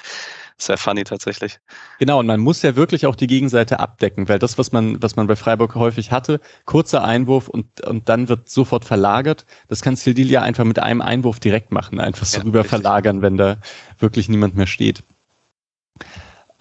sehr 0.58 0.78
funny 0.78 1.04
tatsächlich. 1.04 1.60
Genau, 2.00 2.20
und 2.20 2.28
man 2.28 2.40
muss 2.40 2.62
ja 2.62 2.78
wirklich 2.78 3.08
auch 3.08 3.16
die 3.16 3.28
Gegenseite 3.28 3.82
abdecken, 3.82 4.30
weil 4.30 4.40
das, 4.40 4.58
was 4.58 4.72
man, 4.72 5.04
was 5.04 5.18
man 5.18 5.28
bei 5.28 5.36
Freiburg 5.36 5.76
häufig 5.76 6.12
hatte, 6.12 6.40
kurzer 6.64 7.04
Einwurf 7.04 7.50
und, 7.50 7.82
und 7.82 8.08
dann 8.08 8.30
wird 8.30 8.50
sofort 8.50 8.86
verlagert. 8.86 9.46
Das 9.68 9.82
kann 9.82 9.98
Sildilia 9.98 10.42
einfach 10.42 10.64
mit 10.64 10.80
einem 10.80 11.02
Einwurf 11.02 11.42
direkt 11.42 11.74
machen, 11.74 12.00
einfach 12.00 12.26
so 12.26 12.38
ja, 12.38 12.44
rüber 12.46 12.60
richtig. 12.60 12.70
verlagern, 12.70 13.22
wenn 13.22 13.36
da 13.36 13.58
wirklich 14.00 14.30
niemand 14.30 14.56
mehr 14.56 14.68
steht. 14.68 15.04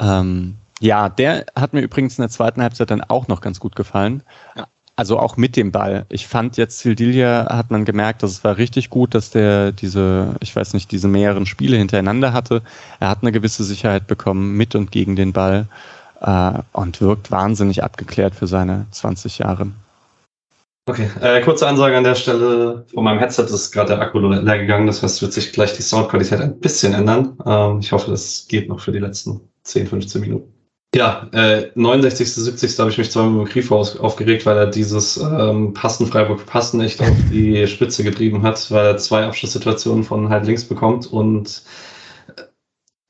Ähm, 0.00 0.56
ja, 0.80 1.08
der 1.08 1.46
hat 1.56 1.72
mir 1.72 1.80
übrigens 1.80 2.18
in 2.18 2.22
der 2.22 2.30
zweiten 2.30 2.62
Halbzeit 2.62 2.90
dann 2.90 3.02
auch 3.02 3.28
noch 3.28 3.40
ganz 3.40 3.60
gut 3.60 3.76
gefallen. 3.76 4.22
Ja. 4.56 4.66
Also 4.96 5.18
auch 5.18 5.36
mit 5.36 5.56
dem 5.56 5.72
Ball. 5.72 6.06
Ich 6.08 6.28
fand 6.28 6.56
jetzt 6.56 6.78
Sildilia 6.78 7.48
hat 7.50 7.72
man 7.72 7.84
gemerkt, 7.84 8.22
dass 8.22 8.30
es 8.30 8.44
war 8.44 8.58
richtig 8.58 8.90
gut, 8.90 9.14
dass 9.14 9.30
der 9.30 9.72
diese, 9.72 10.36
ich 10.40 10.54
weiß 10.54 10.72
nicht, 10.72 10.92
diese 10.92 11.08
mehreren 11.08 11.46
Spiele 11.46 11.76
hintereinander 11.76 12.32
hatte. 12.32 12.62
Er 13.00 13.08
hat 13.08 13.18
eine 13.22 13.32
gewisse 13.32 13.64
Sicherheit 13.64 14.06
bekommen 14.06 14.56
mit 14.56 14.76
und 14.76 14.92
gegen 14.92 15.16
den 15.16 15.32
Ball 15.32 15.66
äh, 16.20 16.52
und 16.72 17.00
wirkt 17.00 17.32
wahnsinnig 17.32 17.82
abgeklärt 17.82 18.36
für 18.36 18.46
seine 18.46 18.86
20 18.92 19.38
Jahre. 19.38 19.72
Okay, 20.86 21.08
äh, 21.20 21.40
kurze 21.40 21.66
Ansage 21.66 21.96
an 21.96 22.04
der 22.04 22.14
Stelle. 22.14 22.84
Von 22.92 23.04
meinem 23.04 23.18
Headset 23.18 23.44
ist 23.44 23.72
gerade 23.72 23.96
der 23.96 24.00
Akku 24.00 24.20
leer 24.20 24.58
gegangen, 24.58 24.86
das 24.86 25.02
heißt, 25.02 25.22
wird 25.22 25.32
sich 25.32 25.52
gleich 25.52 25.72
die 25.72 25.82
Soundqualität 25.82 26.40
ein 26.40 26.60
bisschen 26.60 26.92
ändern. 26.92 27.36
Ähm, 27.44 27.80
ich 27.80 27.90
hoffe, 27.90 28.10
das 28.12 28.46
geht 28.48 28.68
noch 28.68 28.78
für 28.78 28.92
die 28.92 28.98
letzten 29.00 29.40
10, 29.64 29.88
15 29.88 30.20
Minuten. 30.20 30.53
Ja, 30.94 31.28
äh, 31.32 31.70
69., 31.74 32.28
70. 32.44 32.78
habe 32.78 32.90
ich 32.90 32.98
mich 32.98 33.10
zweimal 33.10 33.42
mit 33.42 33.52
Grifo 33.52 33.80
aufgeregt, 33.80 34.46
weil 34.46 34.56
er 34.56 34.66
dieses 34.68 35.16
ähm, 35.16 35.74
Passen, 35.74 36.06
Freiburg 36.06 36.46
Passen 36.46 36.80
echt 36.80 37.00
auf 37.00 37.08
die 37.32 37.66
Spitze 37.66 38.04
getrieben 38.04 38.44
hat, 38.44 38.70
weil 38.70 38.86
er 38.86 38.96
zwei 38.98 39.24
Abschlusssituationen 39.24 40.04
von 40.04 40.28
halt 40.28 40.46
links 40.46 40.64
bekommt 40.64 41.08
und 41.08 41.62
äh, 42.36 42.42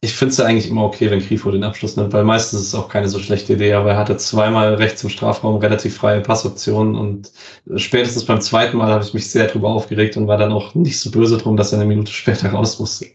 ich 0.01 0.15
finde 0.15 0.33
es 0.33 0.39
ja 0.39 0.47
eigentlich 0.47 0.71
immer 0.71 0.85
okay, 0.85 1.11
wenn 1.11 1.21
Grifo 1.21 1.51
den 1.51 1.65
Abschluss 1.65 1.97
nimmt, 1.97 2.15
weil 2.15 2.25
meistens 2.25 2.61
ist 2.63 2.69
es 2.69 2.75
auch 2.75 2.89
keine 2.89 3.09
so 3.09 3.19
schlechte 3.19 3.55
Idee, 3.55 3.75
aber 3.75 3.93
er 3.93 3.99
hatte 3.99 4.17
zweimal 4.17 4.75
rechts 4.77 5.05
im 5.05 5.11
Strafraum 5.11 5.57
relativ 5.57 5.97
freie 5.97 6.23
Passoptionen 6.23 6.97
und 6.97 7.33
spätestens 7.77 8.25
beim 8.25 8.41
zweiten 8.41 8.79
Mal 8.79 8.93
habe 8.93 9.05
ich 9.05 9.15
mich 9.15 9.31
sehr 9.31 9.49
drüber 9.49 9.69
aufgeregt 9.69 10.17
und 10.17 10.27
war 10.29 10.39
dann 10.39 10.53
auch 10.53 10.75
nicht 10.75 11.01
so 11.01 11.11
böse 11.11 11.39
drum, 11.39 11.57
dass 11.59 11.73
er 11.73 11.81
eine 11.81 11.89
Minute 11.89 12.13
später 12.13 12.51
raus 12.51 12.79
musste. 12.79 13.07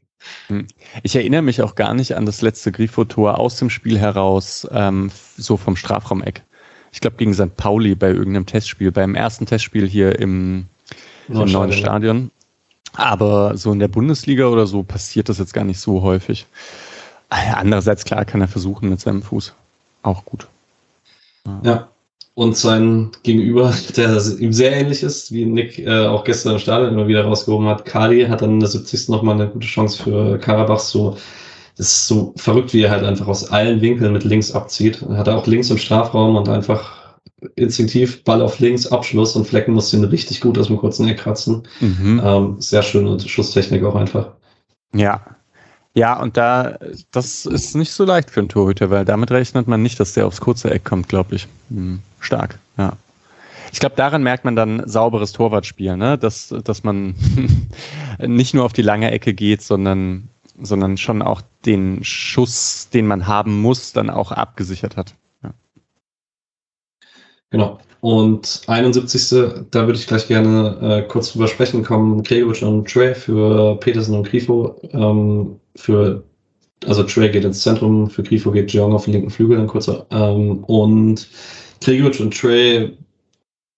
Hm. 0.48 0.68
Ich 1.04 1.16
erinnere 1.16 1.42
mich 1.42 1.62
auch 1.62 1.76
gar 1.76 1.94
nicht 1.94 2.16
an 2.16 2.26
das 2.26 2.42
letzte 2.42 2.72
Grifo-Tor 2.72 3.40
aus 3.40 3.58
dem 3.58 3.70
Spiel 3.70 3.98
heraus, 3.98 4.68
ähm, 4.72 5.12
so 5.38 5.58
vom 5.58 5.76
Strafraumeck. 5.76 6.44
Ich 6.92 7.02
glaube 7.02 7.18
gegen 7.18 7.34
St. 7.34 7.56
Pauli 7.56 7.96
bei 7.96 8.10
irgendeinem 8.10 8.46
Testspiel, 8.46 8.92
beim 8.92 9.16
ersten 9.16 9.46
Testspiel 9.46 9.88
hier 9.88 10.18
im, 10.20 10.66
im 11.28 11.46
neuen 11.46 11.72
Stadion. 11.72 12.32
Aber 12.94 13.56
so 13.56 13.72
in 13.72 13.80
der 13.80 13.88
Bundesliga 13.88 14.48
oder 14.48 14.66
so 14.66 14.84
passiert 14.84 15.30
das 15.30 15.38
jetzt 15.38 15.54
gar 15.54 15.64
nicht 15.64 15.80
so 15.80 16.02
häufig. 16.02 16.48
Ah 17.30 17.54
andererseits, 17.54 18.06
klar, 18.06 18.26
kann 18.26 18.42
er 18.42 18.48
versuchen 18.48 18.90
mit 18.90 19.00
seinem 19.00 19.22
Fuß. 19.22 19.54
Auch 20.02 20.26
gut. 20.26 20.48
Ja, 21.64 21.90
und 22.40 22.56
sein 22.56 23.12
Gegenüber, 23.24 23.74
der 23.98 24.16
ihm 24.40 24.54
sehr 24.54 24.72
ähnlich 24.72 25.04
ist, 25.04 25.34
wie 25.34 25.44
Nick 25.44 25.78
äh, 25.78 26.06
auch 26.06 26.24
gestern 26.24 26.54
im 26.54 26.60
Stadion 26.60 26.94
immer 26.94 27.10
wieder 27.10 27.26
rausgehoben 27.26 27.68
hat, 27.68 27.84
Kali 27.84 28.26
hat 28.28 28.42
dann 28.42 28.52
in 28.52 28.60
der 28.62 28.70
70. 28.70 29.10
nochmal 29.10 29.36
eine 29.36 29.50
gute 29.50 29.68
Chance 29.68 30.02
für 30.02 30.38
Karabach. 30.38 30.80
So, 30.80 31.18
das 31.76 31.88
ist 31.88 32.08
so 32.08 32.34
verrückt, 32.38 32.74
wie 32.74 32.84
er 32.84 32.92
halt 32.92 33.04
einfach 33.04 33.28
aus 33.28 33.52
allen 33.52 33.82
Winkeln 33.82 34.14
mit 34.14 34.24
links 34.24 34.54
abzieht. 34.54 35.02
Er 35.02 35.18
hatte 35.18 35.36
auch 35.36 35.48
links 35.48 35.70
im 35.70 35.78
Strafraum 35.78 36.38
und 36.38 36.48
einfach 36.48 37.18
instinktiv 37.58 38.24
Ball 38.24 38.42
auf 38.42 38.60
links, 38.60 38.88
Abschluss 38.88 39.36
und 39.36 39.46
Flecken 39.46 39.74
musste 39.74 39.98
ihn 39.98 40.06
richtig 40.06 40.40
gut 40.40 40.58
aus 40.58 40.68
dem 40.68 40.78
kurzen 40.78 41.10
Eck 41.10 41.18
kratzen. 41.18 41.64
Mhm. 41.82 42.22
Ähm, 42.24 42.56
sehr 42.60 42.84
schöne 42.84 43.20
Schusstechnik 43.20 43.84
auch 43.84 43.96
einfach. 43.96 44.30
Ja, 44.96 45.36
ja, 45.94 46.20
und 46.20 46.38
da, 46.38 46.78
das 47.12 47.46
ist 47.46 47.76
nicht 47.76 47.92
so 47.92 48.06
leicht 48.06 48.30
für 48.30 48.40
einen 48.40 48.50
Torhüter, 48.50 48.90
weil 48.90 49.06
damit 49.06 49.32
rechnet 49.32 49.68
man 49.68 49.82
nicht, 49.82 50.00
dass 50.00 50.14
der 50.14 50.28
aufs 50.28 50.42
kurze 50.42 50.70
Eck 50.70 50.86
kommt, 50.86 51.10
glaube 51.10 51.36
ich. 51.36 51.48
Hm, 51.70 52.00
stark, 52.20 52.60
ja. 52.78 52.94
Ich 53.72 53.80
glaube, 53.80 53.96
daran 53.96 54.24
merkt 54.24 54.46
man 54.46 54.56
dann 54.56 54.88
sauberes 54.88 55.32
Torwartspiel, 55.32 55.96
ne? 55.96 56.18
dass, 56.18 56.54
dass 56.64 56.84
man 56.84 57.16
nicht 58.20 58.54
nur 58.54 58.66
auf 58.66 58.74
die 58.74 58.82
lange 58.82 59.12
Ecke 59.12 59.34
geht, 59.34 59.62
sondern, 59.62 60.30
sondern 60.60 60.98
schon 60.98 61.22
auch 61.22 61.42
den 61.66 62.04
Schuss, 62.04 62.90
den 62.90 63.06
man 63.06 63.28
haben 63.28 63.62
muss, 63.62 63.94
dann 63.94 64.10
auch 64.10 64.32
abgesichert 64.32 64.98
hat. 64.98 65.14
Ja. 65.44 65.54
Genau. 67.52 67.80
Und 68.02 68.62
71. 68.68 69.30
Da 69.72 69.86
würde 69.86 70.00
ich 70.00 70.08
gleich 70.08 70.28
gerne 70.28 70.78
äh, 70.82 71.08
kurz 71.08 71.34
drüber 71.34 71.48
sprechen 71.48 71.84
kommen. 71.84 72.24
Gregovic 72.24 72.62
und 72.62 72.90
Trey 72.90 73.14
für 73.14 73.76
Petersen 73.80 74.16
und 74.16 74.30
Grifo. 74.30 74.80
Ähm, 74.94 75.60
für, 75.76 76.24
also 76.86 77.04
Trey 77.04 77.30
geht 77.30 77.44
ins 77.44 77.62
Zentrum, 77.62 78.10
für 78.10 78.24
Grifo 78.24 78.52
geht 78.52 78.72
Jeong 78.72 78.94
auf 78.94 79.06
den 79.06 79.14
linken 79.14 79.30
Flügel, 79.30 79.58
dann 79.58 79.68
kurzer. 79.68 80.06
Ähm, 80.12 80.64
und 80.64 81.28
Gregovic 81.82 82.20
und 82.22 82.38
Trey 82.38 82.98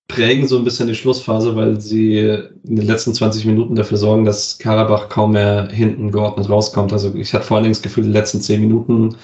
prägen 0.08 0.48
so 0.48 0.58
ein 0.58 0.66
bisschen 0.66 0.88
die 0.88 0.96
Schlussphase, 0.96 1.56
weil 1.56 1.80
sie 1.80 2.20
in 2.20 2.76
den 2.76 2.86
letzten 2.86 3.14
20 3.14 3.46
Minuten 3.46 3.76
dafür 3.76 3.98
sorgen, 3.98 4.26
dass 4.26 4.60
Karabach 4.60 5.10
kaum 5.10 5.32
mehr 5.32 5.70
hinten 5.70 6.12
geordnet 6.12 6.50
rauskommt. 6.50 6.92
Also 6.94 7.14
ich 7.16 7.34
hatte 7.34 7.46
vor 7.46 7.58
allen 7.58 7.64
Dingen 7.64 7.74
das 7.74 7.82
Gefühl, 7.82 8.04
die 8.04 8.12
letzten 8.12 8.42
10 8.42 8.62
Minuten 8.62 9.16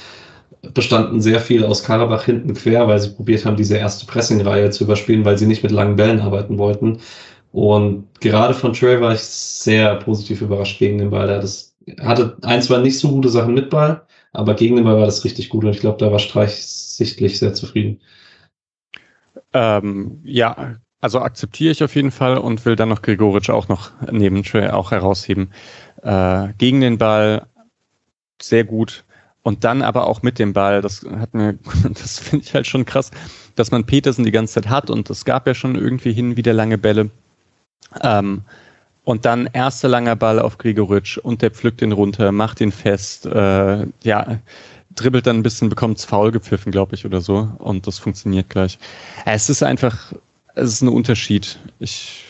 bestanden 0.74 1.22
sehr 1.22 1.40
viel 1.40 1.66
aus 1.66 1.84
Karabach 1.84 2.24
hinten 2.24 2.54
quer, 2.54 2.88
weil 2.88 3.00
sie 3.00 3.10
probiert 3.10 3.46
haben, 3.46 3.56
diese 3.56 3.78
erste 3.78 4.06
Pressing-Reihe 4.06 4.70
zu 4.70 4.84
überspielen, 4.84 5.26
weil 5.26 5.38
sie 5.38 5.48
nicht 5.48 5.64
mit 5.64 5.72
langen 5.72 5.96
Bällen 5.96 6.20
arbeiten 6.20 6.58
wollten. 6.58 7.00
Und 7.52 8.08
gerade 8.20 8.54
von 8.54 8.74
Trey 8.74 9.02
war 9.02 9.14
ich 9.14 9.22
sehr 9.22 9.96
positiv 9.96 10.42
überrascht 10.42 10.80
gegen 10.80 10.98
den 10.98 11.10
Ball. 11.10 11.30
Er 11.30 12.08
hatte 12.08 12.38
ein, 12.42 12.62
zwei 12.62 12.80
nicht 12.80 13.00
so 13.00 13.10
gute 13.10 13.30
Sachen 13.30 13.54
mit 13.54 13.70
Ball, 13.70 14.02
aber 14.34 14.54
gegen 14.54 14.76
den 14.76 14.86
Ball 14.86 14.98
war 14.98 15.06
das 15.06 15.24
richtig 15.24 15.50
gut 15.50 15.64
und 15.64 15.72
ich 15.72 15.80
glaube, 15.80 15.98
da 15.98 16.12
war 16.12 16.20
Streich 16.20 16.56
sichtlich 16.56 17.40
sehr 17.40 17.54
zufrieden. 17.54 18.00
Ähm, 19.54 20.20
ja, 20.24 20.76
also 21.00 21.20
akzeptiere 21.20 21.72
ich 21.72 21.84
auf 21.84 21.96
jeden 21.96 22.12
Fall 22.12 22.38
und 22.38 22.66
will 22.66 22.76
dann 22.76 22.90
noch 22.90 23.02
Gregoritsch 23.02 23.50
auch 23.50 23.68
noch 23.70 23.92
neben 24.12 24.44
Trey 24.44 24.68
auch 24.70 24.92
herausheben. 24.92 25.52
Äh, 26.04 26.50
gegen 26.58 26.82
den 26.82 26.98
Ball 26.98 27.48
sehr 28.42 28.64
gut 28.64 29.04
und 29.48 29.64
dann 29.64 29.82
aber 29.82 30.08
auch 30.08 30.24
mit 30.24 30.40
dem 30.40 30.52
Ball, 30.52 30.82
das 30.82 31.06
hat 31.06 31.34
mir, 31.34 31.58
das 31.94 32.20
finde 32.20 32.46
ich 32.46 32.54
halt 32.54 32.68
schon 32.68 32.84
krass, 32.84 33.12
dass 33.56 33.72
man 33.72 33.86
Petersen 33.86 34.26
die 34.26 34.32
ganze 34.32 34.56
Zeit 34.56 34.68
hat 34.68 34.90
und 34.90 35.10
es 35.10 35.24
gab 35.24 35.48
ja 35.48 35.54
schon 35.54 35.76
irgendwie 35.76 36.12
hin 36.12 36.36
wieder 36.36 36.52
lange 36.52 36.78
Bälle. 36.78 37.10
Ähm, 38.02 38.42
und 39.06 39.24
dann 39.24 39.48
erster 39.54 39.88
langer 39.88 40.18
Ball 40.18 40.42
auf 40.42 40.58
Grigoritsch 40.58 41.18
und 41.18 41.42
der 41.42 41.52
pflückt 41.52 41.82
ihn 41.82 41.94
runter, 41.94 42.34
macht 42.34 42.60
ihn 42.60 42.74
fest, 42.74 43.26
äh, 43.26 43.88
ja, 44.04 44.38
dribbelt 44.94 45.26
dann 45.26 45.38
ein 45.38 45.44
bisschen, 45.44 45.70
bekommt 45.70 46.02
faul 46.02 46.32
gepfiffen, 46.32 46.74
glaube 46.74 46.96
ich, 46.96 47.06
oder 47.06 47.22
so. 47.22 47.50
Und 47.60 47.88
das 47.88 48.00
funktioniert 48.00 48.50
gleich. 48.50 48.78
Es 49.24 49.50
ist 49.50 49.64
einfach, 49.64 50.12
es 50.56 50.74
ist 50.74 50.82
ein 50.82 50.90
Unterschied. 50.90 51.58
Ich 51.80 52.26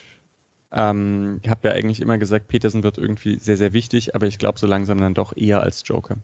ähm, 0.71 1.41
habe 1.47 1.69
ja 1.69 1.73
eigentlich 1.73 1.99
immer 1.99 2.19
gesagt, 2.19 2.47
Petersen 2.47 2.83
wird 2.83 2.99
irgendwie 2.99 3.39
sehr, 3.39 3.57
sehr 3.57 3.73
wichtig, 3.73 4.13
aber 4.13 4.27
ich 4.27 4.37
glaube 4.37 4.59
so 4.59 4.67
langsam 4.67 4.99
dann 4.99 5.15
doch 5.15 5.35
eher 5.35 5.63
als 5.63 5.81
Joker. 5.83 6.17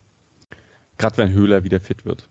Gerade 0.97 1.17
wenn 1.17 1.31
Höhler 1.31 1.63
wieder 1.63 1.79
fit 1.79 2.05
wird. 2.05 2.29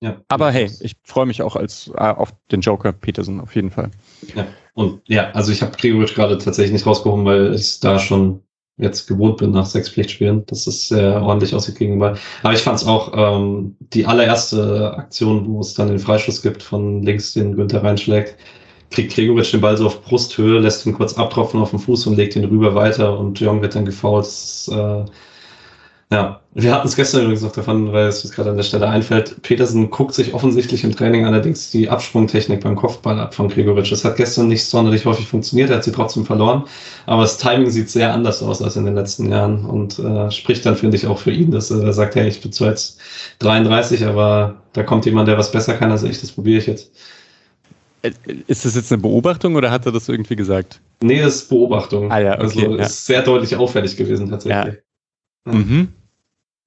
Ja. 0.00 0.20
Aber 0.28 0.50
hey, 0.50 0.68
ich 0.80 0.96
freue 1.04 1.26
mich 1.26 1.42
auch 1.42 1.54
als, 1.54 1.90
äh, 1.96 2.00
auf 2.00 2.32
den 2.50 2.60
Joker 2.60 2.92
Peterson 2.92 3.40
auf 3.40 3.54
jeden 3.54 3.70
Fall. 3.70 3.90
Ja, 4.34 4.46
und 4.74 5.00
ja, 5.06 5.30
also 5.30 5.52
ich 5.52 5.62
habe 5.62 5.76
Gregoritsch 5.76 6.14
gerade 6.14 6.38
tatsächlich 6.38 6.72
nicht 6.72 6.86
rausgehoben, 6.86 7.24
weil 7.24 7.54
ich 7.54 7.78
da 7.78 7.98
schon 8.00 8.42
jetzt 8.78 9.06
gewohnt 9.06 9.36
bin 9.36 9.52
nach 9.52 9.66
sechs 9.66 9.88
Pflichtspielen, 9.90 10.44
dass 10.46 10.66
es 10.66 10.88
sehr 10.88 11.22
ordentlich 11.22 11.54
aussieht 11.54 11.78
gegenüber. 11.78 12.16
Aber 12.42 12.52
ich 12.52 12.60
fand 12.60 12.78
es 12.78 12.86
auch 12.86 13.12
ähm, 13.14 13.76
die 13.92 14.06
allererste 14.06 14.96
Aktion, 14.96 15.46
wo 15.46 15.60
es 15.60 15.74
dann 15.74 15.88
den 15.88 15.98
Freischuss 15.98 16.42
gibt 16.42 16.62
von 16.62 17.02
links, 17.02 17.34
den 17.34 17.54
Günther 17.54 17.84
reinschlägt, 17.84 18.36
kriegt 18.90 19.14
Gregoritsch 19.14 19.52
den 19.52 19.60
Ball 19.60 19.76
so 19.76 19.86
auf 19.86 20.02
Brusthöhe, 20.02 20.58
lässt 20.58 20.84
ihn 20.86 20.94
kurz 20.94 21.14
abtropfen 21.14 21.60
auf 21.60 21.70
den 21.70 21.78
Fuß 21.78 22.06
und 22.06 22.16
legt 22.16 22.34
ihn 22.34 22.44
rüber 22.44 22.74
weiter 22.74 23.18
und 23.18 23.38
Jong 23.38 23.62
wird 23.62 23.74
dann 23.74 23.84
gefault. 23.84 24.24
Das 24.24 24.66
ist, 24.66 24.74
äh, 24.74 25.04
Ja, 26.12 26.42
wir 26.52 26.74
hatten 26.74 26.86
es 26.86 26.94
gestern 26.94 27.22
übrigens 27.22 27.40
noch 27.40 27.52
davon, 27.52 27.90
weil 27.94 28.08
es 28.08 28.22
uns 28.22 28.34
gerade 28.34 28.50
an 28.50 28.56
der 28.58 28.64
Stelle 28.64 28.86
einfällt. 28.86 29.40
Petersen 29.40 29.88
guckt 29.88 30.12
sich 30.12 30.34
offensichtlich 30.34 30.84
im 30.84 30.94
Training 30.94 31.24
allerdings 31.24 31.70
die 31.70 31.88
Absprungtechnik 31.88 32.60
beim 32.62 32.76
Kopfball 32.76 33.18
ab 33.18 33.34
von 33.34 33.48
Gregoritsch. 33.48 33.92
Das 33.92 34.04
hat 34.04 34.16
gestern 34.16 34.48
nicht 34.48 34.62
sonderlich 34.66 35.06
häufig 35.06 35.26
funktioniert, 35.26 35.70
er 35.70 35.76
hat 35.76 35.84
sie 35.84 35.92
trotzdem 35.92 36.26
verloren. 36.26 36.64
Aber 37.06 37.22
das 37.22 37.38
Timing 37.38 37.70
sieht 37.70 37.88
sehr 37.88 38.12
anders 38.12 38.42
aus 38.42 38.60
als 38.60 38.76
in 38.76 38.84
den 38.84 38.94
letzten 38.94 39.30
Jahren 39.30 39.64
und 39.64 39.98
äh, 40.00 40.30
spricht 40.30 40.66
dann, 40.66 40.76
finde 40.76 40.98
ich, 40.98 41.06
auch 41.06 41.18
für 41.18 41.30
ihn, 41.30 41.50
dass 41.50 41.70
er 41.70 41.94
sagt, 41.94 42.14
hey, 42.14 42.28
ich 42.28 42.42
bin 42.42 42.52
zwar 42.52 42.68
jetzt 42.68 43.00
33, 43.38 44.04
aber 44.04 44.56
da 44.74 44.82
kommt 44.82 45.06
jemand, 45.06 45.28
der 45.28 45.38
was 45.38 45.50
besser 45.50 45.72
kann 45.72 45.90
als 45.90 46.02
ich, 46.02 46.20
das 46.20 46.32
probiere 46.32 46.58
ich 46.58 46.66
jetzt. 46.66 46.92
Äh, 48.02 48.10
ist 48.48 48.66
das 48.66 48.74
jetzt 48.74 48.92
eine 48.92 49.00
Beobachtung 49.00 49.54
oder 49.54 49.70
hat 49.70 49.86
er 49.86 49.92
das 49.92 50.10
irgendwie 50.10 50.36
gesagt? 50.36 50.78
Nee, 51.00 51.22
das 51.22 51.36
ist 51.36 51.48
Beobachtung. 51.48 52.12
Ah 52.12 52.18
ja, 52.18 52.34
okay. 52.34 52.42
Also 52.42 52.60
ja. 52.60 52.84
ist 52.84 53.06
sehr 53.06 53.22
deutlich 53.22 53.56
auffällig 53.56 53.96
gewesen 53.96 54.28
tatsächlich. 54.28 54.74
Ja. 55.46 55.52
Mhm. 55.54 55.88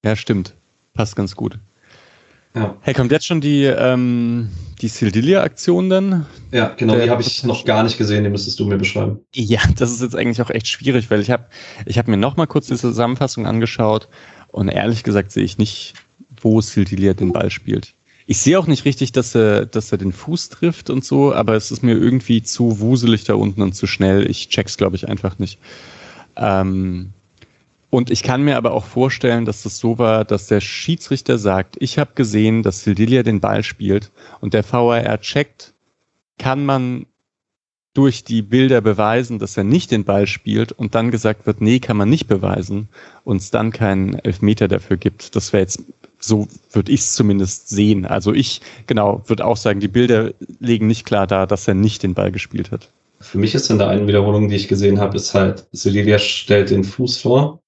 Ja, 0.06 0.16
stimmt. 0.16 0.54
Passt 0.94 1.16
ganz 1.16 1.36
gut. 1.36 1.58
Ja. 2.54 2.78
Hey, 2.82 2.94
kommt 2.94 3.12
jetzt 3.12 3.26
schon 3.26 3.42
die, 3.42 3.64
ähm, 3.64 4.50
die 4.80 4.88
Sildilia-Aktion 4.88 5.90
dann? 5.90 6.28
Ja, 6.52 6.74
genau, 6.78 6.96
die 6.96 7.10
habe 7.10 7.24
ich 7.24 7.44
noch 7.44 7.66
gar 7.66 7.82
nicht 7.82 7.98
gesehen, 7.98 8.24
die 8.24 8.30
müsstest 8.30 8.60
du 8.60 8.66
mir 8.66 8.78
beschreiben. 8.78 9.20
Ja, 9.34 9.62
das 9.76 9.92
ist 9.92 10.04
jetzt 10.04 10.16
eigentlich 10.16 10.42
auch 10.44 10.52
echt 10.52 10.68
schwierig, 10.68 11.10
weil 11.10 11.22
ich 11.22 11.32
habe 11.32 11.46
ich 11.88 11.98
hab 11.98 12.08
mir 12.08 12.18
noch 12.18 12.38
mal 12.38 12.46
kurz 12.46 12.68
die 12.68 12.76
Zusammenfassung 12.76 13.48
angeschaut 13.48 14.08
und 14.50 14.70
ehrlich 14.70 15.04
gesagt 15.04 15.32
sehe 15.32 15.44
ich 15.44 15.58
nicht, 15.58 15.96
wo 16.40 16.62
Sildilia 16.62 17.14
den 17.14 17.34
Ball 17.34 17.50
spielt. 17.50 17.96
Ich 18.28 18.38
sehe 18.38 18.60
auch 18.60 18.68
nicht 18.68 18.86
richtig, 18.86 19.12
dass 19.12 19.36
er, 19.36 19.66
dass 19.66 19.92
er 19.92 19.98
den 19.98 20.14
Fuß 20.14 20.50
trifft 20.50 20.92
und 20.92 21.04
so, 21.04 21.34
aber 21.34 21.56
es 21.56 21.72
ist 21.72 21.82
mir 21.82 21.94
irgendwie 21.94 22.44
zu 22.44 22.80
wuselig 22.80 23.24
da 23.24 23.34
unten 23.34 23.64
und 23.64 23.74
zu 23.74 23.88
schnell. 23.88 24.30
Ich 24.30 24.50
check's, 24.50 24.78
glaube 24.78 24.96
ich, 24.96 25.10
einfach 25.10 25.40
nicht. 25.40 25.60
Ähm, 26.36 27.12
und 27.96 28.12
ich 28.12 28.24
kann 28.24 28.44
mir 28.44 28.58
aber 28.58 28.74
auch 28.74 28.84
vorstellen, 28.84 29.46
dass 29.46 29.64
das 29.64 29.78
so 29.78 29.98
war, 29.98 30.26
dass 30.26 30.48
der 30.48 30.60
Schiedsrichter 30.60 31.38
sagt, 31.38 31.78
ich 31.80 31.98
habe 31.98 32.12
gesehen, 32.14 32.62
dass 32.62 32.84
Sildilia 32.84 33.24
den 33.24 33.40
Ball 33.40 33.64
spielt 33.64 34.12
und 34.42 34.54
der 34.54 34.70
VAR 34.70 35.22
checkt, 35.22 35.74
kann 36.38 36.66
man 36.66 37.06
durch 37.94 38.26
die 38.26 38.42
Bilder 38.42 38.82
beweisen, 38.82 39.40
dass 39.40 39.56
er 39.56 39.64
nicht 39.64 39.92
den 39.92 40.04
Ball 40.04 40.28
spielt 40.28 40.74
und 40.74 40.94
dann 40.94 41.10
gesagt 41.10 41.46
wird, 41.46 41.62
nee, 41.62 41.80
kann 41.80 41.96
man 41.96 42.10
nicht 42.10 42.28
beweisen 42.28 42.90
und 43.24 43.38
es 43.38 43.50
dann 43.50 43.72
keinen 43.72 44.16
Elfmeter 44.16 44.68
dafür 44.68 44.98
gibt. 44.98 45.34
Das 45.38 45.54
wäre 45.54 45.64
jetzt, 45.64 45.82
so 46.20 46.50
würde 46.74 46.92
ich 46.92 47.00
es 47.00 47.14
zumindest 47.14 47.70
sehen. 47.70 48.06
Also 48.06 48.34
ich, 48.34 48.60
genau, 48.88 49.24
würde 49.28 49.46
auch 49.46 49.56
sagen, 49.56 49.80
die 49.80 49.88
Bilder 49.88 50.34
legen 50.60 50.88
nicht 50.88 51.06
klar 51.06 51.28
dar, 51.28 51.48
dass 51.48 51.66
er 51.66 51.76
nicht 51.76 52.04
den 52.04 52.14
Ball 52.14 52.34
gespielt 52.34 52.72
hat. 52.72 52.92
Für 53.22 53.38
mich 53.38 53.56
ist 53.56 53.70
in 53.70 53.78
der 53.78 53.88
einen 53.88 54.06
Wiederholung, 54.06 54.50
die 54.50 54.58
ich 54.58 54.68
gesehen 54.68 55.00
habe, 55.00 55.16
ist 55.16 55.34
halt, 55.34 55.66
Sildilia 55.72 56.20
stellt 56.20 56.72
den 56.72 56.84
Fuß 56.84 57.20
vor 57.20 57.62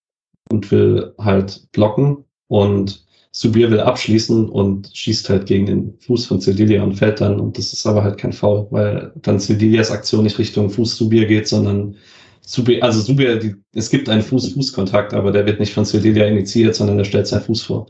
und 0.52 0.72
will 0.72 1.14
halt 1.18 1.68
blocken 1.72 2.24
und 2.48 3.06
Subir 3.32 3.70
will 3.70 3.82
abschließen 3.82 4.50
und 4.50 4.90
schießt 4.94 5.30
halt 5.30 5.46
gegen 5.46 5.66
den 5.68 5.94
Fuß 6.00 6.26
von 6.26 6.42
Sildilia 6.42 6.82
und 6.82 6.96
fällt 6.96 7.22
dann 7.22 7.40
und 7.40 7.58
das 7.58 7.72
ist 7.72 7.86
aber 7.86 8.04
halt 8.04 8.18
kein 8.18 8.34
Foul, 8.34 8.68
weil 8.72 9.12
dann 9.16 9.40
Sildilias 9.40 9.92
Aktion 9.92 10.24
nicht 10.24 10.40
Richtung 10.40 10.70
Fuß 10.70 10.98
Subir 10.98 11.28
geht, 11.28 11.48
sondern 11.48 11.96
Subir, 12.42 12.82
also 12.82 13.02
Subir, 13.02 13.38
die, 13.38 13.56
es 13.74 13.90
gibt 13.90 14.08
einen 14.08 14.22
Fuß-Fuß-Kontakt, 14.22 15.14
aber 15.14 15.34
der 15.34 15.46
wird 15.46 15.60
nicht 15.60 15.74
von 15.74 15.84
Sildilia 15.84 16.26
initiiert, 16.28 16.76
sondern 16.76 16.98
der 16.98 17.04
stellt 17.04 17.28
seinen 17.28 17.44
Fuß 17.44 17.64
vor. 17.64 17.88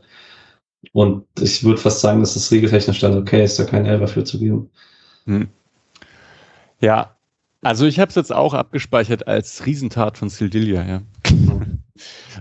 Und 0.92 1.24
ich 1.40 1.62
würde 1.62 1.80
fast 1.80 2.00
sagen, 2.00 2.20
dass 2.20 2.34
das 2.34 2.50
regeltechnisch 2.50 2.98
dann 2.98 3.16
okay 3.16 3.44
ist, 3.44 3.58
da 3.58 3.64
keinen 3.64 3.86
Elfer 3.86 4.08
für 4.08 4.24
zu 4.24 4.38
geben. 4.40 4.68
Hm. 5.26 5.48
Ja, 6.80 7.16
also 7.62 7.86
ich 7.86 8.00
habe 8.00 8.08
es 8.08 8.16
jetzt 8.16 8.32
auch 8.32 8.52
abgespeichert 8.52 9.28
als 9.28 9.64
Riesentat 9.64 10.18
von 10.18 10.28
Sildilia, 10.28 10.84
ja. 10.84 11.02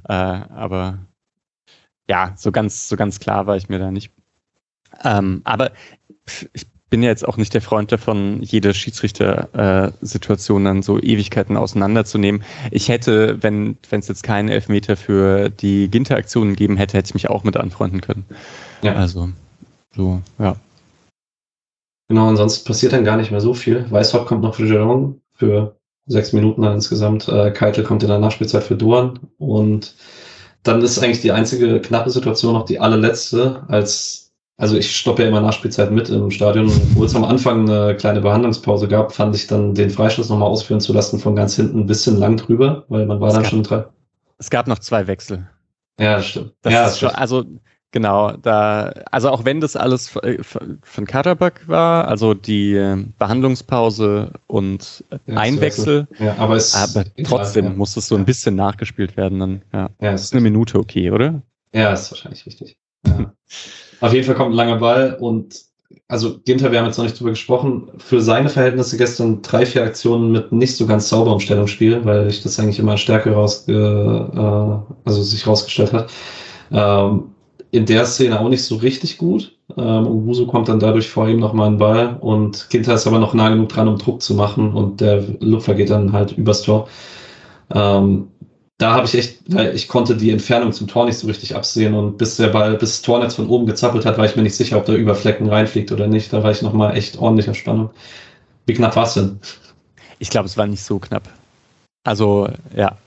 Äh, 0.07 0.13
aber 0.13 0.99
ja, 2.09 2.33
so 2.37 2.51
ganz, 2.51 2.87
so 2.87 2.95
ganz 2.95 3.19
klar 3.19 3.47
war 3.47 3.57
ich 3.57 3.69
mir 3.69 3.79
da 3.79 3.91
nicht. 3.91 4.11
Ähm, 5.03 5.41
aber 5.43 5.71
ich 6.53 6.67
bin 6.89 7.03
ja 7.03 7.09
jetzt 7.09 7.27
auch 7.27 7.35
nicht 7.37 7.53
der 7.53 7.61
Freund 7.61 7.91
davon, 7.91 8.41
jede 8.41 8.73
Schiedsrichter-Situation 8.73 10.63
dann 10.63 10.81
so 10.81 10.99
Ewigkeiten 10.99 11.57
auseinanderzunehmen. 11.57 12.43
Ich 12.71 12.87
hätte, 12.87 13.43
wenn 13.43 13.77
es 13.91 14.07
jetzt 14.07 14.23
keinen 14.23 14.47
Elfmeter 14.47 14.95
für 14.95 15.49
die 15.49 15.89
Ginter-Aktionen 15.89 16.51
gegeben 16.51 16.77
hätte, 16.77 16.97
hätte 16.97 17.09
ich 17.09 17.13
mich 17.13 17.29
auch 17.29 17.43
mit 17.43 17.57
anfreunden 17.57 17.99
können. 18.01 18.25
Ja. 18.81 18.93
Also, 18.93 19.29
so, 19.95 20.21
ja. 20.39 20.55
Genau, 22.07 22.29
ansonsten 22.29 22.65
passiert 22.65 22.93
dann 22.93 23.03
gar 23.03 23.17
nicht 23.17 23.31
mehr 23.31 23.41
so 23.41 23.53
viel. 23.53 23.85
Weißhaupt 23.91 24.27
kommt 24.27 24.41
noch 24.41 24.55
für 24.55 24.65
Geron 24.65 25.19
für 25.33 25.76
sechs 26.07 26.33
Minuten 26.33 26.61
dann 26.61 26.75
insgesamt. 26.75 27.27
Äh, 27.27 27.51
Keitel 27.51 27.83
kommt 27.83 28.03
in 28.03 28.09
der 28.09 28.19
Nachspielzeit 28.19 28.63
für 28.63 28.75
Duan 28.75 29.19
und 29.37 29.95
dann 30.63 30.81
ist 30.81 30.99
eigentlich 30.99 31.21
die 31.21 31.31
einzige 31.31 31.79
knappe 31.79 32.09
Situation 32.09 32.53
noch 32.53 32.65
die 32.65 32.79
allerletzte, 32.79 33.63
als, 33.67 34.33
also 34.57 34.75
ich 34.75 34.95
stoppe 34.95 35.23
ja 35.23 35.29
immer 35.29 35.41
Nachspielzeit 35.41 35.91
mit 35.91 36.09
im 36.09 36.31
Stadion, 36.31 36.71
wo 36.93 37.03
es 37.03 37.15
am 37.15 37.23
Anfang 37.23 37.69
eine 37.69 37.95
kleine 37.95 38.21
Behandlungspause 38.21 38.87
gab, 38.87 39.13
fand 39.13 39.35
ich 39.35 39.47
dann 39.47 39.73
den 39.73 39.89
Freistoß 39.89 40.29
nochmal 40.29 40.49
ausführen 40.49 40.81
zu 40.81 40.93
lassen 40.93 41.19
von 41.19 41.35
ganz 41.35 41.55
hinten 41.55 41.81
ein 41.81 41.87
bisschen 41.87 42.17
lang 42.17 42.37
drüber, 42.37 42.85
weil 42.89 43.05
man 43.05 43.19
war 43.21 43.29
es 43.29 43.33
dann 43.35 43.43
gab, 43.43 43.51
schon 43.51 43.63
drei. 43.63 43.85
Es 44.37 44.49
gab 44.49 44.67
noch 44.67 44.79
zwei 44.79 45.07
Wechsel. 45.07 45.47
Ja, 45.99 46.17
das 46.17 46.27
stimmt. 46.27 46.53
Das 46.61 46.73
ja, 46.73 46.87
ist 46.87 46.99
schon, 46.99 47.09
also 47.09 47.45
Genau, 47.97 48.31
da, 48.43 48.93
also 49.09 49.31
auch 49.31 49.43
wenn 49.43 49.59
das 49.59 49.75
alles 49.75 50.15
äh, 50.17 50.37
von 50.43 51.07
Katabak 51.07 51.67
war, 51.67 52.07
also 52.07 52.35
die 52.35 52.75
Behandlungspause 53.17 54.33
und 54.45 55.03
ja, 55.25 55.35
Einwechsel, 55.35 56.07
ja, 56.19 56.35
aber, 56.37 56.57
es 56.57 56.75
aber 56.75 57.05
trotzdem 57.23 57.65
ja. 57.65 57.71
muss 57.71 57.97
es 57.97 58.07
so 58.07 58.15
ein 58.15 58.23
bisschen 58.23 58.55
nachgespielt 58.55 59.17
werden. 59.17 59.39
Dann, 59.39 59.61
ja, 59.73 59.89
ja 59.99 60.11
ist 60.11 60.31
eine 60.31 60.43
Minute 60.43 60.77
okay, 60.77 61.09
oder? 61.09 61.41
Ja, 61.73 61.91
ist 61.91 62.11
wahrscheinlich 62.11 62.45
richtig. 62.45 62.77
Auf 64.01 64.13
jeden 64.13 64.27
Fall 64.27 64.35
kommt 64.35 64.51
ein 64.51 64.57
langer 64.57 64.77
Ball 64.77 65.17
und 65.19 65.55
also 66.07 66.37
Ginter, 66.45 66.71
wir 66.71 66.77
haben 66.77 66.85
jetzt 66.85 66.97
noch 66.97 67.05
nicht 67.05 67.19
drüber 67.19 67.31
gesprochen, 67.31 67.89
für 67.97 68.21
seine 68.21 68.49
Verhältnisse 68.49 68.95
gestern 68.97 69.41
drei, 69.41 69.65
vier 69.65 69.81
Aktionen 69.81 70.31
mit 70.31 70.51
nicht 70.51 70.75
so 70.75 70.85
ganz 70.85 71.09
sauberem 71.09 71.39
Stellungsspiel, 71.39 72.05
weil 72.05 72.27
ich 72.27 72.43
das 72.43 72.59
eigentlich 72.59 72.77
immer 72.77 72.95
stärker 72.97 73.31
raus, 73.31 73.67
äh, 73.67 73.73
also 73.73 75.23
sich 75.23 75.47
rausgestellt 75.47 75.93
hat. 75.93 76.11
Ähm, 76.71 77.31
in 77.77 77.85
der 77.85 78.05
Szene 78.05 78.39
auch 78.39 78.49
nicht 78.49 78.63
so 78.63 78.75
richtig 78.75 79.17
gut. 79.17 79.55
Ähm, 79.77 80.07
Ubusu 80.07 80.47
kommt 80.47 80.67
dann 80.67 80.79
dadurch 80.79 81.09
vor 81.09 81.27
ihm 81.29 81.39
nochmal 81.39 81.67
einen 81.67 81.77
Ball 81.77 82.17
und 82.19 82.69
Ginter 82.69 82.95
ist 82.95 83.07
aber 83.07 83.19
noch 83.19 83.33
nah 83.33 83.49
genug 83.49 83.69
dran, 83.69 83.87
um 83.87 83.97
Druck 83.97 84.21
zu 84.21 84.33
machen 84.33 84.73
und 84.73 84.99
der 84.99 85.23
Lupfer 85.39 85.75
geht 85.75 85.89
dann 85.89 86.11
halt 86.11 86.31
übers 86.31 86.63
Tor. 86.63 86.87
Ähm, 87.73 88.29
da 88.79 88.93
habe 88.93 89.05
ich 89.05 89.15
echt, 89.15 89.39
weil 89.47 89.75
ich 89.75 89.87
konnte 89.87 90.15
die 90.15 90.31
Entfernung 90.31 90.71
zum 90.71 90.87
Tor 90.87 91.05
nicht 91.05 91.17
so 91.17 91.27
richtig 91.27 91.55
absehen 91.55 91.93
und 91.93 92.17
bis 92.17 92.37
der 92.37 92.47
Ball, 92.47 92.73
bis 92.77 92.91
das 92.91 93.01
Tornetz 93.01 93.35
von 93.35 93.47
oben 93.47 93.65
gezappelt 93.65 94.05
hat, 94.05 94.17
war 94.17 94.25
ich 94.25 94.35
mir 94.35 94.43
nicht 94.43 94.55
sicher, 94.55 94.77
ob 94.77 94.85
der 94.85 94.95
über 94.95 95.15
Flecken 95.15 95.49
reinfliegt 95.49 95.91
oder 95.91 96.07
nicht. 96.07 96.31
Da 96.31 96.43
war 96.43 96.51
ich 96.51 96.61
nochmal 96.61 96.95
echt 96.95 97.17
ordentlich 97.17 97.49
auf 97.49 97.55
Spannung. 97.55 97.89
Wie 98.65 98.73
knapp 98.73 98.95
war 98.95 99.05
es 99.05 99.15
denn? 99.15 99.39
Ich 100.19 100.29
glaube, 100.29 100.47
es 100.47 100.57
war 100.57 100.67
nicht 100.67 100.83
so 100.83 100.99
knapp. 100.99 101.29
Also, 102.03 102.49
ja, 102.75 102.97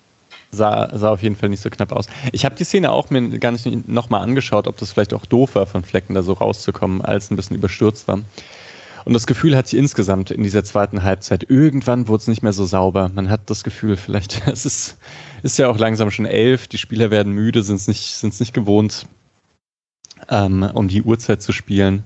sah, 0.51 0.97
sah 0.97 1.11
auf 1.11 1.23
jeden 1.23 1.37
Fall 1.37 1.49
nicht 1.49 1.63
so 1.63 1.71
knapp 1.71 1.93
aus. 1.93 2.07
Ich 2.33 2.45
habe 2.45 2.55
die 2.55 2.65
Szene 2.65 2.91
auch 2.91 3.11
mir 3.11 3.39
gar 3.39 3.53
nicht 3.53 3.89
nochmal 3.89 4.23
angeschaut, 4.23 4.67
ob 4.67 4.77
das 4.79 4.93
vielleicht 4.93 5.15
auch 5.15 5.27
doof 5.27 5.55
war, 5.55 5.67
von 5.67 5.85
Flecken 5.85 6.15
da 6.15 6.23
so 6.23 6.33
rauszukommen, 6.33 7.03
als 7.03 7.31
ein 7.31 7.37
bisschen 7.37 7.57
überstürzt 7.57 8.09
war. 8.09 8.21
Und 9.05 9.15
das 9.15 9.27
Gefühl 9.27 9.57
hat 9.57 9.67
sich 9.67 9.79
insgesamt 9.79 10.31
in 10.31 10.43
dieser 10.43 10.63
zweiten 10.65 11.03
Halbzeit, 11.03 11.49
irgendwann 11.49 12.09
wurde 12.09 12.21
es 12.21 12.29
nicht 12.29 12.43
mehr 12.43 12.53
so 12.53 12.67
sauber. 12.67 13.11
Man 13.15 13.31
hat 13.31 13.49
das 13.49 13.65
Gefühl, 13.65 13.97
vielleicht, 13.97 14.47
es 14.47 14.67
ist, 14.67 14.99
ist 15.43 15.59
ja 15.59 15.69
auch 15.69 15.79
langsam 15.79 16.11
schon 16.11 16.27
elf, 16.27 16.69
die 16.69 16.79
Spieler 16.79 17.11
werden 17.11 17.33
müde, 17.33 17.63
sind 17.63 17.77
es 17.77 17.89
nicht, 17.89 18.15
sind's 18.15 18.41
nicht 18.41 18.53
gewohnt, 18.53 19.07
ähm, 20.29 20.69
um 20.75 20.89
die 20.89 21.03
Uhrzeit 21.03 21.43
zu 21.43 21.53
spielen 21.53 22.05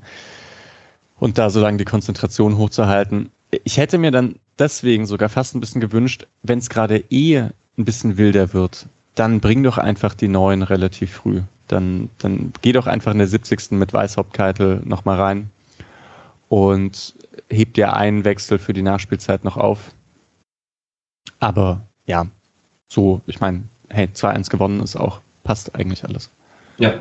und 1.18 1.38
da 1.38 1.50
so 1.50 1.60
lange 1.60 1.78
die 1.78 1.84
Konzentration 1.84 2.58
hochzuhalten. 2.58 3.30
Ich 3.64 3.76
hätte 3.76 3.98
mir 3.98 4.10
dann 4.10 4.36
deswegen 4.58 5.06
sogar 5.06 5.28
fast 5.28 5.54
ein 5.54 5.60
bisschen 5.60 5.80
gewünscht, 5.80 6.26
wenn 6.42 6.58
es 6.58 6.68
gerade 6.68 7.04
eh 7.10 7.48
ein 7.78 7.84
bisschen 7.84 8.16
wilder 8.16 8.52
wird, 8.52 8.86
dann 9.14 9.40
bring 9.40 9.62
doch 9.62 9.78
einfach 9.78 10.14
die 10.14 10.28
neuen 10.28 10.62
relativ 10.62 11.12
früh. 11.12 11.42
Dann, 11.68 12.10
dann 12.18 12.52
geh 12.62 12.72
doch 12.72 12.86
einfach 12.86 13.12
in 13.12 13.18
der 13.18 13.28
70. 13.28 13.72
mit 13.72 13.92
Weißhauptkeitel 13.92 14.82
nochmal 14.84 15.20
rein 15.20 15.50
und 16.48 17.14
heb 17.48 17.74
dir 17.74 17.94
einen 17.94 18.24
Wechsel 18.24 18.58
für 18.58 18.72
die 18.72 18.82
Nachspielzeit 18.82 19.44
noch 19.44 19.56
auf. 19.56 19.92
Aber 21.40 21.82
ja, 22.06 22.26
so, 22.88 23.20
ich 23.26 23.40
meine, 23.40 23.64
hey, 23.88 24.08
2-1 24.12 24.50
gewonnen 24.50 24.80
ist 24.80 24.96
auch, 24.96 25.20
passt 25.42 25.74
eigentlich 25.74 26.04
alles. 26.04 26.30
Ja, 26.78 26.94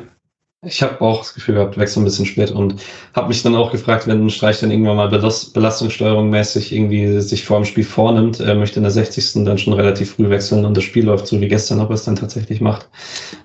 ich 0.66 0.82
habe 0.82 1.00
auch 1.00 1.18
das 1.18 1.34
Gefühl 1.34 1.56
gehabt, 1.56 1.78
wechsel 1.78 2.00
ein 2.00 2.04
bisschen 2.04 2.26
spät 2.26 2.50
und 2.50 2.76
habe 3.14 3.28
mich 3.28 3.42
dann 3.42 3.54
auch 3.54 3.72
gefragt, 3.72 4.06
wenn 4.06 4.24
ein 4.24 4.30
Streich 4.30 4.60
dann 4.60 4.70
irgendwann 4.70 4.96
mal 4.96 5.08
Belast 5.08 5.54
Belastungssteuerung 5.54 6.30
mäßig 6.30 6.72
irgendwie 6.72 7.20
sich 7.20 7.44
vor 7.44 7.58
dem 7.58 7.64
Spiel 7.64 7.84
vornimmt, 7.84 8.40
er 8.40 8.54
möchte 8.54 8.78
in 8.78 8.84
der 8.84 8.92
60. 8.92 9.44
dann 9.44 9.58
schon 9.58 9.72
relativ 9.72 10.12
früh 10.12 10.28
wechseln 10.30 10.64
und 10.64 10.76
das 10.76 10.84
Spiel 10.84 11.04
läuft 11.04 11.26
so 11.26 11.40
wie 11.40 11.48
gestern, 11.48 11.80
ob 11.80 11.90
er 11.90 11.94
es 11.94 12.04
dann 12.04 12.16
tatsächlich 12.16 12.60
macht. 12.60 12.88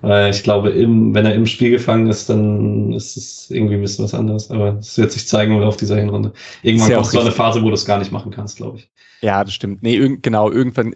Weil 0.00 0.30
ich 0.30 0.42
glaube, 0.42 0.70
im, 0.70 1.14
wenn 1.14 1.26
er 1.26 1.34
im 1.34 1.46
Spiel 1.46 1.70
gefangen 1.70 2.08
ist, 2.08 2.30
dann 2.30 2.92
ist 2.92 3.16
es 3.16 3.50
irgendwie 3.50 3.74
ein 3.74 3.82
bisschen 3.82 4.04
was 4.04 4.14
anderes. 4.14 4.50
Aber 4.50 4.78
es 4.78 4.96
wird 4.98 5.12
sich 5.12 5.26
zeigen 5.26 5.62
auf 5.62 5.76
dieser 5.76 5.96
Hinrunde. 5.96 6.32
Irgendwann 6.62 6.92
kommt 6.92 7.06
so 7.06 7.20
eine 7.20 7.32
Phase, 7.32 7.62
wo 7.62 7.68
du 7.68 7.74
es 7.74 7.84
gar 7.84 7.98
nicht 7.98 8.12
machen 8.12 8.30
kannst, 8.30 8.56
glaube 8.56 8.78
ich. 8.78 8.90
Ja, 9.20 9.44
das 9.44 9.52
stimmt. 9.52 9.82
Nee, 9.82 9.96
irg 9.96 10.22
genau, 10.22 10.50
irgendwann 10.50 10.94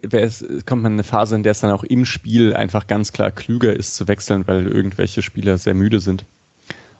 kommt 0.65 0.81
man 0.81 0.93
in 0.93 0.95
eine 0.97 1.03
Phase, 1.03 1.35
in 1.35 1.43
der 1.43 1.51
es 1.51 1.59
dann 1.59 1.71
auch 1.71 1.83
im 1.83 2.05
Spiel 2.05 2.55
einfach 2.55 2.87
ganz 2.87 3.11
klar 3.11 3.31
klüger 3.31 3.75
ist 3.75 3.95
zu 3.95 4.07
wechseln, 4.07 4.47
weil 4.47 4.67
irgendwelche 4.67 5.21
Spieler 5.21 5.57
sehr 5.57 5.75
müde 5.75 5.99
sind. 5.99 6.25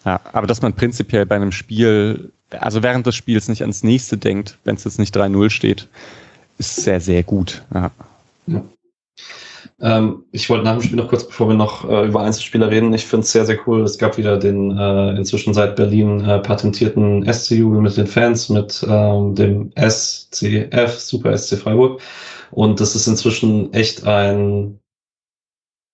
Ja, 0.05 0.21
aber 0.33 0.45
dass 0.45 0.61
man 0.61 0.73
prinzipiell 0.73 1.25
bei 1.25 1.35
einem 1.35 1.51
Spiel, 1.51 2.31
also 2.51 2.83
während 2.83 3.07
des 3.07 3.15
Spiels 3.15 3.47
nicht 3.47 3.61
ans 3.61 3.83
nächste 3.83 4.17
denkt, 4.17 4.59
wenn 4.63 4.75
es 4.75 4.83
jetzt 4.83 4.99
nicht 4.99 5.15
3-0 5.17 5.49
steht, 5.49 5.87
ist 6.59 6.75
sehr, 6.75 7.01
sehr 7.01 7.23
gut. 7.23 7.63
Ja. 7.73 7.91
ja. 8.45 8.63
Ähm, 9.81 10.23
ich 10.31 10.49
wollte 10.49 10.63
nach 10.63 10.73
dem 10.73 10.81
Spiel 10.81 10.95
noch 10.95 11.09
kurz, 11.09 11.27
bevor 11.27 11.49
wir 11.49 11.55
noch 11.55 11.89
äh, 11.89 12.07
über 12.07 12.21
Einzelspieler 12.21 12.71
reden, 12.71 12.93
ich 12.93 13.05
finde 13.05 13.23
es 13.23 13.31
sehr, 13.31 13.45
sehr 13.45 13.59
cool. 13.67 13.81
Es 13.83 13.97
gab 13.97 14.17
wieder 14.17 14.37
den 14.37 14.77
äh, 14.77 15.17
inzwischen 15.17 15.53
seit 15.53 15.75
Berlin 15.75 16.21
äh, 16.21 16.39
patentierten 16.39 17.25
SC-Jubel 17.31 17.81
mit 17.81 17.97
den 17.97 18.07
Fans, 18.07 18.49
mit 18.49 18.85
ähm, 18.89 19.35
dem 19.35 19.71
SCF, 19.75 20.97
Super 20.97 21.37
SC 21.37 21.57
Freiburg. 21.57 22.01
Und 22.51 22.79
das 22.79 22.95
ist 22.95 23.07
inzwischen 23.07 23.73
echt 23.73 24.05
ein 24.05 24.79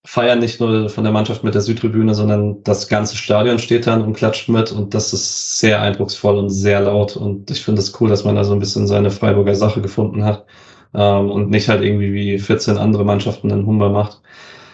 Feiern 0.06 0.40
nicht 0.40 0.60
nur 0.60 0.90
von 0.90 1.04
der 1.04 1.14
Mannschaft 1.14 1.44
mit 1.44 1.54
der 1.54 1.62
Südtribüne, 1.62 2.14
sondern 2.16 2.64
das 2.64 2.88
ganze 2.88 3.16
Stadion 3.16 3.60
steht 3.60 3.86
dann 3.88 4.02
und 4.04 4.14
klatscht 4.14 4.50
mit 4.50 4.72
und 4.72 4.94
das 4.96 5.14
ist 5.14 5.60
sehr 5.60 5.80
eindrucksvoll 5.80 6.38
und 6.38 6.50
sehr 6.50 6.82
laut 6.82 7.16
und 7.16 7.52
ich 7.52 7.64
finde 7.64 7.82
es 7.82 8.00
cool, 8.02 8.10
dass 8.10 8.24
man 8.24 8.36
da 8.36 8.44
so 8.44 8.54
ein 8.54 8.60
bisschen 8.60 8.88
seine 8.88 9.12
Freiburger 9.12 9.54
Sache 9.54 9.80
gefunden 9.80 10.26
hat 10.26 10.48
ähm, 10.94 11.32
und 11.32 11.50
nicht 11.50 11.70
halt 11.70 11.84
irgendwie 11.84 12.14
wie 12.14 12.40
14 12.40 12.78
andere 12.78 13.06
Mannschaften 13.06 13.50
in 13.50 13.66
Humber 13.66 13.90
macht, 13.90 14.22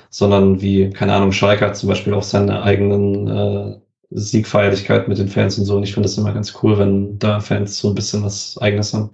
sondern 0.10 0.62
wie, 0.62 0.90
keine 0.90 1.14
Ahnung, 1.14 1.32
Schalke 1.32 1.66
hat 1.66 1.78
zum 1.78 1.90
Beispiel 1.90 2.14
auch 2.14 2.24
seine 2.24 2.64
eigenen 2.64 3.28
äh, 3.28 3.78
Siegfeierlichkeit 4.10 5.08
mit 5.08 5.18
den 5.18 5.28
Fans 5.28 5.58
und 5.58 5.66
so. 5.66 5.76
Und 5.76 5.84
ich 5.84 5.94
finde 5.94 6.08
es 6.08 6.18
immer 6.18 6.34
ganz 6.34 6.54
cool, 6.64 6.78
wenn 6.78 7.20
da 7.20 7.40
Fans 7.40 7.78
so 7.78 7.90
ein 7.90 7.96
bisschen 7.96 8.24
was 8.24 8.58
Eigenes 8.60 8.94
haben. 8.94 9.12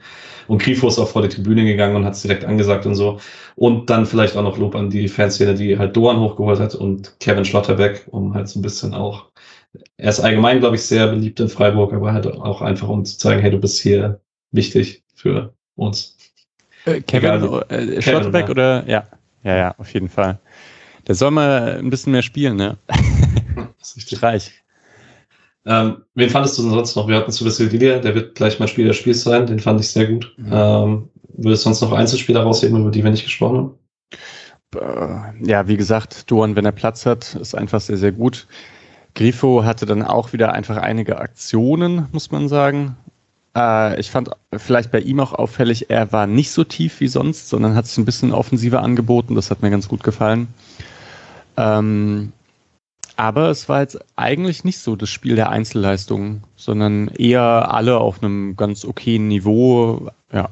Und 0.48 0.62
Grifo 0.62 0.88
ist 0.88 1.00
auch 1.00 1.08
vor 1.08 1.22
die 1.24 1.30
Tribüne 1.30 1.66
gegangen 1.66 1.96
und 1.96 2.06
hat 2.06 2.14
es 2.14 2.22
direkt 2.22 2.46
angesagt 2.46 2.86
und 2.86 2.96
so. 2.96 3.20
Und 3.56 3.90
dann 3.90 4.06
vielleicht 4.06 4.36
auch 4.38 4.44
noch 4.44 4.58
Lob 4.58 4.76
an 4.76 4.90
die 4.90 5.08
Fanszene, 5.08 5.56
die 5.56 5.78
halt 5.78 5.96
Doan 5.96 6.20
hochgeholt 6.20 6.60
hat 6.60 6.76
und 6.76 7.20
Kevin 7.20 7.46
Schlotterbeck, 7.46 8.08
um 8.12 8.34
halt 8.34 8.48
so 8.50 8.60
ein 8.60 8.62
bisschen 8.62 8.94
auch, 8.94 9.28
er 9.98 10.10
ist 10.10 10.20
allgemein, 10.20 10.60
glaube 10.60 10.76
ich, 10.76 10.84
sehr 10.84 11.08
beliebt 11.08 11.40
in 11.40 11.50
Freiburg, 11.50 11.94
aber 11.94 12.14
halt 12.14 12.28
auch 12.28 12.62
einfach, 12.62 12.88
um 12.90 13.06
zu 13.06 13.18
zeigen, 13.18 13.42
hey, 13.42 13.50
du 13.52 13.60
bist 13.60 13.82
hier 13.82 14.22
wichtig 14.52 15.04
für 15.16 15.54
uns. 15.76 16.18
Äh, 16.86 17.02
Kevin, 17.02 17.62
äh, 17.70 18.02
Schlotterbeck 18.02 18.50
oder? 18.50 18.88
Ja, 18.88 19.06
ja, 19.44 19.56
ja, 19.56 19.76
auf 19.78 19.94
jeden 19.94 20.10
Fall. 20.10 20.40
Der 21.08 21.16
soll 21.16 21.32
mal 21.32 21.78
ein 21.80 21.90
bisschen 21.90 22.12
mehr 22.12 22.22
spielen, 22.22 22.56
ne? 22.56 22.78
Das 23.80 23.90
ist 23.90 23.98
richtig 23.98 24.24
reich. 24.24 24.52
Ähm, 25.66 26.04
wen 26.16 26.30
fandest 26.30 26.58
du 26.58 26.64
denn 26.64 26.72
sonst 26.72 26.96
noch? 26.96 27.08
Wir 27.08 27.18
hatten 27.18 27.32
zu 27.32 27.50
Silvia, 27.50 28.00
der 28.00 28.16
wird 28.16 28.36
gleich 28.36 28.60
mal 28.60 28.68
Spieler 28.68 28.90
des 28.90 28.98
Spiels 28.98 29.24
sein, 29.24 29.46
den 29.46 29.60
fand 29.60 29.80
ich 29.80 29.90
sehr 29.90 30.08
gut. 30.08 30.34
Mhm. 30.38 30.50
Ähm, 30.52 31.10
würdest 31.36 31.64
du 31.64 31.70
sonst 31.70 31.82
noch 31.82 31.92
Einzelspieler 31.92 32.42
rausheben, 32.42 32.80
über 32.80 32.92
die 32.92 33.04
wir 33.04 33.12
nicht 33.12 33.26
gesprochen 33.26 33.58
haben? 33.58 35.34
Äh, 35.42 35.50
ja, 35.50 35.68
wie 35.68 35.78
gesagt, 35.78 36.30
Duan, 36.32 36.56
wenn 36.56 36.66
er 36.66 36.72
Platz 36.72 37.06
hat, 37.06 37.36
ist 37.36 37.56
einfach 37.56 37.82
sehr, 37.82 37.98
sehr 37.98 38.12
gut. 38.12 38.48
Grifo 39.16 39.64
hatte 39.64 39.86
dann 39.86 40.02
auch 40.02 40.34
wieder 40.34 40.54
einfach 40.54 40.78
einige 40.78 41.20
Aktionen, 41.20 42.08
muss 42.12 42.32
man 42.32 42.48
sagen. 42.50 42.98
Äh, 43.56 44.00
ich 44.00 44.12
fand 44.12 44.32
vielleicht 44.56 44.92
bei 44.92 45.00
ihm 45.00 45.20
auch 45.20 45.34
auffällig, 45.34 45.90
er 45.90 46.12
war 46.12 46.28
nicht 46.28 46.52
so 46.52 46.64
tief 46.64 47.00
wie 47.00 47.08
sonst, 47.08 47.50
sondern 47.50 47.76
hat 47.76 47.88
sich 47.88 47.98
ein 47.98 48.06
bisschen 48.06 48.32
offensiver 48.32 48.82
angeboten. 48.82 49.36
Das 49.36 49.52
hat 49.52 49.62
mir 49.62 49.70
ganz 49.70 49.88
gut 49.88 50.04
gefallen. 50.04 50.48
Ähm, 51.58 52.32
aber 53.16 53.50
es 53.50 53.70
war 53.70 53.82
jetzt 53.82 54.00
eigentlich 54.16 54.64
nicht 54.64 54.80
so 54.80 54.96
das 54.96 55.10
Spiel 55.10 55.36
der 55.36 55.50
Einzelleistungen, 55.50 56.44
sondern 56.56 57.10
eher 57.10 57.72
alle 57.72 57.98
auf 58.00 58.24
einem 58.24 58.56
ganz 58.56 58.86
okayen 58.86 59.28
Niveau. 59.28 60.10
Ja. 60.32 60.50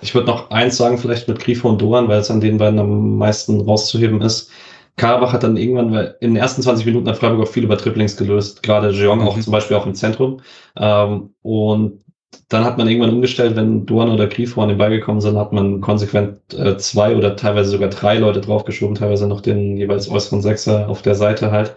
Ich 0.00 0.14
würde 0.14 0.26
noch 0.26 0.50
eins 0.50 0.76
sagen, 0.76 0.98
vielleicht 0.98 1.28
mit 1.28 1.38
Grifo 1.38 1.68
und 1.68 1.80
Doran, 1.80 2.08
weil 2.08 2.18
es 2.18 2.30
an 2.30 2.40
den 2.40 2.58
beiden 2.58 2.78
am 2.78 3.18
meisten 3.18 3.60
rauszuheben 3.60 4.22
ist. 4.22 4.50
Karabach 4.96 5.32
hat 5.32 5.44
dann 5.44 5.56
irgendwann 5.56 5.94
in 6.20 6.34
den 6.34 6.36
ersten 6.36 6.62
20 6.62 6.84
Minuten 6.84 7.04
der 7.04 7.14
Freiburg 7.14 7.46
auch 7.46 7.52
viel 7.52 7.62
über 7.62 7.78
Triplings 7.78 8.16
gelöst, 8.16 8.64
gerade 8.64 8.90
Jeong 8.90 9.20
mhm. 9.20 9.28
auch 9.28 9.38
zum 9.38 9.52
Beispiel 9.52 9.76
auch 9.76 9.86
im 9.86 9.94
Zentrum. 9.94 10.40
Ähm, 10.76 11.30
und 11.42 12.00
dann 12.48 12.64
hat 12.64 12.78
man 12.78 12.88
irgendwann 12.88 13.14
umgestellt, 13.14 13.56
wenn 13.56 13.86
Duan 13.86 14.10
oder 14.10 14.26
Grifo 14.26 14.62
an 14.62 14.68
den 14.68 14.78
Ball 14.78 14.90
gekommen 14.90 15.20
sind, 15.20 15.36
hat 15.36 15.52
man 15.52 15.80
konsequent 15.80 16.38
äh, 16.54 16.76
zwei 16.78 17.16
oder 17.16 17.36
teilweise 17.36 17.70
sogar 17.70 17.88
drei 17.90 18.18
Leute 18.18 18.40
draufgeschoben, 18.40 18.94
teilweise 18.94 19.26
noch 19.26 19.40
den 19.40 19.76
jeweils 19.76 20.08
äußeren 20.10 20.42
Sechser 20.42 20.88
auf 20.88 21.02
der 21.02 21.14
Seite 21.14 21.50
halt. 21.50 21.74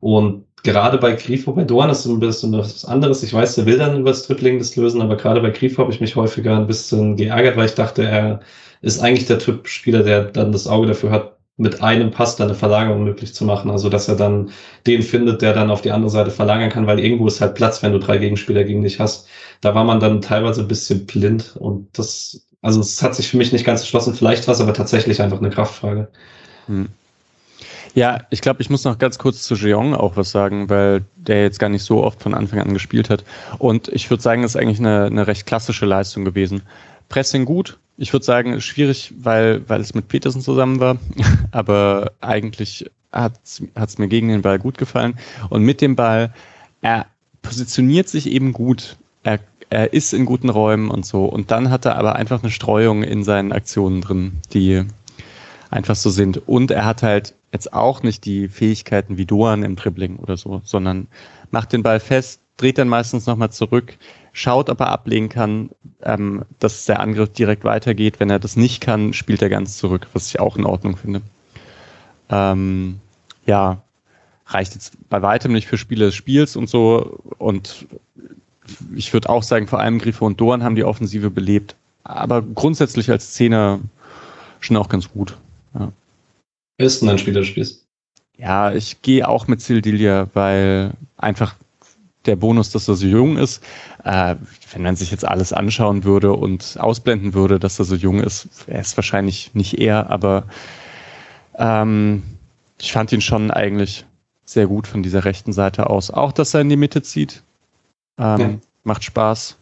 Und 0.00 0.44
gerade 0.62 0.98
bei 0.98 1.12
Grifo, 1.12 1.52
bei 1.52 1.64
Duan 1.64 1.90
ist 1.90 2.00
es 2.00 2.06
ein 2.06 2.20
bisschen 2.20 2.52
was 2.52 2.84
anderes. 2.84 3.22
Ich 3.22 3.32
weiß, 3.32 3.54
der 3.56 3.66
will 3.66 3.78
dann 3.78 4.00
über 4.00 4.10
das 4.10 4.26
Dribbling 4.26 4.58
das 4.58 4.76
lösen, 4.76 5.02
aber 5.02 5.16
gerade 5.16 5.40
bei 5.40 5.50
Grifo 5.50 5.82
habe 5.82 5.92
ich 5.92 6.00
mich 6.00 6.16
häufiger 6.16 6.56
ein 6.56 6.66
bisschen 6.66 7.16
geärgert, 7.16 7.56
weil 7.56 7.66
ich 7.66 7.74
dachte, 7.74 8.04
er 8.04 8.40
ist 8.82 9.00
eigentlich 9.00 9.26
der 9.26 9.38
Typ 9.38 9.68
Spieler, 9.68 10.02
der 10.02 10.24
dann 10.24 10.52
das 10.52 10.66
Auge 10.66 10.88
dafür 10.88 11.10
hat, 11.10 11.36
mit 11.58 11.82
einem 11.82 12.10
Pass 12.10 12.36
dann 12.36 12.48
eine 12.48 12.56
Verlagerung 12.56 13.04
möglich 13.04 13.34
zu 13.34 13.44
machen. 13.44 13.70
Also 13.70 13.88
dass 13.88 14.08
er 14.08 14.16
dann 14.16 14.50
den 14.86 15.02
findet, 15.02 15.40
der 15.42 15.54
dann 15.54 15.70
auf 15.70 15.80
die 15.82 15.90
andere 15.90 16.10
Seite 16.10 16.30
verlagern 16.30 16.70
kann, 16.70 16.86
weil 16.86 17.00
irgendwo 17.00 17.26
ist 17.26 17.40
halt 17.40 17.54
Platz, 17.54 17.82
wenn 17.82 17.92
du 17.92 17.98
drei 17.98 18.18
Gegenspieler 18.18 18.64
gegen 18.64 18.82
dich 18.82 19.00
hast. 19.00 19.28
Da 19.60 19.74
war 19.74 19.84
man 19.84 20.00
dann 20.00 20.20
teilweise 20.20 20.62
ein 20.62 20.68
bisschen 20.68 21.06
blind 21.06 21.56
und 21.56 21.88
das, 21.98 22.46
also 22.62 22.80
es 22.80 23.02
hat 23.02 23.14
sich 23.14 23.28
für 23.28 23.36
mich 23.36 23.52
nicht 23.52 23.64
ganz 23.64 23.80
erschlossen. 23.80 24.14
Vielleicht 24.14 24.46
war 24.46 24.54
es 24.54 24.60
aber 24.60 24.74
tatsächlich 24.74 25.22
einfach 25.22 25.38
eine 25.38 25.50
Kraftfrage. 25.50 26.08
Hm. 26.66 26.88
Ja, 27.94 28.20
ich 28.28 28.42
glaube, 28.42 28.60
ich 28.60 28.68
muss 28.68 28.84
noch 28.84 28.98
ganz 28.98 29.16
kurz 29.16 29.42
zu 29.42 29.54
Jeong 29.54 29.94
auch 29.94 30.16
was 30.18 30.30
sagen, 30.30 30.68
weil 30.68 31.02
der 31.16 31.42
jetzt 31.42 31.58
gar 31.58 31.70
nicht 31.70 31.82
so 31.82 32.04
oft 32.04 32.22
von 32.22 32.34
Anfang 32.34 32.60
an 32.60 32.74
gespielt 32.74 33.08
hat. 33.08 33.24
Und 33.58 33.88
ich 33.88 34.10
würde 34.10 34.22
sagen, 34.22 34.44
es 34.44 34.54
ist 34.54 34.60
eigentlich 34.60 34.80
eine, 34.80 35.06
eine 35.06 35.26
recht 35.26 35.46
klassische 35.46 35.86
Leistung 35.86 36.26
gewesen. 36.26 36.60
Pressing 37.08 37.46
gut, 37.46 37.78
ich 37.96 38.12
würde 38.12 38.24
sagen, 38.24 38.60
schwierig, 38.60 39.14
weil, 39.18 39.66
weil 39.68 39.80
es 39.80 39.94
mit 39.94 40.08
Petersen 40.08 40.42
zusammen 40.42 40.80
war. 40.80 40.98
Aber 41.52 42.12
eigentlich 42.20 42.90
hat 43.12 43.32
es 43.42 43.98
mir 43.98 44.08
gegen 44.08 44.28
den 44.28 44.42
Ball 44.42 44.58
gut 44.58 44.76
gefallen. 44.76 45.18
Und 45.48 45.62
mit 45.62 45.80
dem 45.80 45.96
Ball, 45.96 46.34
er 46.82 47.06
positioniert 47.40 48.08
sich 48.08 48.30
eben 48.30 48.52
gut. 48.52 48.96
Er, 49.26 49.40
er 49.70 49.92
ist 49.92 50.14
in 50.14 50.24
guten 50.24 50.48
Räumen 50.48 50.88
und 50.88 51.04
so. 51.04 51.24
Und 51.24 51.50
dann 51.50 51.70
hat 51.70 51.84
er 51.84 51.96
aber 51.96 52.14
einfach 52.14 52.42
eine 52.42 52.52
Streuung 52.52 53.02
in 53.02 53.24
seinen 53.24 53.52
Aktionen 53.52 54.00
drin, 54.00 54.38
die 54.52 54.84
einfach 55.68 55.96
so 55.96 56.10
sind. 56.10 56.46
Und 56.46 56.70
er 56.70 56.84
hat 56.84 57.02
halt 57.02 57.34
jetzt 57.52 57.72
auch 57.72 58.04
nicht 58.04 58.24
die 58.24 58.46
Fähigkeiten 58.46 59.18
wie 59.18 59.26
Doan 59.26 59.64
im 59.64 59.74
Dribbling 59.74 60.18
oder 60.18 60.36
so, 60.36 60.60
sondern 60.64 61.08
macht 61.50 61.72
den 61.72 61.82
Ball 61.82 61.98
fest, 61.98 62.40
dreht 62.56 62.78
dann 62.78 62.88
meistens 62.88 63.26
nochmal 63.26 63.50
zurück, 63.50 63.98
schaut, 64.32 64.70
ob 64.70 64.78
er 64.78 64.90
ablegen 64.90 65.28
kann, 65.28 65.70
ähm, 66.02 66.44
dass 66.60 66.84
der 66.84 67.00
Angriff 67.00 67.30
direkt 67.30 67.64
weitergeht. 67.64 68.20
Wenn 68.20 68.30
er 68.30 68.38
das 68.38 68.54
nicht 68.56 68.80
kann, 68.80 69.12
spielt 69.12 69.42
er 69.42 69.48
ganz 69.48 69.76
zurück, 69.76 70.06
was 70.12 70.28
ich 70.28 70.38
auch 70.38 70.56
in 70.56 70.64
Ordnung 70.64 70.96
finde. 70.96 71.22
Ähm, 72.28 73.00
ja, 73.44 73.82
reicht 74.46 74.74
jetzt 74.74 74.96
bei 75.08 75.20
weitem 75.20 75.52
nicht 75.52 75.66
für 75.66 75.78
Spiele 75.78 76.06
des 76.06 76.14
Spiels 76.14 76.54
und 76.54 76.68
so. 76.68 77.18
Und 77.38 77.86
ich 78.94 79.12
würde 79.12 79.28
auch 79.28 79.42
sagen, 79.42 79.66
vor 79.66 79.80
allem 79.80 79.98
Grifo 79.98 80.26
und 80.26 80.40
Dorn 80.40 80.62
haben 80.62 80.74
die 80.74 80.84
Offensive 80.84 81.30
belebt. 81.30 81.76
Aber 82.04 82.42
grundsätzlich 82.42 83.10
als 83.10 83.32
Zehner 83.32 83.80
schon 84.60 84.76
auch 84.76 84.88
ganz 84.88 85.10
gut. 85.10 85.36
Ja. 85.74 85.92
Wer 86.78 86.86
ist 86.86 87.02
denn 87.02 87.08
ein 87.08 87.18
Spieler 87.18 87.40
des 87.40 87.48
Spiels? 87.48 87.84
Ja, 88.36 88.72
ich 88.72 89.00
gehe 89.02 89.26
auch 89.26 89.48
mit 89.48 89.60
Sildilia, 89.60 90.28
weil 90.34 90.92
einfach 91.16 91.54
der 92.26 92.36
Bonus, 92.36 92.70
dass 92.70 92.88
er 92.88 92.96
so 92.96 93.06
jung 93.06 93.38
ist. 93.38 93.62
Äh, 94.04 94.36
wenn 94.72 94.82
man 94.82 94.96
sich 94.96 95.10
jetzt 95.10 95.24
alles 95.24 95.52
anschauen 95.52 96.04
würde 96.04 96.32
und 96.32 96.76
ausblenden 96.78 97.34
würde, 97.34 97.58
dass 97.58 97.78
er 97.78 97.84
so 97.84 97.94
jung 97.94 98.20
ist, 98.20 98.48
wäre 98.66 98.80
es 98.80 98.96
wahrscheinlich 98.96 99.54
nicht 99.54 99.78
er, 99.78 100.10
aber 100.10 100.44
ähm, 101.56 102.22
ich 102.78 102.92
fand 102.92 103.12
ihn 103.12 103.20
schon 103.20 103.50
eigentlich 103.50 104.04
sehr 104.44 104.66
gut 104.66 104.86
von 104.86 105.02
dieser 105.02 105.24
rechten 105.24 105.52
Seite 105.52 105.88
aus. 105.88 106.10
Auch, 106.10 106.32
dass 106.32 106.54
er 106.54 106.60
in 106.60 106.68
die 106.68 106.76
Mitte 106.76 107.02
zieht, 107.02 107.42
ähm, 108.18 108.40
ja. 108.40 108.50
macht 108.84 109.04
Spaß, 109.04 109.56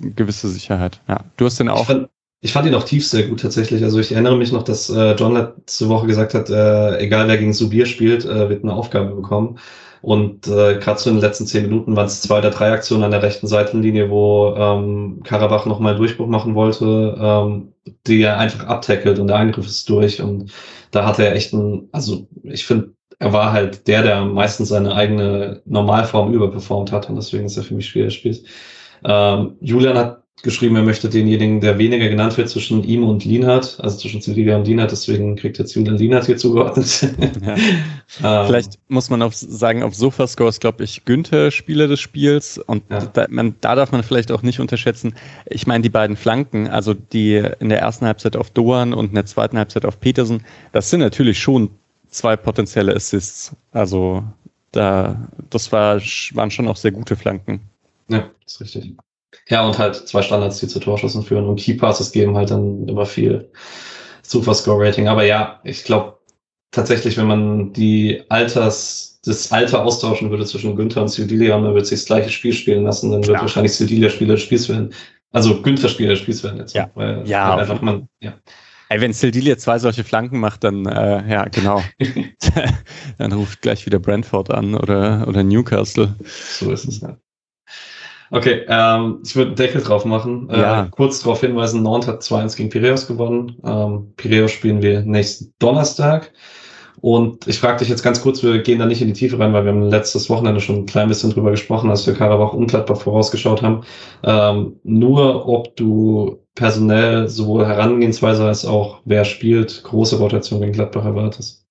gewisse 0.00 0.48
Sicherheit. 0.48 1.00
Ja, 1.08 1.20
du 1.36 1.46
hast 1.46 1.58
den 1.58 1.68
auch. 1.68 1.80
Ich 1.80 1.86
fand, 1.86 2.08
ich 2.40 2.52
fand 2.52 2.66
ihn 2.66 2.74
auch 2.74 2.84
tief 2.84 3.06
sehr 3.06 3.28
gut 3.28 3.40
tatsächlich. 3.40 3.84
Also 3.84 4.00
ich 4.00 4.12
erinnere 4.12 4.36
mich 4.36 4.52
noch, 4.52 4.64
dass 4.64 4.90
äh, 4.90 5.12
John 5.12 5.34
letzte 5.34 5.88
Woche 5.88 6.06
gesagt 6.06 6.34
hat, 6.34 6.50
äh, 6.50 6.98
egal 6.98 7.28
wer 7.28 7.38
gegen 7.38 7.52
Subir 7.52 7.86
spielt, 7.86 8.24
äh, 8.24 8.48
wird 8.48 8.64
eine 8.64 8.74
Aufgabe 8.74 9.14
bekommen. 9.14 9.58
Und 10.02 10.48
äh, 10.48 10.78
gerade 10.80 10.98
so 10.98 11.10
in 11.10 11.16
den 11.16 11.22
letzten 11.22 11.46
zehn 11.46 11.62
Minuten 11.62 11.94
waren 11.94 12.06
es 12.06 12.20
zwei 12.22 12.38
oder 12.38 12.50
drei 12.50 12.72
Aktionen 12.72 13.04
an 13.04 13.12
der 13.12 13.22
rechten 13.22 13.46
Seitenlinie, 13.46 14.10
wo 14.10 14.52
ähm, 14.56 15.20
Karabach 15.22 15.64
nochmal 15.64 15.94
Durchbruch 15.94 16.26
machen 16.26 16.56
wollte, 16.56 17.16
ähm, 17.20 17.72
die 18.08 18.20
er 18.22 18.38
einfach 18.38 18.66
abtackelt 18.66 19.20
und 19.20 19.28
der 19.28 19.36
Angriff 19.36 19.64
ist 19.64 19.88
durch. 19.88 20.20
Und 20.20 20.50
da 20.90 21.06
hat 21.06 21.20
er 21.20 21.36
echt 21.36 21.52
ein, 21.52 21.88
also 21.92 22.26
ich 22.42 22.66
finde, 22.66 22.94
er 23.22 23.32
war 23.32 23.52
halt 23.52 23.86
der, 23.86 24.02
der 24.02 24.24
meistens 24.24 24.70
seine 24.70 24.94
eigene 24.96 25.62
Normalform 25.64 26.32
überperformt 26.34 26.90
hat 26.90 27.08
und 27.08 27.14
deswegen 27.14 27.44
ist 27.44 27.56
er 27.56 27.62
für 27.62 27.74
mich 27.74 27.86
schwer 27.86 28.10
spielt. 28.10 28.42
Ähm, 29.04 29.56
Julian 29.60 29.96
hat 29.96 30.22
geschrieben, 30.42 30.74
er 30.74 30.82
möchte 30.82 31.08
denjenigen, 31.08 31.60
der 31.60 31.78
weniger 31.78 32.08
genannt 32.08 32.36
wird, 32.36 32.48
zwischen 32.48 32.82
ihm 32.82 33.04
und 33.04 33.24
Lienhardt, 33.24 33.78
also 33.80 33.96
zwischen 33.96 34.20
Sevilla 34.20 34.56
und 34.56 34.66
Lienhardt, 34.66 34.90
deswegen 34.90 35.36
kriegt 35.36 35.56
jetzt 35.60 35.72
Julian 35.76 35.98
Lienhardt 35.98 36.26
hier 36.26 36.36
zugeordnet. 36.36 37.08
Ja. 37.42 37.54
ähm, 38.42 38.46
Vielleicht 38.46 38.78
muss 38.88 39.08
man 39.08 39.22
auch 39.22 39.32
sagen, 39.32 39.82
auf 39.82 39.94
Sofascore 39.94 40.48
ist, 40.48 40.60
glaube 40.60 40.84
ich, 40.84 41.04
Günther 41.04 41.50
Spieler 41.50 41.86
des 41.86 42.00
Spiels 42.00 42.58
und 42.58 42.82
ja. 42.90 43.06
da, 43.06 43.26
man, 43.30 43.54
da 43.60 43.74
darf 43.74 43.92
man 43.92 44.02
vielleicht 44.02 44.32
auch 44.32 44.42
nicht 44.42 44.60
unterschätzen, 44.60 45.14
ich 45.46 45.66
meine, 45.66 45.82
die 45.82 45.88
beiden 45.88 46.16
Flanken, 46.16 46.68
also 46.68 46.92
die 46.92 47.42
in 47.60 47.68
der 47.68 47.78
ersten 47.78 48.04
Halbzeit 48.04 48.36
auf 48.36 48.50
Doan 48.50 48.92
und 48.92 49.10
in 49.10 49.14
der 49.14 49.26
zweiten 49.26 49.56
Halbzeit 49.56 49.84
auf 49.84 50.00
Petersen, 50.00 50.42
das 50.72 50.90
sind 50.90 51.00
natürlich 51.00 51.38
schon 51.38 51.70
zwei 52.12 52.36
potenzielle 52.36 52.94
Assists. 52.94 53.56
Also 53.72 54.22
da, 54.70 55.28
das 55.50 55.72
war, 55.72 56.00
waren 56.34 56.50
schon 56.50 56.68
auch 56.68 56.76
sehr 56.76 56.92
gute 56.92 57.16
Flanken. 57.16 57.60
Ja, 58.08 58.30
ist 58.46 58.60
richtig. 58.60 58.94
Ja, 59.48 59.66
und 59.66 59.78
halt 59.78 59.96
zwei 59.96 60.22
Standards, 60.22 60.60
die 60.60 60.68
zu 60.68 60.78
Torschüssen 60.78 61.24
führen 61.24 61.46
und 61.46 61.58
Key 61.58 61.74
Passes 61.74 62.12
geben 62.12 62.36
halt 62.36 62.50
dann 62.50 62.86
immer 62.86 63.06
viel 63.06 63.50
Super-Score-Rating. 64.22 65.08
Aber 65.08 65.24
ja, 65.24 65.60
ich 65.64 65.84
glaube 65.84 66.18
tatsächlich, 66.70 67.16
wenn 67.16 67.26
man 67.26 67.72
die 67.72 68.22
Alters, 68.28 69.20
das 69.24 69.52
Alter 69.52 69.84
austauschen 69.84 70.30
würde 70.30 70.44
zwischen 70.46 70.76
Günther 70.76 71.02
und 71.02 71.08
Sildilia 71.08 71.56
und 71.56 71.62
man 71.62 71.74
würde 71.74 71.86
sich 71.86 72.00
das 72.00 72.06
gleiche 72.06 72.30
Spiel 72.30 72.52
spielen 72.52 72.84
lassen, 72.84 73.10
dann 73.10 73.26
wird 73.26 73.40
wahrscheinlich 73.40 73.74
Sildilia 73.74 74.10
Spieler 74.10 74.34
des 74.34 74.42
Spiels 74.42 74.68
werden. 74.68 74.92
Also 75.32 75.62
Günther 75.62 75.88
Spieler 75.88 76.10
des 76.10 76.20
Spiels 76.20 76.42
werden 76.42 76.58
jetzt. 76.58 76.74
Ja, 76.74 76.90
weil, 76.94 77.26
ja. 77.26 77.50
Weil 77.50 77.60
einfach 77.60 77.80
man, 77.80 78.08
ja. 78.20 78.34
Ey, 78.92 79.00
wenn 79.00 79.14
Sildilia 79.14 79.56
zwei 79.56 79.78
solche 79.78 80.04
Flanken 80.04 80.38
macht, 80.38 80.64
dann 80.64 80.84
äh, 80.84 81.26
ja, 81.26 81.44
genau. 81.44 81.82
dann 83.18 83.32
ruft 83.32 83.62
gleich 83.62 83.86
wieder 83.86 83.98
Brentford 83.98 84.50
an 84.50 84.74
oder, 84.74 85.26
oder 85.26 85.42
Newcastle. 85.42 86.14
So 86.26 86.70
ist 86.70 86.84
es, 86.84 87.00
ja. 87.00 87.16
Okay, 88.30 88.66
ähm, 88.68 89.20
ich 89.24 89.34
würde 89.34 89.48
einen 89.48 89.56
Deckel 89.56 89.80
drauf 89.80 90.04
machen. 90.04 90.50
Äh, 90.50 90.60
ja. 90.60 90.84
Äh, 90.84 90.88
kurz 90.90 91.20
darauf 91.20 91.40
hinweisen, 91.40 91.82
Nantes 91.82 92.08
hat 92.08 92.22
2-1 92.22 92.56
gegen 92.58 92.68
Piraeus 92.68 93.06
gewonnen. 93.06 93.56
Ähm, 93.64 94.12
Piraeus 94.16 94.52
spielen 94.52 94.82
wir 94.82 95.00
nächsten 95.00 95.54
Donnerstag. 95.58 96.30
Und 97.02 97.48
ich 97.48 97.58
frage 97.58 97.80
dich 97.80 97.88
jetzt 97.88 98.04
ganz 98.04 98.22
kurz, 98.22 98.44
wir 98.44 98.62
gehen 98.62 98.78
da 98.78 98.86
nicht 98.86 99.02
in 99.02 99.08
die 99.08 99.12
Tiefe 99.12 99.36
rein, 99.36 99.52
weil 99.52 99.64
wir 99.64 99.72
haben 99.72 99.90
letztes 99.90 100.30
Wochenende 100.30 100.60
schon 100.60 100.76
ein 100.76 100.86
klein 100.86 101.08
bisschen 101.08 101.30
drüber 101.30 101.50
gesprochen, 101.50 101.90
als 101.90 102.06
wir 102.06 102.14
Karabach 102.14 102.52
und 102.52 102.68
Gladbach 102.68 103.00
vorausgeschaut 103.00 103.60
haben. 103.60 103.82
Ähm, 104.22 104.76
nur 104.84 105.48
ob 105.48 105.74
du 105.74 106.38
personell 106.54 107.28
sowohl 107.28 107.66
Herangehensweise 107.66 108.46
als 108.46 108.64
auch 108.64 109.00
wer 109.04 109.24
spielt, 109.24 109.82
große 109.82 110.16
Rotation 110.16 110.60
gegen 110.60 110.72
Gladbach 110.72 111.04
erwartest 111.04 111.62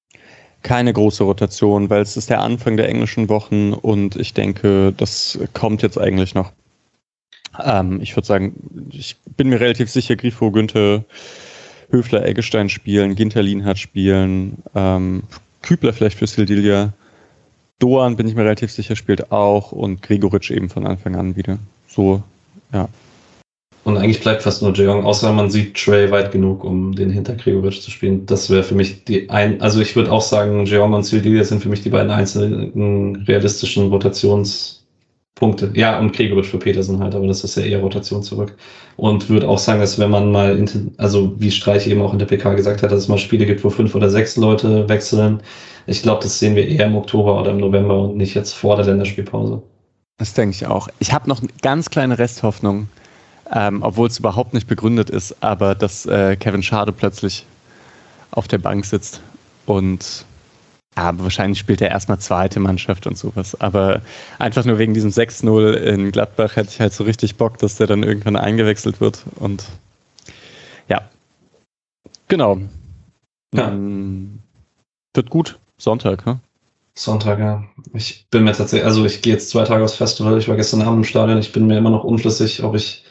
keine 0.63 0.93
große 0.93 1.23
Rotation, 1.23 1.89
weil 1.89 2.03
es 2.03 2.17
ist 2.17 2.29
der 2.29 2.41
Anfang 2.41 2.77
der 2.77 2.87
englischen 2.87 3.29
Wochen 3.29 3.73
und 3.73 4.15
ich 4.15 4.35
denke, 4.35 4.93
das 4.95 5.39
kommt 5.53 5.81
jetzt 5.81 5.97
eigentlich 5.97 6.35
noch. 6.35 6.51
Ähm, 7.63 7.99
ich 7.99 8.15
würde 8.15 8.27
sagen, 8.27 8.89
ich 8.91 9.15
bin 9.37 9.49
mir 9.49 9.59
relativ 9.59 9.89
sicher, 9.89 10.15
Grifo, 10.15 10.51
Günther, 10.51 11.03
Höfler, 11.91 12.25
Eggestein 12.25 12.69
spielen, 12.69 13.15
Ginter 13.15 13.43
hat 13.65 13.77
spielen, 13.77 14.57
ähm, 14.75 15.23
Kübler 15.61 15.93
vielleicht 15.93 16.17
für 16.17 16.27
Sildilia, 16.27 16.93
Doan 17.81 18.15
bin 18.15 18.27
ich 18.27 18.35
mir 18.35 18.43
relativ 18.43 18.71
sicher 18.71 18.95
spielt 18.95 19.31
auch 19.31 19.71
und 19.71 20.01
Gregoritsch 20.03 20.51
eben 20.51 20.69
von 20.69 20.85
Anfang 20.85 21.15
an 21.15 21.35
wieder. 21.35 21.57
So, 21.87 22.21
ja. 22.71 22.87
Und 23.83 23.97
eigentlich 23.97 24.21
bleibt 24.21 24.43
fast 24.43 24.61
nur 24.61 24.73
Jong, 24.73 25.03
außer 25.03 25.33
man 25.33 25.49
sieht 25.49 25.75
Trey 25.75 26.11
weit 26.11 26.31
genug, 26.31 26.63
um 26.63 26.93
den 26.93 27.09
hinter 27.09 27.33
Gregoritsch 27.33 27.81
zu 27.81 27.89
spielen. 27.89 28.27
Das 28.27 28.51
wäre 28.51 28.61
für 28.61 28.75
mich 28.75 29.03
die 29.05 29.27
ein, 29.31 29.59
also 29.59 29.81
ich 29.81 29.95
würde 29.95 30.11
auch 30.11 30.21
sagen, 30.21 30.67
Jeong 30.67 30.93
und 30.93 31.03
Sildilia 31.03 31.43
sind 31.43 31.63
für 31.63 31.69
mich 31.69 31.81
die 31.81 31.89
beiden 31.89 32.11
einzelnen 32.11 33.15
realistischen 33.27 33.89
Rotationspunkte. 35.39 35.79
Ja, 35.79 35.99
und 35.99 36.13
Gregoritsch 36.13 36.49
für 36.49 36.57
Petersen 36.57 36.99
halt, 36.99 37.15
aber 37.15 37.27
das 37.27 37.43
ist 37.43 37.55
ja 37.55 37.63
eher 37.63 37.79
Rotation 37.79 38.23
zurück. 38.23 38.55
Und 38.97 39.29
würde 39.29 39.47
auch 39.47 39.57
sagen, 39.57 39.79
dass 39.79 39.97
wenn 39.99 40.09
man 40.09 40.31
mal, 40.31 40.65
also 40.97 41.33
wie 41.39 41.51
Streich 41.51 41.87
eben 41.87 42.01
auch 42.01 42.13
in 42.13 42.19
der 42.19 42.25
PK 42.25 42.53
gesagt 42.53 42.83
hat, 42.83 42.91
dass 42.91 42.99
es 42.99 43.07
mal 43.07 43.17
Spiele 43.17 43.45
gibt, 43.45 43.63
wo 43.63 43.69
fünf 43.69 43.95
oder 43.95 44.09
sechs 44.09 44.37
Leute 44.37 44.87
wechseln. 44.89 45.41
Ich 45.87 46.03
glaube, 46.03 46.23
das 46.23 46.37
sehen 46.37 46.55
wir 46.55 46.67
eher 46.67 46.85
im 46.85 46.95
Oktober 46.95 47.39
oder 47.39 47.51
im 47.51 47.57
November 47.57 48.01
und 48.01 48.17
nicht 48.17 48.35
jetzt 48.35 48.53
vor 48.53 48.75
der 48.75 48.85
Länderspielpause. 48.85 49.61
Das 50.17 50.33
denke 50.33 50.55
ich 50.55 50.67
auch. 50.67 50.87
Ich 50.99 51.13
habe 51.13 51.27
noch 51.27 51.41
eine 51.41 51.49
ganz 51.61 51.89
kleine 51.89 52.19
Resthoffnung 52.19 52.87
ähm, 53.53 53.81
obwohl 53.83 54.07
es 54.07 54.19
überhaupt 54.19 54.53
nicht 54.53 54.67
begründet 54.67 55.09
ist, 55.09 55.35
aber 55.41 55.75
dass 55.75 56.05
äh, 56.05 56.35
Kevin 56.37 56.63
Schade 56.63 56.91
plötzlich 56.91 57.45
auf 58.31 58.47
der 58.47 58.59
Bank 58.59 58.85
sitzt 58.85 59.21
und 59.65 60.25
aber 60.95 61.23
wahrscheinlich 61.23 61.59
spielt 61.59 61.81
er 61.81 61.89
erstmal 61.89 62.19
zweite 62.19 62.59
Mannschaft 62.59 63.07
und 63.07 63.17
sowas. 63.17 63.59
Aber 63.61 64.01
einfach 64.39 64.65
nur 64.65 64.77
wegen 64.77 64.93
diesem 64.93 65.11
6-0 65.11 65.73
in 65.73 66.11
Gladbach 66.11 66.55
hätte 66.55 66.69
ich 66.69 66.79
halt 66.79 66.93
so 66.93 67.03
richtig 67.05 67.37
Bock, 67.37 67.57
dass 67.59 67.77
der 67.77 67.87
dann 67.87 68.03
irgendwann 68.03 68.35
eingewechselt 68.35 68.99
wird. 68.99 69.23
Und 69.35 69.65
ja, 70.89 71.01
genau. 72.27 72.59
Ja. 73.55 73.71
Wird 75.13 75.29
gut. 75.29 75.59
Sonntag, 75.77 76.25
ne? 76.25 76.39
Sonntag, 76.93 77.39
ja. 77.39 77.63
Ich 77.93 78.27
bin 78.29 78.43
mir 78.43 78.51
tatsächlich, 78.51 78.85
also 78.85 79.05
ich 79.05 79.21
gehe 79.21 79.33
jetzt 79.33 79.49
zwei 79.49 79.63
Tage 79.63 79.83
aufs 79.83 79.95
Festival. 79.95 80.37
Ich 80.37 80.47
war 80.47 80.57
gestern 80.57 80.81
Abend 80.81 80.99
im 80.99 81.03
Stadion. 81.05 81.39
Ich 81.39 81.53
bin 81.53 81.67
mir 81.67 81.77
immer 81.77 81.89
noch 81.89 82.03
unschlüssig, 82.03 82.63
ob 82.63 82.75
ich 82.75 83.05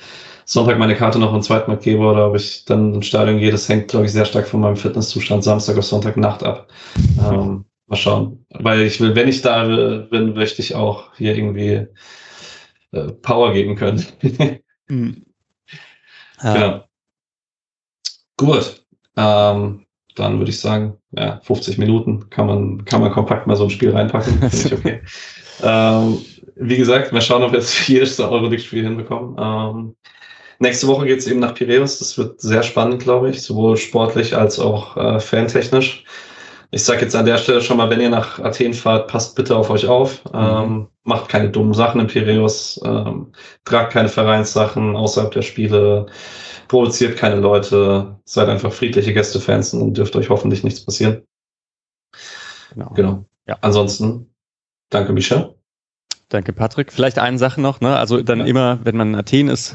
Sonntag 0.45 0.79
meine 0.79 0.97
Karte 0.97 1.19
noch 1.19 1.33
ein 1.33 1.43
Mal 1.49 1.77
gebe 1.77 2.03
oder 2.03 2.29
ob 2.29 2.37
ich 2.37 2.65
dann 2.65 2.95
ins 2.95 3.07
Stadion 3.07 3.39
gehe, 3.39 3.53
das 3.53 3.69
hängt, 3.69 3.89
glaube 3.89 4.07
ich, 4.07 4.13
sehr 4.13 4.25
stark 4.25 4.49
von 4.49 4.61
meinem 4.61 4.77
Fitnesszustand 4.77 5.45
Samstag 5.45 5.79
auf 5.79 5.85
Sonntag 5.85 6.17
Nacht 6.17 6.43
ab. 6.43 6.69
Ähm, 7.23 7.65
mal 7.91 7.97
schauen. 7.97 8.47
Weil 8.51 8.83
ich 8.83 9.01
will, 9.01 9.15
wenn 9.15 9.29
ich 9.29 9.43
da 9.43 9.65
bin, 10.11 10.35
möchte 10.35 10.63
ich 10.63 10.75
auch 10.75 11.15
hier 11.17 11.37
irgendwie 11.37 11.87
äh, 12.93 13.13
Power 13.23 13.53
geben 13.53 13.77
können. 13.77 14.05
mhm. 14.89 15.27
ja. 16.43 16.55
Genau. 16.55 16.85
Gut. 18.37 18.85
Ähm, 19.17 19.87
dann 20.17 20.39
würde 20.39 20.51
ich 20.51 20.61
sagen, 20.61 20.97
ja, 21.13 21.41
50 21.43 21.79
Minuten 21.79 22.31
kann 22.31 22.47
man, 22.47 22.85
kann 22.85 23.01
man 23.01 23.13
kompakt 23.13 23.47
mal 23.47 23.57
so 23.57 23.65
ein 23.65 23.71
Spiel 23.71 23.91
reinpacken. 23.91 24.39
okay. 24.73 25.03
ähm, 25.63 26.19
wie 26.57 26.77
gesagt, 26.77 27.13
mal 27.13 27.21
schauen, 27.21 27.43
ob 27.43 27.53
wir 27.53 27.59
jetzt 27.59 27.89
jedes 27.89 28.19
Euroleague-Spiel 28.19 28.85
hinbekommen. 28.85 29.37
Ähm, 29.39 29.97
Nächste 30.63 30.89
Woche 30.89 31.07
geht 31.07 31.21
es 31.21 31.27
eben 31.27 31.41
nach 31.41 31.55
Piräus. 31.55 32.01
Das 32.01 32.19
wird 32.19 32.39
sehr 32.39 32.63
spannend, 32.63 33.03
glaube 33.03 33.31
ich, 33.31 33.41
sowohl 33.41 33.79
sportlich 33.79 34.37
als 34.37 34.59
auch 34.59 34.95
äh, 34.95 35.19
fantechnisch. 35.19 36.05
Ich 36.73 36.85
sage 36.85 37.03
jetzt 37.03 37.17
an 37.17 37.27
der 37.27 37.39
Stelle 37.39 37.61
schon 37.63 37.79
mal, 37.79 37.91
wenn 37.91 38.01
ihr 38.01 38.11
nach 38.11 38.39
Athen 38.39 38.75
fahrt, 38.75 39.09
passt 39.09 39.35
bitte 39.35 39.57
auf 39.57 39.71
euch 39.71 39.87
auf. 39.87 40.25
Mhm. 40.27 40.31
Ähm, 40.35 40.89
macht 41.03 41.29
keine 41.29 41.51
dummen 41.51 41.75
Sachen 41.75 42.01
in 42.01 42.07
Piräus. 42.07 42.81
Ähm, 42.85 43.33
tragt 43.65 43.93
keine 43.93 44.09
Vereinssachen 44.09 44.95
außerhalb 44.95 45.33
der 45.33 45.43
Spiele. 45.43 46.07
Provoziert 46.69 47.17
keine 47.17 47.37
Leute. 47.37 48.21
Seid 48.25 48.49
einfach 48.49 48.73
friedliche 48.73 49.13
Gästefans 49.13 49.75
und 49.75 49.95
dürft 49.95 50.15
euch 50.15 50.31
hoffentlich 50.31 50.63
nichts 50.63 50.85
passieren. 50.85 51.23
Genau. 52.73 52.91
genau. 52.91 53.25
Ja. 53.47 53.59
Ansonsten, 53.63 54.33
danke, 54.91 55.13
Micha. 55.13 55.55
Danke, 56.29 56.53
Patrick. 56.53 56.93
Vielleicht 56.93 57.19
eine 57.19 57.39
Sache 57.39 57.61
noch, 57.61 57.81
ne? 57.81 57.97
Also 57.97 58.23
dann 58.23 58.39
ja. 58.41 58.45
immer, 58.47 58.79
wenn 58.85 58.97
man 58.97 59.09
in 59.09 59.15
Athen 59.17 59.49
ist, 59.49 59.75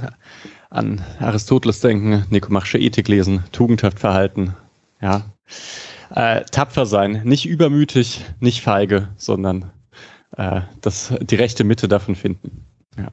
an 0.70 1.04
Aristoteles 1.20 1.82
denken, 1.82 2.26
nikomachische 2.30 2.78
Ethik 2.78 3.10
lesen, 3.10 3.44
tugendhaft 3.52 4.00
verhalten, 4.00 4.56
ja. 5.02 5.26
Äh, 6.16 6.46
tapfer 6.46 6.86
sein, 6.86 7.22
nicht 7.26 7.46
übermütig, 7.46 8.24
nicht 8.40 8.62
feige, 8.62 9.10
sondern 9.18 9.72
äh, 10.38 10.62
das, 10.80 11.14
die 11.20 11.36
rechte 11.36 11.66
Mitte 11.66 11.90
davon 11.90 12.16
finden. 12.16 12.66
Ja. 12.98 13.08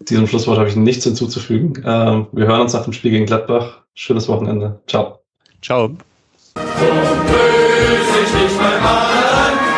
Diesem 0.00 0.26
Schlusswort 0.26 0.58
habe 0.58 0.68
ich 0.68 0.76
nichts 0.76 1.04
hinzuzufügen. 1.04 1.84
Ähm, 1.84 2.26
wir 2.32 2.46
hören 2.46 2.62
uns 2.62 2.72
nach 2.72 2.84
dem 2.84 2.94
Spiel 2.94 3.10
gegen 3.10 3.26
Gladbach. 3.26 3.82
Schönes 3.92 4.26
Wochenende. 4.28 4.80
Ciao. 4.86 5.20
Ciao. 5.60 5.88
So 6.56 6.62
böse 6.62 8.20
ich 8.24 8.42
nicht 8.42 8.58
mein 8.58 8.82
Mann. 8.82 9.73